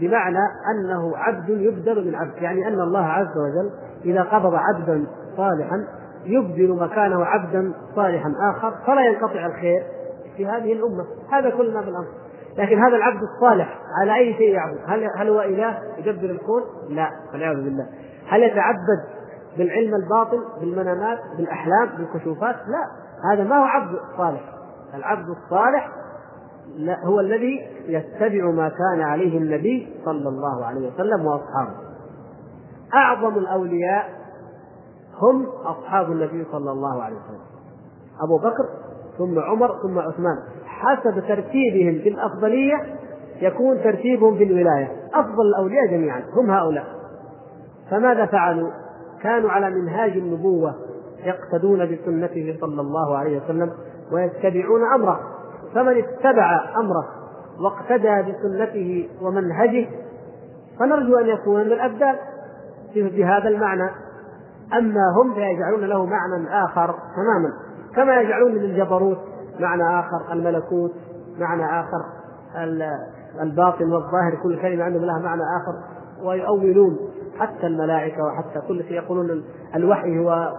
بمعنى 0.00 0.38
أنه 0.70 1.16
عبد 1.16 1.48
يبدل 1.48 2.06
من 2.06 2.14
عبد 2.14 2.36
يعني 2.36 2.68
أن 2.68 2.80
الله 2.80 3.06
عز 3.06 3.36
وجل 3.38 3.70
إذا 4.04 4.22
قبض 4.22 4.54
عبدا 4.54 5.06
صالحا 5.36 5.86
يبدل 6.24 6.76
مكانه 6.76 7.24
عبدا 7.24 7.72
صالحا 7.96 8.32
آخر 8.50 8.74
فلا 8.86 9.06
ينقطع 9.06 9.46
الخير 9.46 9.82
في 10.36 10.46
هذه 10.46 10.72
الأمة. 10.72 11.04
هذا 11.32 11.50
كل 11.50 11.74
ما 11.74 11.82
في 11.82 11.88
الأمر. 11.88 12.06
لكن 12.58 12.78
هذا 12.78 12.96
العبد 12.96 13.20
الصالح 13.22 13.78
على 14.00 14.14
أي 14.14 14.34
شيء 14.34 14.54
يعبد؟ 14.54 14.78
هل 14.86 15.10
هل 15.16 15.28
هو 15.28 15.40
إله 15.40 15.78
يدبر 15.98 16.30
الكون؟ 16.30 16.62
لا 16.88 17.10
والعياذ 17.32 17.56
بالله. 17.56 17.86
هل 18.28 18.42
يتعبد 18.42 19.04
بالعلم 19.58 19.94
الباطن 19.94 20.38
بالمنامات 20.60 21.18
بالأحلام 21.36 21.88
بالكشوفات؟ 21.98 22.54
لا 22.54 22.84
هذا 23.32 23.44
ما 23.44 23.56
هو 23.56 23.64
عبد 23.64 23.98
صالح. 24.16 24.40
العبد 24.94 25.26
الصالح 25.28 25.90
هو 27.04 27.20
الذي 27.20 27.66
يتبع 27.86 28.50
ما 28.50 28.68
كان 28.68 29.00
عليه 29.00 29.38
النبي 29.38 29.88
صلى 30.04 30.28
الله 30.28 30.64
عليه 30.64 30.88
وسلم 30.88 31.26
وأصحابه. 31.26 31.74
أعظم 32.94 33.38
الأولياء 33.38 34.04
هم 35.22 35.46
أصحاب 35.46 36.12
النبي 36.12 36.46
صلى 36.52 36.70
الله 36.70 37.02
عليه 37.02 37.16
وسلم. 37.16 37.40
أبو 38.20 38.38
بكر 38.38 38.68
ثم 39.18 39.38
عمر 39.38 39.82
ثم 39.82 39.98
عثمان. 39.98 40.36
حسب 40.64 41.20
ترتيبهم 41.28 42.02
في 42.02 42.08
الأفضلية 42.08 42.74
يكون 43.42 43.82
ترتيبهم 43.82 44.36
في 44.36 44.44
الولاية. 44.44 44.92
أفضل 45.14 45.46
الأولياء 45.54 45.86
جميعا 45.86 46.22
هم 46.36 46.50
هؤلاء. 46.50 46.86
فماذا 47.90 48.26
فعلوا؟ 48.26 48.70
كانوا 49.22 49.50
على 49.50 49.70
منهاج 49.70 50.10
النبوة 50.10 50.74
يقتدون 51.24 51.78
بسنته 51.78 52.56
صلى 52.60 52.80
الله 52.80 53.16
عليه 53.16 53.42
وسلم 53.44 53.72
ويتبعون 54.12 54.80
أمره. 54.94 55.20
فمن 55.74 55.98
اتبع 55.98 56.60
أمره 56.76 57.08
واقتدى 57.60 58.32
بسنته 58.32 59.08
ومنهجه 59.22 59.86
فنرجو 60.78 61.18
أن 61.18 61.26
يكون 61.26 61.60
من 61.66 61.72
الابدال 61.72 62.16
في 62.92 63.24
هذا 63.24 63.48
المعنى. 63.48 63.90
أما 64.72 65.00
هم 65.22 65.34
فيجعلون 65.34 65.84
له 65.84 66.06
معنى 66.06 66.64
آخر 66.64 66.94
تماما 67.16 67.52
كما 67.94 68.20
يجعلون 68.20 68.52
للجبروت 68.52 69.18
معنى 69.60 70.00
آخر 70.00 70.32
الملكوت 70.32 70.92
معنى 71.38 71.80
آخر 71.80 72.04
الباطن 73.42 73.92
والظاهر 73.92 74.38
كل 74.42 74.62
كلمة 74.62 74.84
عندهم 74.84 75.04
لها 75.04 75.18
معنى 75.18 75.42
آخر 75.42 75.98
ويؤولون 76.26 76.98
حتى 77.38 77.66
الملائكة 77.66 78.24
وحتى 78.24 78.60
كل 78.68 78.82
شيء. 78.82 78.92
يقولون 78.92 79.44
الوحي 79.74 80.18
هو 80.18 80.52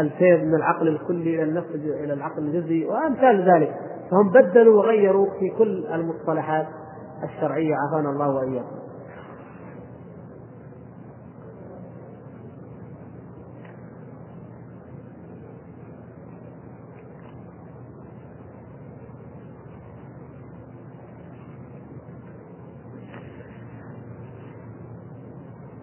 الفيض 0.00 0.40
من 0.40 0.54
العقل 0.54 0.88
الكلي 0.88 1.34
إلى 1.34 1.42
النفس 1.42 1.70
إلى 1.74 2.12
العقل 2.12 2.38
الجزئي 2.38 2.86
وأمثال 2.86 3.50
ذلك 3.50 3.74
فهم 4.10 4.30
بدلوا 4.30 4.78
وغيروا 4.78 5.26
في 5.40 5.50
كل 5.58 5.86
المصطلحات 5.86 6.66
الشرعية 7.24 7.74
عافانا 7.74 8.10
الله 8.10 8.28
وإياكم. 8.30 8.76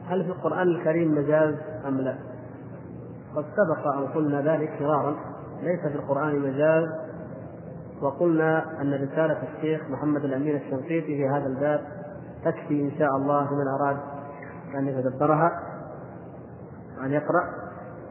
هل 0.07 0.23
في 0.23 0.29
القرآن 0.29 0.67
الكريم 0.67 1.11
مجاز 1.15 1.55
أم 1.87 1.97
لا؟ 2.01 2.32
قد 3.35 3.45
سبق 3.55 3.87
أن 3.87 4.07
قلنا 4.07 4.41
ذلك 4.41 4.81
مرارا 4.81 5.15
ليس 5.63 5.79
في 5.79 5.95
القرآن 5.95 6.39
مجاز 6.39 6.89
وقلنا 8.01 8.81
أن 8.81 8.93
رسالة 8.93 9.37
الشيخ 9.43 9.81
محمد 9.89 10.25
الأمين 10.25 10.55
الشنقيطي 10.55 11.17
في 11.17 11.29
هذا 11.29 11.47
الباب 11.47 11.81
تكفي 12.45 12.81
إن 12.81 12.91
شاء 12.99 13.09
الله 13.15 13.53
لمن 13.53 13.67
أراد 13.67 13.97
أن 14.75 14.87
يتدبرها 14.87 15.51
وأن 16.99 17.11
يقرأ. 17.11 17.63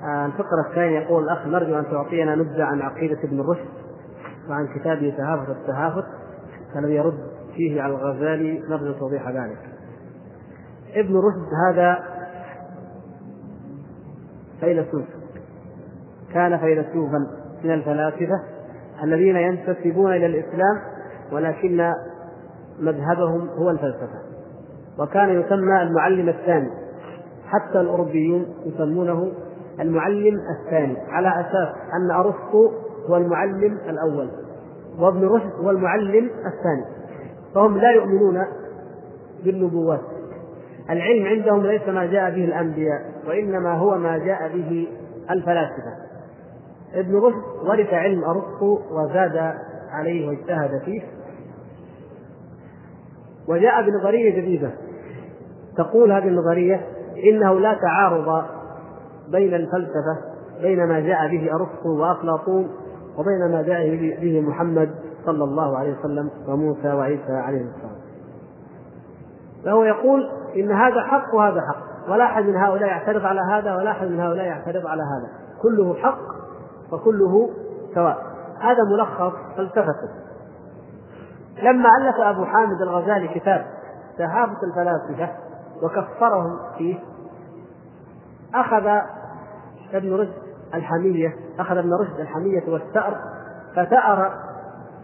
آه، 0.02 0.26
الفقرة 0.26 0.68
الثانية 0.70 1.00
يقول 1.00 1.24
الأخ 1.24 1.46
نرجو 1.46 1.78
أن 1.78 1.84
تعطينا 1.90 2.34
نبذة 2.34 2.64
عن 2.64 2.82
عقيدة 2.82 3.18
ابن 3.24 3.40
رشد 3.40 3.68
وعن 4.48 4.66
كتابه 4.66 5.14
تهافت 5.16 5.50
التهافت 5.50 6.06
الذي 6.76 6.94
يرد 6.94 7.18
فيه 7.56 7.82
على 7.82 7.94
الغزالي 7.94 8.62
نرجو 8.68 8.92
توضيح 8.92 9.28
ذلك. 9.28 9.58
ابن 10.94 11.16
رشد 11.16 11.48
هذا 11.68 12.11
فيلسوف 14.62 15.04
كان 16.34 16.58
فيلسوفا 16.58 17.26
من 17.64 17.70
الفلاسفة 17.70 18.40
الذين 19.04 19.36
ينتسبون 19.36 20.12
إلى 20.12 20.26
الإسلام 20.26 20.80
ولكن 21.32 21.92
مذهبهم 22.80 23.48
هو 23.48 23.70
الفلسفة. 23.70 24.22
وكان 24.98 25.28
يسمى 25.28 25.82
المعلم 25.82 26.28
الثاني. 26.28 26.70
حتى 27.46 27.80
الأوروبيون 27.80 28.46
يسمونه 28.66 29.32
المعلم 29.80 30.34
الثاني 30.60 30.96
على 31.08 31.28
أساس 31.28 31.68
أن 31.92 32.10
أرسطو 32.10 32.70
هو 33.08 33.16
المعلم 33.16 33.78
الأول 33.88 34.30
وابن 34.98 35.28
رشد 35.28 35.52
هو 35.64 35.70
المعلم 35.70 36.24
الثاني. 36.24 36.84
فهم 37.54 37.78
لا 37.78 37.90
يؤمنون 37.90 38.46
بالنبوات. 39.44 40.00
العلم 40.90 41.26
عندهم 41.26 41.66
ليس 41.66 41.88
ما 41.88 42.06
جاء 42.06 42.30
به 42.30 42.44
الأنبياء. 42.44 43.11
وإنما 43.28 43.74
هو 43.74 43.98
ما 43.98 44.18
جاء 44.18 44.48
به 44.48 44.88
الفلاسفة. 45.30 45.92
ابن 46.94 47.16
رشد 47.16 47.68
ورث 47.68 47.94
علم 47.94 48.24
أرسطو 48.24 48.78
وزاد 48.90 49.54
عليه 49.90 50.28
واجتهد 50.28 50.82
فيه. 50.84 51.02
وجاء 53.48 53.82
بنظرية 53.82 54.40
جديدة. 54.40 54.70
تقول 55.76 56.12
هذه 56.12 56.28
النظرية 56.28 56.86
إنه 57.30 57.60
لا 57.60 57.78
تعارض 57.82 58.44
بين 59.28 59.54
الفلسفة 59.54 60.16
بين 60.62 60.88
ما 60.88 61.00
جاء 61.00 61.28
به 61.28 61.54
أرسطو 61.54 62.00
وأفلاطون 62.00 62.68
وبين 63.18 63.52
ما 63.52 63.62
جاء 63.62 63.96
به 64.20 64.40
محمد 64.40 64.90
صلى 65.26 65.44
الله 65.44 65.78
عليه 65.78 65.98
وسلم 65.98 66.30
وموسى 66.48 66.92
وعيسى 66.92 67.32
عليه 67.32 67.60
السلام. 67.60 68.02
فهو 69.64 69.84
يقول 69.84 70.30
إن 70.56 70.72
هذا 70.72 71.00
حق 71.00 71.34
وهذا 71.34 71.60
حق. 71.60 71.91
ولا 72.09 72.24
أحد 72.24 72.44
من 72.44 72.57
هؤلاء 72.57 72.88
يعترض 72.88 73.24
على 73.24 73.40
هذا 73.40 73.76
ولا 73.76 73.90
أحد 73.90 74.07
من 74.07 74.20
هؤلاء 74.20 74.46
يعترض 74.46 74.86
على 74.86 75.03
هذا. 75.03 75.28
كله 75.62 75.94
حق 75.94 76.18
وكله 76.92 77.50
سواء 77.94 78.32
هذا 78.61 78.82
ملخص 78.92 79.32
فلسفته 79.57 80.09
لما 81.62 81.88
ألف 82.00 82.16
أبو 82.20 82.44
حامد 82.44 82.82
الغزالي 82.82 83.28
كتاب 83.28 83.66
تهافت 84.18 84.62
الفلاسفة 84.64 85.28
وكفرهم 85.82 86.59
فيه 86.78 86.98
أخذ 88.55 88.86
ابن 89.92 90.14
رشد 90.14 90.42
الحمية 90.74 91.36
أخذ 91.59 91.76
ابن 91.76 91.94
رشد 91.94 92.20
الحمية 92.20 92.62
والثأر 92.68 93.16
فثأر 93.76 94.34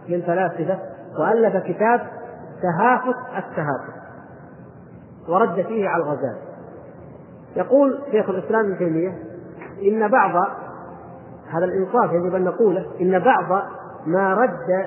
للفلاسفة 0.08 0.78
وألف 1.18 1.56
كتاب 1.56 2.06
تهافت 2.62 3.16
التهافت 3.36 3.98
ورد 5.28 5.62
فيه 5.66 5.88
على 5.88 6.02
الغزالي. 6.02 6.47
يقول 7.56 7.98
شيخ 8.10 8.28
الإسلام 8.30 8.66
ابن 8.66 8.78
تيمية 8.78 9.18
إن 9.82 10.08
بعض 10.08 10.46
هذا 11.50 11.64
الإنصاف 11.64 12.12
يجب 12.12 12.34
أن 12.34 12.44
نقوله 12.44 12.86
إن 13.00 13.18
بعض 13.18 13.62
ما 14.06 14.34
رد 14.34 14.86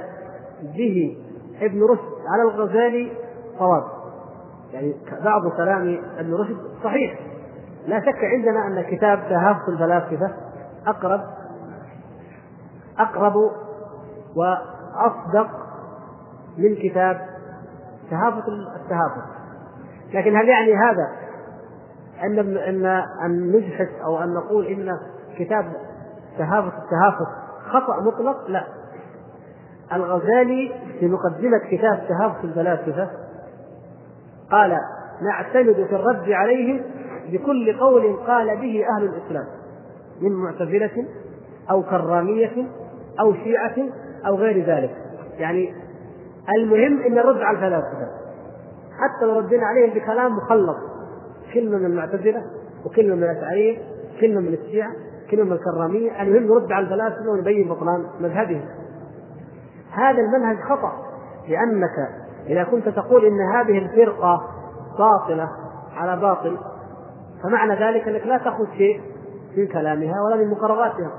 به 0.61 1.17
ابن 1.61 1.83
رشد 1.83 2.11
على 2.27 2.41
الغزالي 2.41 3.11
صواب. 3.59 3.83
يعني 4.73 4.95
بعض 5.25 5.51
كلام 5.57 6.01
ابن 6.17 6.33
رشد 6.33 6.57
صحيح. 6.83 7.19
لا 7.87 7.99
شك 7.99 8.23
عندنا 8.23 8.67
أن 8.67 8.81
كتاب 8.81 9.19
تهافت 9.29 9.69
الفلاسفة 9.69 10.31
أقرب 10.87 11.21
أقرب 12.99 13.33
وأصدق 14.35 15.49
من 16.57 16.75
كتاب 16.75 17.21
تهافت 18.11 18.43
التهافت. 18.75 19.31
لكن 20.13 20.35
هل 20.35 20.49
يعني 20.49 20.73
هذا 20.75 21.07
أن 22.23 22.57
ان 22.57 22.85
أن 23.25 23.51
نجحد 23.51 23.87
أو 24.05 24.23
أن 24.23 24.33
نقول 24.33 24.65
إن 24.65 24.97
كتاب 25.37 25.73
تهافت 26.37 26.73
التهافت 26.77 27.27
خطأ 27.69 28.01
مطلق؟ 28.01 28.49
لا. 28.49 28.63
الغزالي 29.93 30.71
في 30.99 31.07
مقدمة 31.07 31.57
كتاب 31.71 32.03
تهافت 32.09 32.43
الفلاسفة 32.43 33.09
قال 34.51 34.77
نعتمد 35.21 35.85
في 35.89 35.95
الرد 35.95 36.29
عليهم 36.29 36.81
بكل 37.31 37.79
قول 37.79 38.17
قال 38.27 38.57
به 38.57 38.85
أهل 38.97 39.03
الإسلام 39.03 39.45
من 40.21 40.31
معتزلة 40.31 41.05
أو 41.69 41.83
كرامية 41.83 42.67
أو 43.19 43.33
شيعة 43.33 43.75
أو 44.27 44.35
غير 44.35 44.65
ذلك. 44.65 44.95
يعني 45.37 45.73
المهم 46.57 47.01
أن 47.01 47.13
نرد 47.13 47.41
على 47.41 47.57
الفلاسفة. 47.57 48.07
حتى 48.91 49.25
لو 49.25 49.39
ردينا 49.39 49.65
عليهم 49.65 49.93
بكلام 49.93 50.37
مخلط. 50.37 50.77
كلمة 51.53 51.77
من 51.77 51.85
المعتزلة 51.85 52.41
وكلمة 52.85 53.15
من 53.15 53.23
الأشعرية 53.23 53.77
كلمة 54.21 54.39
من 54.39 54.53
الشيعة 54.53 54.91
كلمة 55.31 55.43
من 55.43 55.51
الكرامية 55.51 56.21
المهم 56.21 56.43
نرد 56.43 56.71
على 56.71 56.85
الفلاسفة 56.85 57.29
ونبين 57.29 57.69
بطلان 57.69 58.05
مذهبهم. 58.19 58.65
هذا 59.91 60.21
المنهج 60.21 60.57
خطأ 60.69 60.91
لأنك 61.49 62.09
إذا 62.47 62.63
كنت 62.63 62.89
تقول 62.89 63.25
إن 63.25 63.41
هذه 63.41 63.77
الفرقة 63.77 64.41
باطلة 64.99 65.49
على 65.95 66.21
باطل 66.21 66.57
فمعنى 67.43 67.73
ذلك 67.73 68.07
أنك 68.07 68.27
لا 68.27 68.37
تأخذ 68.37 68.65
شيء 68.77 69.01
من 69.57 69.67
كلامها 69.67 70.15
ولا 70.25 70.35
من 70.35 70.49
مقرراتها. 70.49 71.11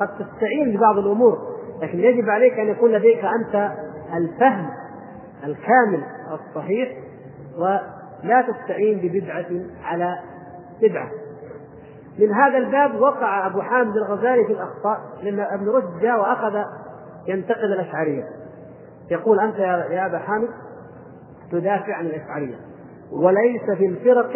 قد 0.00 0.08
تستعين 0.08 0.76
ببعض 0.76 0.98
الأمور 0.98 1.38
لكن 1.82 1.98
يجب 1.98 2.30
عليك 2.30 2.58
أن 2.58 2.68
يكون 2.68 2.90
لديك 2.90 3.24
أنت 3.24 3.72
الفهم 4.14 4.70
الكامل 5.44 6.02
الصحيح 6.32 6.88
ولا 8.24 8.42
تستعين 8.42 8.98
ببدعة 8.98 9.46
على 9.82 10.18
بدعة. 10.82 11.10
من 12.18 12.32
هذا 12.32 12.58
الباب 12.58 13.00
وقع 13.00 13.46
أبو 13.46 13.60
حامد 13.60 13.96
الغزالي 13.96 14.44
في 14.46 14.52
الأخطاء 14.52 15.00
لأن 15.22 15.40
ابن 15.40 15.68
رشد 15.68 16.00
جاء 16.00 16.20
وأخذ 16.20 16.62
ينتقد 17.26 17.64
الأشعرية. 17.64 18.24
يقول 19.10 19.40
أنت 19.40 19.58
يا 19.58 20.06
أبا 20.06 20.18
حامد 20.18 20.48
تدافع 21.52 21.94
عن 21.94 22.06
الأشعرية 22.06 22.54
وليس 23.12 23.78
في 23.78 23.86
الفرق 23.86 24.32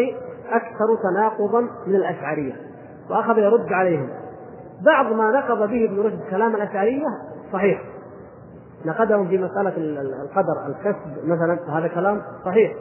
أكثر 0.50 0.96
تناقضا 1.02 1.60
من 1.86 1.94
الأشعرية. 1.94 2.52
وأخذ 3.10 3.38
يرد 3.38 3.72
عليهم. 3.72 4.08
بعض 4.84 5.12
ما 5.12 5.30
نقض 5.30 5.58
به 5.58 5.84
ابن 5.84 6.00
رشد 6.00 6.20
كلام 6.30 6.54
الأشعرية 6.54 7.06
صحيح. 7.52 7.82
نقدهم 8.84 9.28
في 9.28 9.38
مسألة 9.38 9.72
القدر 10.22 10.66
الكسب 10.66 11.24
مثلا 11.24 11.78
هذا 11.78 11.88
كلام 11.88 12.22
صحيح. 12.44 12.72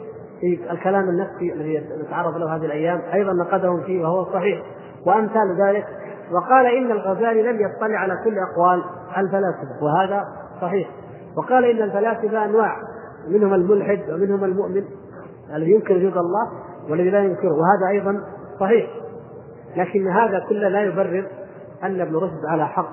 في 0.42 0.72
الكلام 0.72 1.08
النفسي 1.08 1.52
الذي 1.52 1.82
نتعرض 2.06 2.36
له 2.36 2.56
هذه 2.56 2.64
الأيام 2.64 3.00
أيضا 3.14 3.32
نقدهم 3.32 3.82
فيه 3.82 4.02
وهو 4.02 4.24
صحيح 4.24 4.62
وأمثال 5.06 5.62
ذلك. 5.62 5.86
وقال 6.32 6.66
إن 6.66 6.90
الغزالي 6.90 7.42
لم 7.42 7.60
يطلع 7.60 7.98
على 7.98 8.18
كل 8.24 8.38
أقوال 8.38 8.84
الفلاسفة 9.18 9.84
وهذا 9.84 10.24
صحيح. 10.60 10.90
وقال 11.36 11.64
إن 11.64 11.82
الفلاسفة 11.82 12.44
أنواع 12.44 12.76
منهم 13.28 13.54
الملحد 13.54 14.10
ومنهم 14.10 14.44
المؤمن 14.44 14.84
الذي 15.54 15.70
ينكر 15.70 15.94
وجود 15.94 16.16
الله 16.16 16.50
والذي 16.90 17.10
لا 17.10 17.20
ينكره 17.20 17.52
وهذا 17.52 17.88
أيضا 17.90 18.24
صحيح. 18.60 18.86
لكن 19.76 20.08
هذا 20.08 20.38
كله 20.48 20.68
لا 20.68 20.82
يبرر 20.82 21.26
أن 21.82 22.00
ابن 22.00 22.16
رشد 22.16 22.46
على 22.48 22.66
حق 22.66 22.90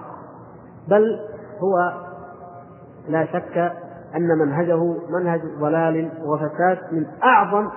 بل 0.88 1.20
هو 1.60 1.94
لا 3.08 3.26
شك 3.26 3.72
أن 4.16 4.38
منهجه 4.38 4.96
منهج 5.10 5.42
ضلال 5.60 6.10
وفساد 6.24 6.78
من 6.92 7.06
أعظم 7.24 7.68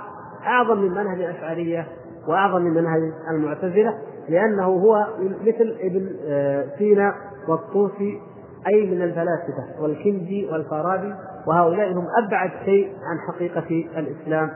أعظم 0.46 0.78
من 0.78 0.90
منهج 0.90 1.20
الأشعرية 1.20 1.86
وأعظم 2.28 2.62
من 2.62 2.74
منهج 2.74 3.12
المعتزلة 3.30 3.98
لأنه 4.28 4.64
هو 4.64 5.06
مثل 5.20 5.76
ابن 5.80 6.08
آه، 6.26 6.64
سينا 6.78 7.14
والطوسي 7.48 8.20
أي 8.66 8.90
من 8.90 9.02
الفلاسفة 9.02 9.82
والكندي 9.82 10.48
والفارابي 10.52 11.14
وهؤلاء 11.46 11.92
هم 11.92 12.06
أبعد 12.26 12.50
شيء 12.64 12.86
عن 12.86 13.18
حقيقة 13.28 13.98
الإسلام 13.98 14.50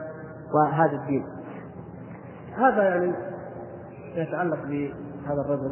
وهذا 0.53 0.91
الدين. 0.91 1.25
هذا 2.57 2.83
يعني 2.83 3.13
يتعلق 4.15 4.65
بهذا 4.65 5.41
الرجل. 5.41 5.71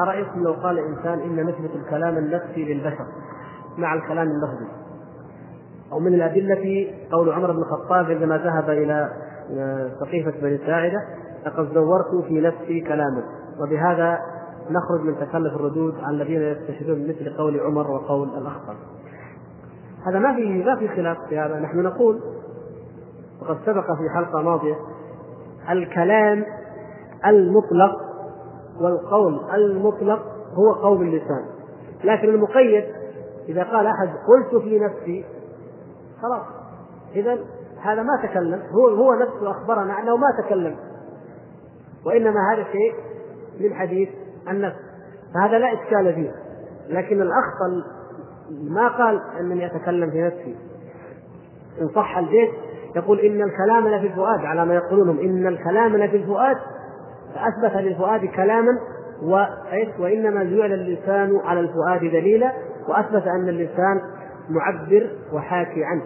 ما 0.00 0.06
رأيكم 0.06 0.42
لو 0.42 0.52
قال 0.52 0.78
إنسان 0.78 1.18
إن 1.18 1.46
نثبت 1.46 1.70
الكلام 1.74 2.18
النفسي 2.18 2.64
للبشر 2.64 3.06
مع 3.78 3.94
الكلام 3.94 4.28
اللفظي؟ 4.28 4.66
أو 5.92 5.98
من 5.98 6.14
الأدلة 6.14 6.86
قول 7.12 7.32
عمر 7.32 7.52
بن 7.52 7.58
الخطاب 7.58 8.10
عندما 8.10 8.38
ذهب 8.38 8.70
إلى 8.70 9.10
آه، 9.58 9.90
سقيفة 10.00 10.32
بني 10.42 10.58
ساعدة 10.66 10.98
لقد 11.46 11.74
زورت 11.74 12.24
في 12.28 12.40
نفسي 12.40 12.80
كلاما 12.80 13.22
وبهذا 13.60 14.18
نخرج 14.70 15.00
من 15.00 15.14
تكلف 15.16 15.54
الردود 15.54 15.94
على 16.02 16.16
الذين 16.16 16.42
يستشهدون 16.42 17.08
مثل 17.08 17.36
قول 17.36 17.60
عمر 17.60 17.90
وقول 17.90 18.28
الأخطر. 18.28 18.76
هذا 20.06 20.18
ما 20.18 20.34
في 20.34 20.64
ما 20.64 20.76
في 20.76 20.88
خلاف 20.88 21.18
في 21.28 21.38
هذا. 21.38 21.60
نحن 21.60 21.82
نقول 21.82 22.20
وقد 23.42 23.56
سبق 23.66 23.84
في 23.84 24.10
حلقة 24.14 24.42
ماضية 24.42 24.76
الكلام 25.70 26.44
المطلق 27.26 28.09
والقول 28.80 29.40
المطلق 29.54 30.22
هو 30.54 30.72
قول 30.72 31.02
اللسان. 31.02 31.44
لكن 32.04 32.28
المقيد 32.28 32.84
إذا 33.48 33.62
قال 33.62 33.86
أحد 33.86 34.08
قلت 34.08 34.62
في 34.62 34.78
نفسي 34.78 35.24
خلاص. 36.22 36.46
إذا 37.14 37.38
هذا 37.82 38.02
ما 38.02 38.22
تكلم 38.22 38.62
هو 38.72 38.88
هو 38.88 39.14
نفسه 39.14 39.50
أخبرنا 39.50 40.00
أنه 40.00 40.16
ما 40.16 40.26
تكلم. 40.44 40.76
وإنما 42.06 42.40
هذا 42.52 42.64
شيء 42.72 42.94
من 43.60 43.74
حديث 43.74 44.08
النفس. 44.48 44.76
فهذا 45.34 45.58
لا 45.58 45.72
إشكال 45.72 46.14
فيه. 46.14 46.32
لكن 46.88 47.22
الأخ 47.22 47.44
ما 48.50 48.88
قال 48.88 49.20
أنني 49.40 49.66
أتكلم 49.66 50.10
في 50.10 50.22
نفسي. 50.22 50.56
إن 51.80 51.88
صح 51.88 52.18
البيت 52.18 52.50
يقول 52.96 53.20
إن 53.20 53.42
الكلام 53.42 53.88
لفي 53.88 54.06
الفؤاد 54.06 54.44
على 54.44 54.66
ما 54.66 54.74
يقولونهم 54.74 55.18
إن 55.18 55.46
الكلام 55.46 55.96
لفي 55.96 56.16
الفؤاد 56.16 56.56
فأثبت 57.34 57.76
للفؤاد 57.76 58.24
كلاما 58.24 58.78
وإنما 59.98 60.44
جعل 60.44 60.72
اللسان 60.72 61.40
على 61.44 61.60
الفؤاد 61.60 62.00
دليلا 62.00 62.52
وأثبت 62.88 63.22
أن 63.26 63.48
اللسان 63.48 64.00
معبر 64.50 65.10
وحاكي 65.32 65.84
عنه. 65.84 66.02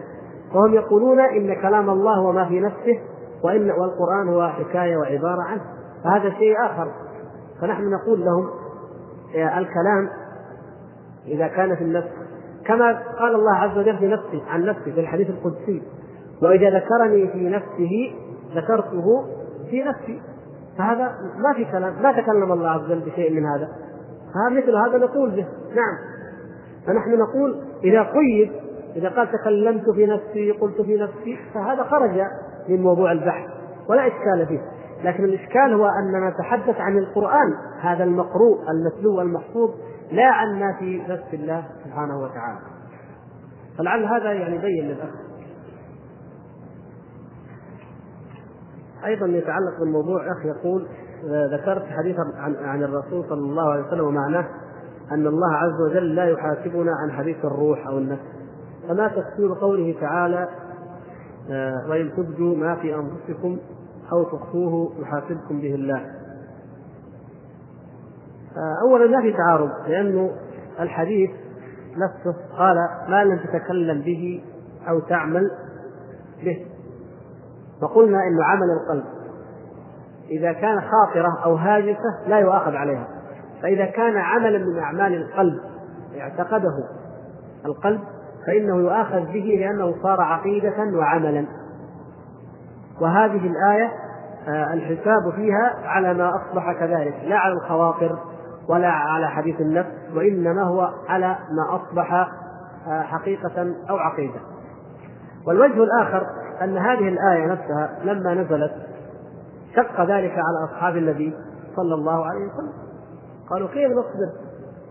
وهم 0.55 0.75
يقولون 0.75 1.21
إن 1.21 1.55
كلام 1.55 1.91
الله 1.91 2.19
هو 2.19 2.33
ما 2.33 2.49
في 2.49 2.61
نفسه 2.61 3.01
وإن 3.45 3.71
والقرآن 3.71 4.29
هو 4.29 4.49
حكاية 4.49 4.97
وعبارة 4.97 5.43
عنه. 5.43 5.63
فهذا 6.05 6.31
شيء 6.31 6.67
آخر. 6.67 6.91
فنحن 7.61 7.91
نقول 7.91 8.25
لهم 8.25 8.51
الكلام 9.35 10.09
إذا 11.27 11.47
كان 11.47 11.77
في 11.77 11.85
النفس 11.85 12.09
كما 12.67 13.03
قال 13.19 13.35
الله 13.35 13.55
عز 13.55 13.79
وجل 13.79 13.99
في 13.99 14.09
نفسه 14.09 14.43
عن 14.49 14.65
نفسه 14.65 14.93
في 14.93 15.01
الحديث 15.01 15.31
القدسي 15.31 15.83
وإذا 16.43 16.71
ذكرني 16.79 17.29
في 17.29 17.49
نفسه 17.49 18.13
ذكرته 18.55 19.25
في 19.71 19.83
نفسي. 19.83 20.21
فهذا 20.79 21.15
ما 21.37 21.55
في 21.57 21.65
كلام 21.65 22.03
ما 22.03 22.13
تكلم 22.13 22.53
الله 22.53 22.69
عز 22.69 22.85
وجل 22.85 23.01
بشيء 23.01 23.33
من 23.33 23.47
هذا. 23.47 23.69
ها 24.35 24.51
مثل 24.51 24.77
هذا 24.77 24.99
نقول 24.99 25.31
به. 25.31 25.47
نعم. 25.69 25.97
فنحن 26.87 27.19
نقول 27.19 27.61
إذا 27.85 28.03
قيد 28.03 28.53
إذا 28.97 29.09
قال 29.09 29.29
تكلمت 29.33 29.91
في 29.91 30.07
نفسي 30.07 30.51
قلت 30.51 30.81
في 30.81 30.97
نفسي 30.97 31.39
فهذا 31.55 31.83
خرج 31.83 32.23
من 32.69 32.83
موضوع 32.83 33.13
البحث 33.13 33.49
ولا 33.89 34.07
إشكال 34.07 34.47
فيه. 34.47 34.61
لكن 35.05 35.25
الإشكال 35.25 35.73
هو 35.73 35.87
أننا 35.87 36.31
نتحدث 36.31 36.81
عن 36.81 36.99
القرآن 36.99 37.55
هذا 37.81 38.05
المقروء 38.05 38.59
المتلو 38.71 39.21
المحفوظ 39.21 39.71
لا 40.13 40.27
عن 40.27 40.61
ما 40.61 40.77
في 40.79 41.03
نفس 41.09 41.35
الله 41.35 41.65
سبحانه 41.85 42.19
وتعالى. 42.23 42.59
فلعل 43.79 44.05
هذا 44.05 44.33
يعني 44.33 44.57
يبين 44.57 44.85
للأخ 44.85 45.24
أيضا 49.07 49.27
يتعلق 49.27 49.81
بالموضوع 49.81 50.33
أخ 50.33 50.45
يقول 50.45 50.87
آه، 51.31 51.47
ذكرت 51.57 51.85
حديثا 51.87 52.23
عن, 52.37 52.57
عن 52.57 52.83
الرسول 52.83 53.25
صلى 53.29 53.41
الله 53.41 53.71
عليه 53.73 53.87
وسلم 53.87 54.05
ومعناه 54.05 54.47
أن 55.13 55.27
الله 55.27 55.55
عز 55.55 55.81
وجل 55.91 56.15
لا 56.15 56.25
يحاسبنا 56.25 56.93
عن 57.03 57.13
حديث 57.13 57.45
الروح 57.45 57.87
أو 57.87 57.99
النفس. 57.99 58.23
فما 58.89 59.09
تفسير 59.09 59.55
قوله 59.61 59.95
تعالى 60.01 60.49
آه، 61.51 61.89
وإن 61.89 62.13
تبدوا 62.17 62.57
ما 62.57 62.75
في 62.75 62.95
أنفسكم 62.95 63.59
أو 64.13 64.25
تخفوه 64.25 64.93
يحاسبكم 64.99 65.61
به 65.61 65.75
الله. 65.75 65.97
آه، 68.57 68.77
اولا 68.89 69.07
ما 69.07 69.23
في 69.23 69.33
تعارض 69.33 69.71
لأنه 69.89 70.31
الحديث 70.81 71.31
نفسه 71.97 72.37
قال 72.59 72.77
ما 73.09 73.25
لم 73.25 73.39
تتكلم 73.39 74.01
به 74.01 74.45
أو 74.89 75.01
تعمل 75.01 75.51
به. 76.45 76.74
وقلنا 77.85 78.19
ان 78.19 78.43
عمل 78.43 78.71
القلب. 78.71 79.05
إذا 80.31 80.53
كان 80.53 80.81
خاطرة 80.81 81.45
أو 81.45 81.55
هاجسة 81.55 82.29
لا 82.29 82.39
يؤاخذ 82.39 82.75
عليها. 82.75 83.07
فإذا 83.63 83.87
كان 83.87 84.17
عملا 84.17 84.59
من 84.59 84.79
أعمال 84.79 85.15
القلب 85.15 85.61
اعتقده 86.21 86.73
القلب 87.65 88.01
فإنه 88.47 88.77
يؤاخذ 88.77 89.21
به 89.21 89.57
لأنه 89.61 89.95
صار 90.03 90.21
عقيدة 90.21 90.99
وعملا. 90.99 91.47
وهذه 93.01 93.47
الآية 93.47 93.93
آه، 94.49 94.75
الحساب 94.75 95.33
فيها 95.37 95.75
على 95.85 96.15
ما 96.15 96.31
أصبح 96.37 96.73
كذلك. 96.73 97.15
لا 97.25 97.37
على 97.37 97.55
الخواطر 97.55 98.19
ولا 98.69 98.89
على 98.89 99.29
حديث 99.29 99.61
النفس 99.61 99.91
وإنما 100.15 100.63
هو 100.63 100.91
على 101.09 101.27
ما 101.29 101.77
أصبح 101.77 102.13
آه، 102.89 103.03
حقيقة 103.03 103.75
أو 103.91 103.97
عقيدة. 103.97 104.41
والوجه 105.47 105.85
الآخر 105.85 106.27
أن 106.63 106.79
هذه 106.79 107.09
الآية 107.09 107.47
نفسها 107.47 107.99
لما 108.05 108.35
نزلت 108.35 108.73
شق 109.77 110.01
ذلك 110.01 110.33
على 110.33 110.65
أصحاب 110.71 110.97
النبي 110.97 111.35
صلى 111.77 111.95
الله 111.95 112.27
عليه 112.27 112.47
وسلم. 112.47 112.73
قالوا 113.51 113.69
كيف 113.69 113.91
نصبر. 113.91 114.33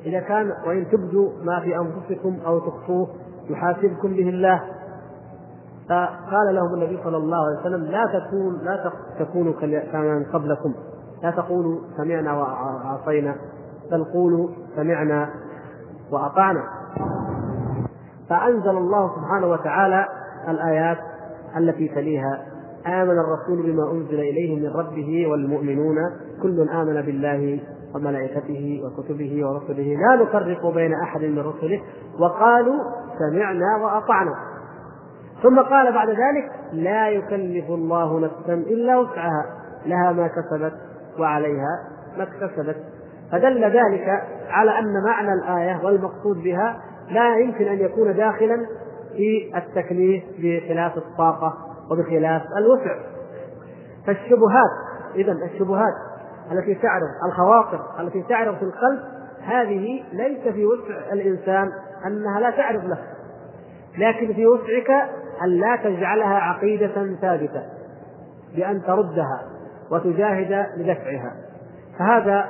إذا 0.06 0.20
كان 0.20 0.52
وإن 0.68 0.88
تبدوا 0.92 1.30
ما 1.44 1.60
في 1.60 1.78
أنفسكم 1.78 2.38
أو 2.46 2.60
تخفوه 2.60 3.08
يحاسبكم 3.50 4.14
به 4.14 4.30
الله. 4.30 4.62
فقال 5.90 6.56
لهم 6.56 6.74
النبي 6.74 7.00
صلى 7.04 7.18
الله 7.18 7.38
عليه 7.46 7.60
وسلم 7.60 7.84
لا 7.84 8.06
تكون 8.06 8.60
لا 8.64 8.92
تكونوا 9.20 9.54
كمن 9.92 10.24
قبلكم. 10.24 10.74
لا 11.24 11.32
تقولوا 11.32 11.80
سمعنا 11.98 12.34
وعصينا 12.34 13.36
بل 13.92 14.04
قولوا 14.04 14.50
سمعنا 14.76 15.30
وأطعنا. 16.12 16.64
فأنزل 18.30 18.78
الله 18.78 19.16
سبحانه 19.16 19.48
وتعالى 19.48 20.06
الآيات 20.48 20.98
التي 21.58 21.88
تليها 21.88 22.46
آمن 22.88 23.16
الرسول 23.20 23.72
بما 23.72 23.92
أنزل 23.92 24.20
إليه 24.20 24.56
من 24.56 24.74
ربه 24.76 25.28
والمؤمنون. 25.32 25.96
كل 26.42 26.70
آمن 26.70 27.02
بالله 27.02 27.60
وملائكته 27.96 28.82
وكتبه 28.84 29.48
ورسله. 29.48 29.96
لا 29.96 30.24
نفرق 30.24 30.74
بين 30.74 30.94
أحد 30.94 31.22
من 31.22 31.40
رسله. 31.40 31.82
وقالوا 32.20 32.80
سمعنا 33.20 33.78
وأطعنا. 33.84 34.36
ثم 35.44 35.60
قال 35.60 35.94
بعد 35.94 36.10
ذلك 36.10 36.52
لا 36.74 37.10
يكلف 37.10 37.70
الله 37.70 38.20
نفسا 38.20 38.54
إلا 38.54 38.98
وسعها. 38.98 39.46
لها 39.86 40.12
ما 40.12 40.28
كسبت 40.28 40.74
وعليها 41.20 41.80
ما 42.18 42.24
اكتسبت. 42.24 42.78
فدل 43.32 43.64
ذلك 43.64 44.24
على 44.50 44.80
أن 44.80 45.04
معنى 45.06 45.34
الآية 45.34 45.86
والمقصود 45.86 46.38
بها 46.44 46.82
لا 47.12 47.38
يمكن 47.38 47.66
أن 47.66 47.80
يكون 47.80 48.14
داخلا 48.16 48.66
في 49.18 49.58
التكليف 49.58 50.24
بخلاف 50.40 50.98
الطاقة 50.98 51.54
وبخلاف 51.92 52.42
الوسع. 52.58 52.96
فالشبهات 54.08 54.72
اذا 55.16 55.32
الشبهات 55.32 55.94
التي 56.52 56.76
تعرض 56.76 57.08
الخواطر 57.26 57.80
التي 58.00 58.24
تعرض 58.30 58.56
في 58.56 58.64
القلب 58.64 59.00
هذه 59.42 60.04
ليس 60.14 60.54
في 60.54 60.66
وسع 60.66 61.14
الإنسان 61.14 61.72
أنها 62.08 62.40
لا 62.40 62.50
تعرض 62.50 62.86
له 62.86 62.98
لكن 63.98 64.34
في 64.34 64.48
وسعك 64.48 64.90
أن 65.44 65.50
لا 65.50 65.76
تجعلها 65.76 66.36
عقيدة 66.36 67.16
ثابتة 67.22 67.64
بأن 68.56 68.82
تردها 68.84 69.42
وتجاهد 69.92 70.66
لدفعها. 70.78 71.34
فهذا 72.00 72.46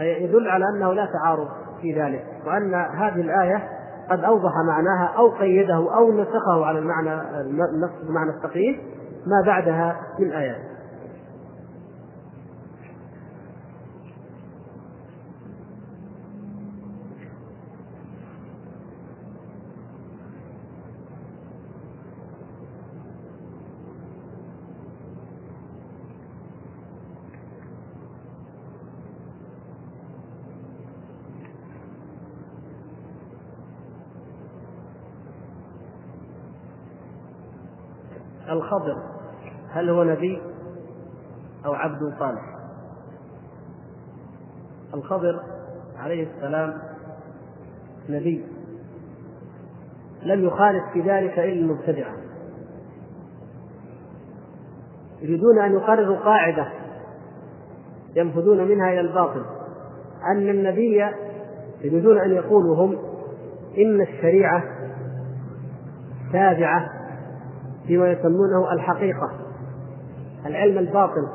يدل 0.00 0.48
على 0.48 0.64
أنه 0.76 0.92
لا 0.92 1.08
تعارض 1.12 1.48
في 1.80 2.00
ذلك 2.00 2.24
وأن 2.46 2.74
هذه 2.74 3.20
الآية 3.20 3.68
قد 4.10 4.24
أوضح 4.24 4.52
معناها 4.66 5.14
أو 5.16 5.28
قيده 5.28 5.94
أو 5.96 6.12
نسخه 6.12 6.66
على 6.66 6.78
المعنى 6.78 7.16
نفس 7.82 7.94
المعنى 8.08 8.30
التقييد 8.30 8.76
ما 9.26 9.46
بعدها 9.46 9.96
من 10.18 10.32
آيات. 10.32 10.73
الخضر 38.64 38.96
هل 39.70 39.90
هو 39.90 40.04
نبي 40.04 40.42
أو 41.66 41.74
عبد 41.74 42.14
صالح؟ 42.18 42.54
الخضر 44.94 45.40
عليه 45.98 46.28
السلام 46.36 46.74
نبي 48.08 48.44
لم 50.22 50.44
يخالف 50.44 50.84
في 50.92 51.00
ذلك 51.00 51.38
إلا 51.38 51.52
المبتدعة. 51.52 52.14
يريدون 55.20 55.58
أن 55.58 55.72
يقرروا 55.72 56.16
قاعدة 56.16 56.68
ينفذون 58.16 58.68
منها 58.68 58.88
إلى 58.88 59.00
الباطل. 59.00 59.44
أن 60.32 60.48
النبي 60.48 61.04
يريدون 61.80 62.18
أن 62.18 62.30
يقولوا 62.30 62.76
هم 62.76 62.98
إن 63.78 64.00
الشريعة 64.00 64.64
تابعة 66.32 66.93
فيما 67.86 68.12
يسمونه 68.12 68.72
الحقيقة 68.72 69.30
العلم 70.46 70.78
الباطل 70.78 71.28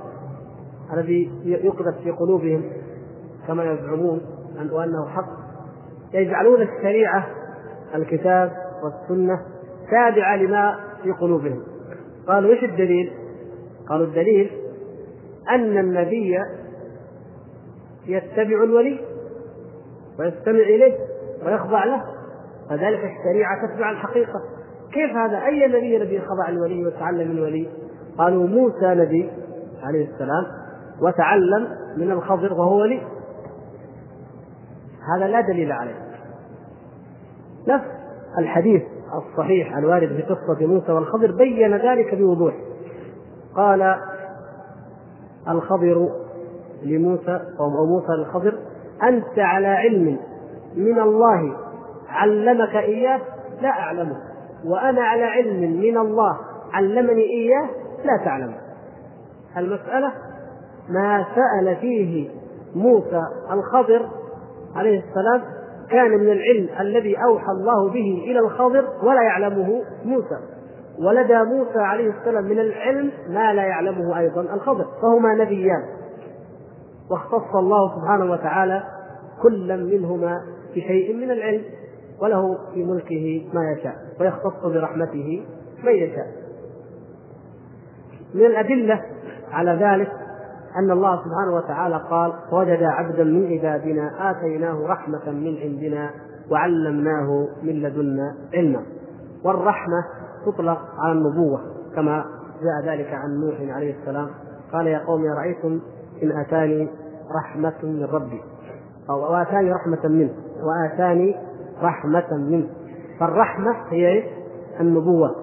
الذي 0.93 1.31
يقذف 1.45 1.97
في 2.03 2.11
قلوبهم 2.11 2.63
كما 3.47 3.71
يزعمون 3.71 4.21
وأنه 4.71 5.07
حق. 5.07 5.29
يجعلون 6.13 6.61
الشريعة 6.61 7.27
الكتاب 7.95 8.51
والسنة 8.83 9.39
تابعة 9.91 10.35
لما 10.35 10.79
في 11.03 11.11
قلوبهم. 11.11 11.63
قالوا 12.27 12.51
إيش 12.51 12.63
الدليل؟ 12.63 13.11
قالوا 13.89 14.05
الدليل 14.05 14.51
أن 15.49 15.77
النبي 15.77 16.39
يتبع 18.07 18.63
الولي 18.63 18.99
ويستمع 20.19 20.59
إليه 20.59 20.97
ويخضع 21.45 21.85
له 21.85 22.03
فذلك 22.69 22.99
الشريعة 22.99 23.67
تتبع 23.67 23.91
الحقيقة. 23.91 24.58
كيف 24.93 25.11
هذا؟ 25.11 25.45
أي 25.45 25.67
نبي 25.67 25.97
الذي 25.97 26.19
خضع 26.19 26.49
الولي 26.49 26.85
وتعلم 26.87 27.31
الولي؟ 27.31 27.69
قالوا 28.17 28.47
موسى 28.47 28.85
نبي 28.85 29.29
عليه 29.83 30.07
السلام 30.13 30.45
وتعلم 31.01 31.67
من 31.97 32.11
الخضر 32.11 32.53
وهو 32.53 32.81
ولي. 32.81 33.01
هذا 35.15 35.27
لا 35.27 35.41
دليل 35.41 35.71
عليه. 35.71 35.95
نفس 37.67 37.85
الحديث 38.37 38.83
الصحيح 39.13 39.77
الوارد 39.77 40.07
في 40.07 40.21
قصة 40.21 40.67
موسى 40.67 40.91
والخضر 40.91 41.31
بين 41.31 41.77
ذلك 41.77 42.15
بوضوح. 42.15 42.53
قال 43.55 43.95
الخضر 45.47 46.09
لموسى 46.83 47.41
أو 47.59 47.85
موسى 47.85 48.11
للخضر 48.11 48.59
أنت 49.03 49.39
على 49.39 49.67
علم 49.67 50.19
من 50.75 50.99
الله 50.99 51.55
علمك 52.09 52.75
إياه؟ 52.75 53.21
لا 53.61 53.69
أعلمه. 53.69 54.28
وأنا 54.65 55.01
على 55.01 55.23
علم 55.23 55.79
من 55.81 55.97
الله 55.97 56.37
علمني 56.73 57.21
إياه 57.21 57.69
لا 58.05 58.25
تعلم. 58.25 58.53
المسألة 59.57 60.11
ما 60.89 61.25
سأل 61.35 61.75
فيه 61.75 62.29
موسى 62.75 63.21
الخضر 63.51 64.09
عليه 64.75 64.99
السلام 64.99 65.41
كان 65.91 66.11
من 66.11 66.31
العلم 66.31 66.69
الذي 66.79 67.15
أوحى 67.23 67.51
الله 67.51 67.89
به 67.89 68.23
إلى 68.25 68.39
الخضر 68.39 68.87
ولا 69.03 69.21
يعلمه 69.21 69.81
موسى. 70.05 70.37
ولدى 70.99 71.43
موسى 71.43 71.79
عليه 71.79 72.09
السلام 72.09 72.43
من 72.43 72.59
العلم 72.59 73.11
ما 73.29 73.53
لا 73.53 73.63
يعلمه 73.63 74.19
أيضا 74.19 74.41
الخضر 74.41 74.85
فهما 75.01 75.33
نبيان. 75.35 75.83
واختص 77.11 77.55
الله 77.55 77.95
سبحانه 77.95 78.31
وتعالى 78.31 78.83
كلا 79.41 79.75
منهما 79.75 80.41
بشيء 80.75 81.15
من 81.15 81.31
العلم. 81.31 81.63
وله 82.21 82.57
في 82.73 82.83
ملكه 82.83 83.49
ما 83.53 83.71
يشاء 83.71 83.95
ويختص 84.19 84.65
برحمته 84.65 85.45
من 85.83 85.91
يشاء. 85.91 86.27
من 88.33 88.45
الأدلة 88.45 89.01
على 89.51 89.71
ذلك 89.71 90.11
أن 90.75 90.91
الله 90.91 91.15
سبحانه 91.15 91.55
وتعالى 91.55 92.01
قال 92.09 92.33
وجد 92.51 92.83
عبدا 92.83 93.23
من 93.23 93.47
عبادنا 93.51 94.31
آتيناه 94.31 94.87
رحمة 94.87 95.31
من 95.31 95.57
عندنا 95.57 96.11
وعلمناه 96.51 97.47
من 97.63 97.73
لدنا 97.73 98.35
علما. 98.53 98.81
والرحمة 99.43 100.03
تطلق 100.45 100.79
على 100.99 101.11
النبوة 101.11 101.59
كما 101.95 102.25
جاء 102.61 102.93
ذلك 102.93 103.13
عن 103.13 103.29
نوح 103.41 103.75
عليه 103.75 103.95
السلام. 104.01 104.29
قال 104.73 104.87
يا 104.87 104.99
قوم 104.99 105.23
رأيتم 105.25 105.79
إن 106.23 106.31
أتاني 106.31 106.89
رحمة 107.35 107.75
من 107.83 108.03
ربي؟ 108.03 108.41
أو 109.09 109.35
آتاني 109.35 109.71
رحمة 109.71 110.07
منه 110.07 110.33
وآتاني 110.63 111.35
رحمة 111.81 112.37
منه. 112.49 112.69
فالرحمة 113.19 113.75
هي 113.89 114.23
النبوة. 114.79 115.35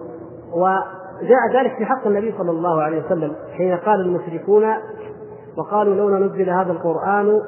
وجاء 0.54 1.40
ذلك 1.54 1.76
في 1.78 1.84
حق 1.84 2.06
النبي 2.06 2.34
صلى 2.38 2.50
الله 2.50 2.82
عليه 2.82 3.04
وسلم 3.04 3.32
حين 3.56 3.76
قال 3.76 4.00
المشركون 4.00 4.64
وقالوا 5.58 5.94
لولا 5.94 6.18
نزل 6.18 6.50
هذا 6.50 6.72
القرآن 6.72 7.40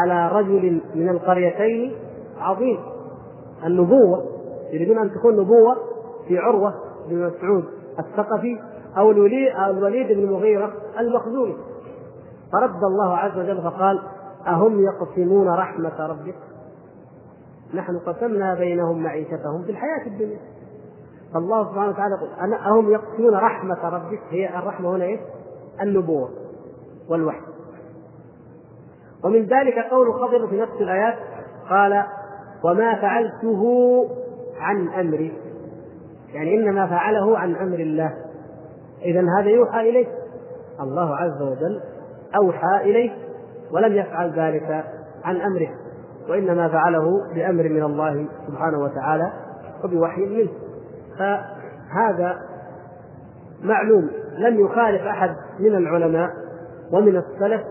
على 0.00 0.28
رجل 0.32 0.80
من 0.94 1.08
القريتين 1.08 1.92
عظيم. 2.38 2.78
النبوة 3.66 4.24
يريدون 4.72 4.98
أن 4.98 5.10
تكون 5.10 5.40
نبوة 5.40 5.76
في 6.28 6.38
عروة 6.38 6.74
بن 7.08 7.26
مسعود 7.26 7.64
الثقفي 7.98 8.58
أو 8.98 9.10
الوليد 9.10 10.18
بن 10.18 10.24
المغيرة 10.24 10.72
المخزومي. 11.00 11.56
فرد 12.52 12.84
الله 12.84 13.16
عز 13.16 13.38
وجل 13.38 13.62
فقال 13.62 14.02
أهم 14.46 14.84
يقسمون 14.84 15.48
رحمة 15.48 16.06
ربك؟ 16.06 16.34
نحن 17.74 17.98
قسمنا 17.98 18.54
بينهم 18.54 19.02
معيشتهم 19.02 19.62
في 19.64 19.70
الحياة 19.70 20.06
الدنيا. 20.06 20.38
فالله 21.34 21.64
سبحانه 21.70 21.88
وتعالى 21.88 22.14
يقول 22.14 22.28
أنا 22.40 22.68
أهم 22.68 22.90
يقسمون 22.92 23.34
رحمة 23.34 23.88
ربك 23.88 24.20
هي 24.30 24.58
الرحمة 24.58 24.96
هنا 24.96 25.04
إيه؟ 25.04 25.20
النبوة 25.82 26.30
والوحي. 27.08 27.40
ومن 29.24 29.42
ذلك 29.42 29.78
قول 29.90 30.14
خضر 30.14 30.48
في 30.48 30.60
نفس 30.60 30.72
الآيات 30.80 31.18
قال 31.70 32.04
وما 32.64 32.94
فعلته 33.00 33.64
عن 34.58 34.88
أمري. 34.88 35.38
يعني 36.32 36.54
إنما 36.54 36.86
فعله 36.86 37.38
عن 37.38 37.56
أمر 37.56 37.78
الله. 37.78 38.14
إذا 39.02 39.26
هذا 39.38 39.50
يوحى 39.50 39.80
إليه. 39.80 40.06
الله 40.80 41.16
عز 41.16 41.42
وجل 41.42 41.80
أوحى 42.42 42.90
إليه 42.90 43.10
ولم 43.72 43.92
يفعل 43.92 44.30
ذلك 44.30 44.84
عن 45.24 45.36
أمره. 45.36 45.81
وإنما 46.28 46.68
فعله 46.68 47.04
بأمر 47.34 47.62
من 47.62 47.82
الله 47.82 48.26
سبحانه 48.48 48.78
وتعالى 48.78 49.32
وبوحي 49.84 50.26
منه. 50.26 50.50
فهذا 51.18 52.38
معلوم 53.62 54.10
لم 54.38 54.64
يخالف 54.64 55.02
أحد 55.02 55.36
من 55.60 55.74
العلماء 55.74 56.30
ومن 56.92 57.16
السلف 57.16 57.62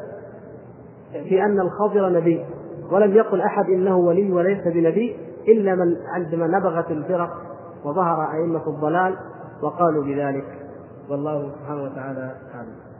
في 1.11 1.43
أن 1.43 1.59
الخضر 1.59 2.09
نبي 2.09 2.45
ولم 2.91 3.13
يقل 3.13 3.41
أحد 3.41 3.65
إنه 3.65 3.97
ولي 3.97 4.31
وليس 4.31 4.67
بنبي 4.67 5.17
إلا 5.47 5.75
من 5.75 5.97
عندما 6.07 6.47
نبغت 6.47 6.91
الفرق 6.91 7.29
وظهر 7.85 8.31
أئمة 8.31 8.67
الضلال 8.67 9.15
وقالوا 9.63 10.03
بذلك. 10.03 10.45
والله 11.09 11.51
سبحانه 11.51 11.83
وتعالى 11.83 12.35
أعلم. 12.55 12.90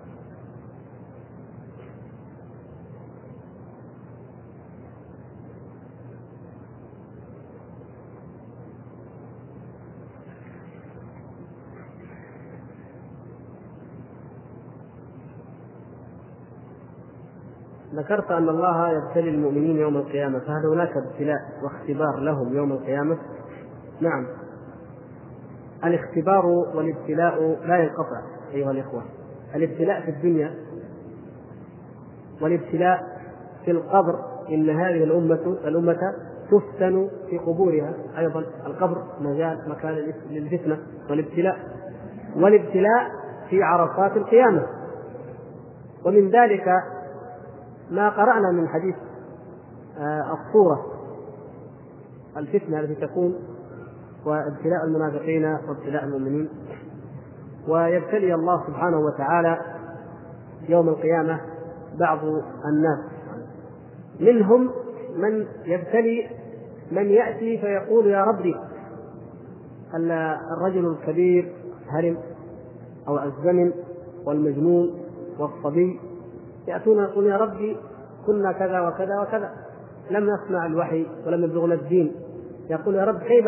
ذكرت 18.02 18.32
أن 18.32 18.50
الله 18.50 18.90
يبتلي 18.90 19.30
المؤمنين 19.30 19.78
يوم 19.78 19.98
القيامة 19.98 20.40
فهل 20.40 20.66
هناك 20.74 20.98
ابتلاء 20.98 21.40
واختبار 21.64 22.20
لهم 22.20 22.56
يوم 22.56 22.72
القيامة؟ 22.72 23.18
نعم. 24.02 24.28
الاختبار 25.86 26.46
والابتلاء 26.46 27.60
لا 27.66 27.78
ينقطع 27.78 28.22
أيها 28.54 28.72
الإخوة. 28.72 29.04
الابتلاء 29.56 30.02
في 30.02 30.12
الدنيا 30.12 30.54
والابتلاء 32.42 33.04
في 33.66 33.72
القبر 33.72 34.20
إن 34.50 34.70
هذه 34.70 35.04
الأمة 35.04 35.58
الأمة 35.66 36.00
تفتن 36.52 37.10
في 37.30 37.38
قبورها 37.38 37.94
أيضا 38.18 38.44
القبر 38.66 39.04
مجال 39.20 39.70
مكان 39.70 40.14
للفتنة 40.30 40.80
والابتلاء. 41.10 41.60
والابتلاء 42.36 43.12
في 43.50 43.64
عرصات 43.64 44.18
القيامة. 44.18 44.68
ومن 46.06 46.30
ذلك 46.30 46.66
ما 47.92 48.10
قرأنا 48.10 48.52
من 48.52 48.68
حديث 48.68 48.96
آه، 49.98 50.34
الصورة 50.34 50.86
الفتنة 52.38 52.80
التي 52.80 52.96
تكون 53.08 53.36
وابتلاء 54.26 54.86
المنافقين 54.88 55.46
وابتلاء 55.46 56.04
المؤمنين. 56.04 56.50
ويبتلي 57.68 58.34
الله 58.34 58.68
سبحانه 58.68 59.00
وتعالى 59.00 59.62
يوم 60.70 60.90
القيامة 60.90 61.42
بعض 62.00 62.20
الناس. 62.66 63.00
منهم 64.20 64.70
من 65.18 65.46
يبتلي 65.66 66.30
من 66.92 67.10
يأتي 67.10 67.58
فيقول 67.58 68.08
يا 68.08 68.24
ربي 68.24 68.56
الرجل 70.58 70.88
الكبير 70.88 71.54
هرم 71.90 72.18
أو 73.08 73.20
الزمن 73.20 73.72
والمجنون 74.26 75.00
والصبي 75.40 76.00
يأتون 76.68 77.04
يقول 77.04 77.26
يا 77.26 77.38
ربي 77.38 77.78
كنا 78.26 78.52
كذا 78.52 78.80
وكذا 78.80 79.22
وكذا. 79.22 79.52
لم 80.12 80.30
نسمع 80.30 80.66
الوحي 80.66 81.08
ولم 81.26 81.44
يبلغنا 81.44 81.74
الدين. 81.74 82.16
يقول 82.70 82.96
يا 82.96 83.06
رب 83.06 83.20
كيف 83.20 83.46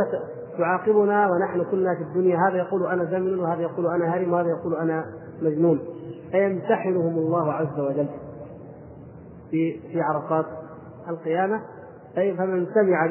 تعاقبنا 0.57 1.27
ونحن 1.27 1.63
كنا 1.71 1.95
في 1.95 2.03
الدنيا؟ 2.03 2.37
هذا 2.49 2.57
يقول 2.57 2.87
أنا 2.87 3.05
زمن 3.05 3.39
وهذا 3.39 3.61
يقول 3.61 3.87
أنا 3.87 4.15
هرم 4.15 4.33
وهذا 4.33 4.49
يقول 4.49 4.75
أنا 4.75 5.05
مجنون. 5.41 5.79
فيمتحنهم 6.31 7.17
الله 7.17 7.53
عز 7.53 7.79
وجل 7.79 8.07
في 9.51 9.79
في 9.91 10.01
عرفات 10.01 10.45
القيامة. 11.09 11.61
أي 12.17 12.37
فمن 12.37 12.67
سمع 12.73 13.05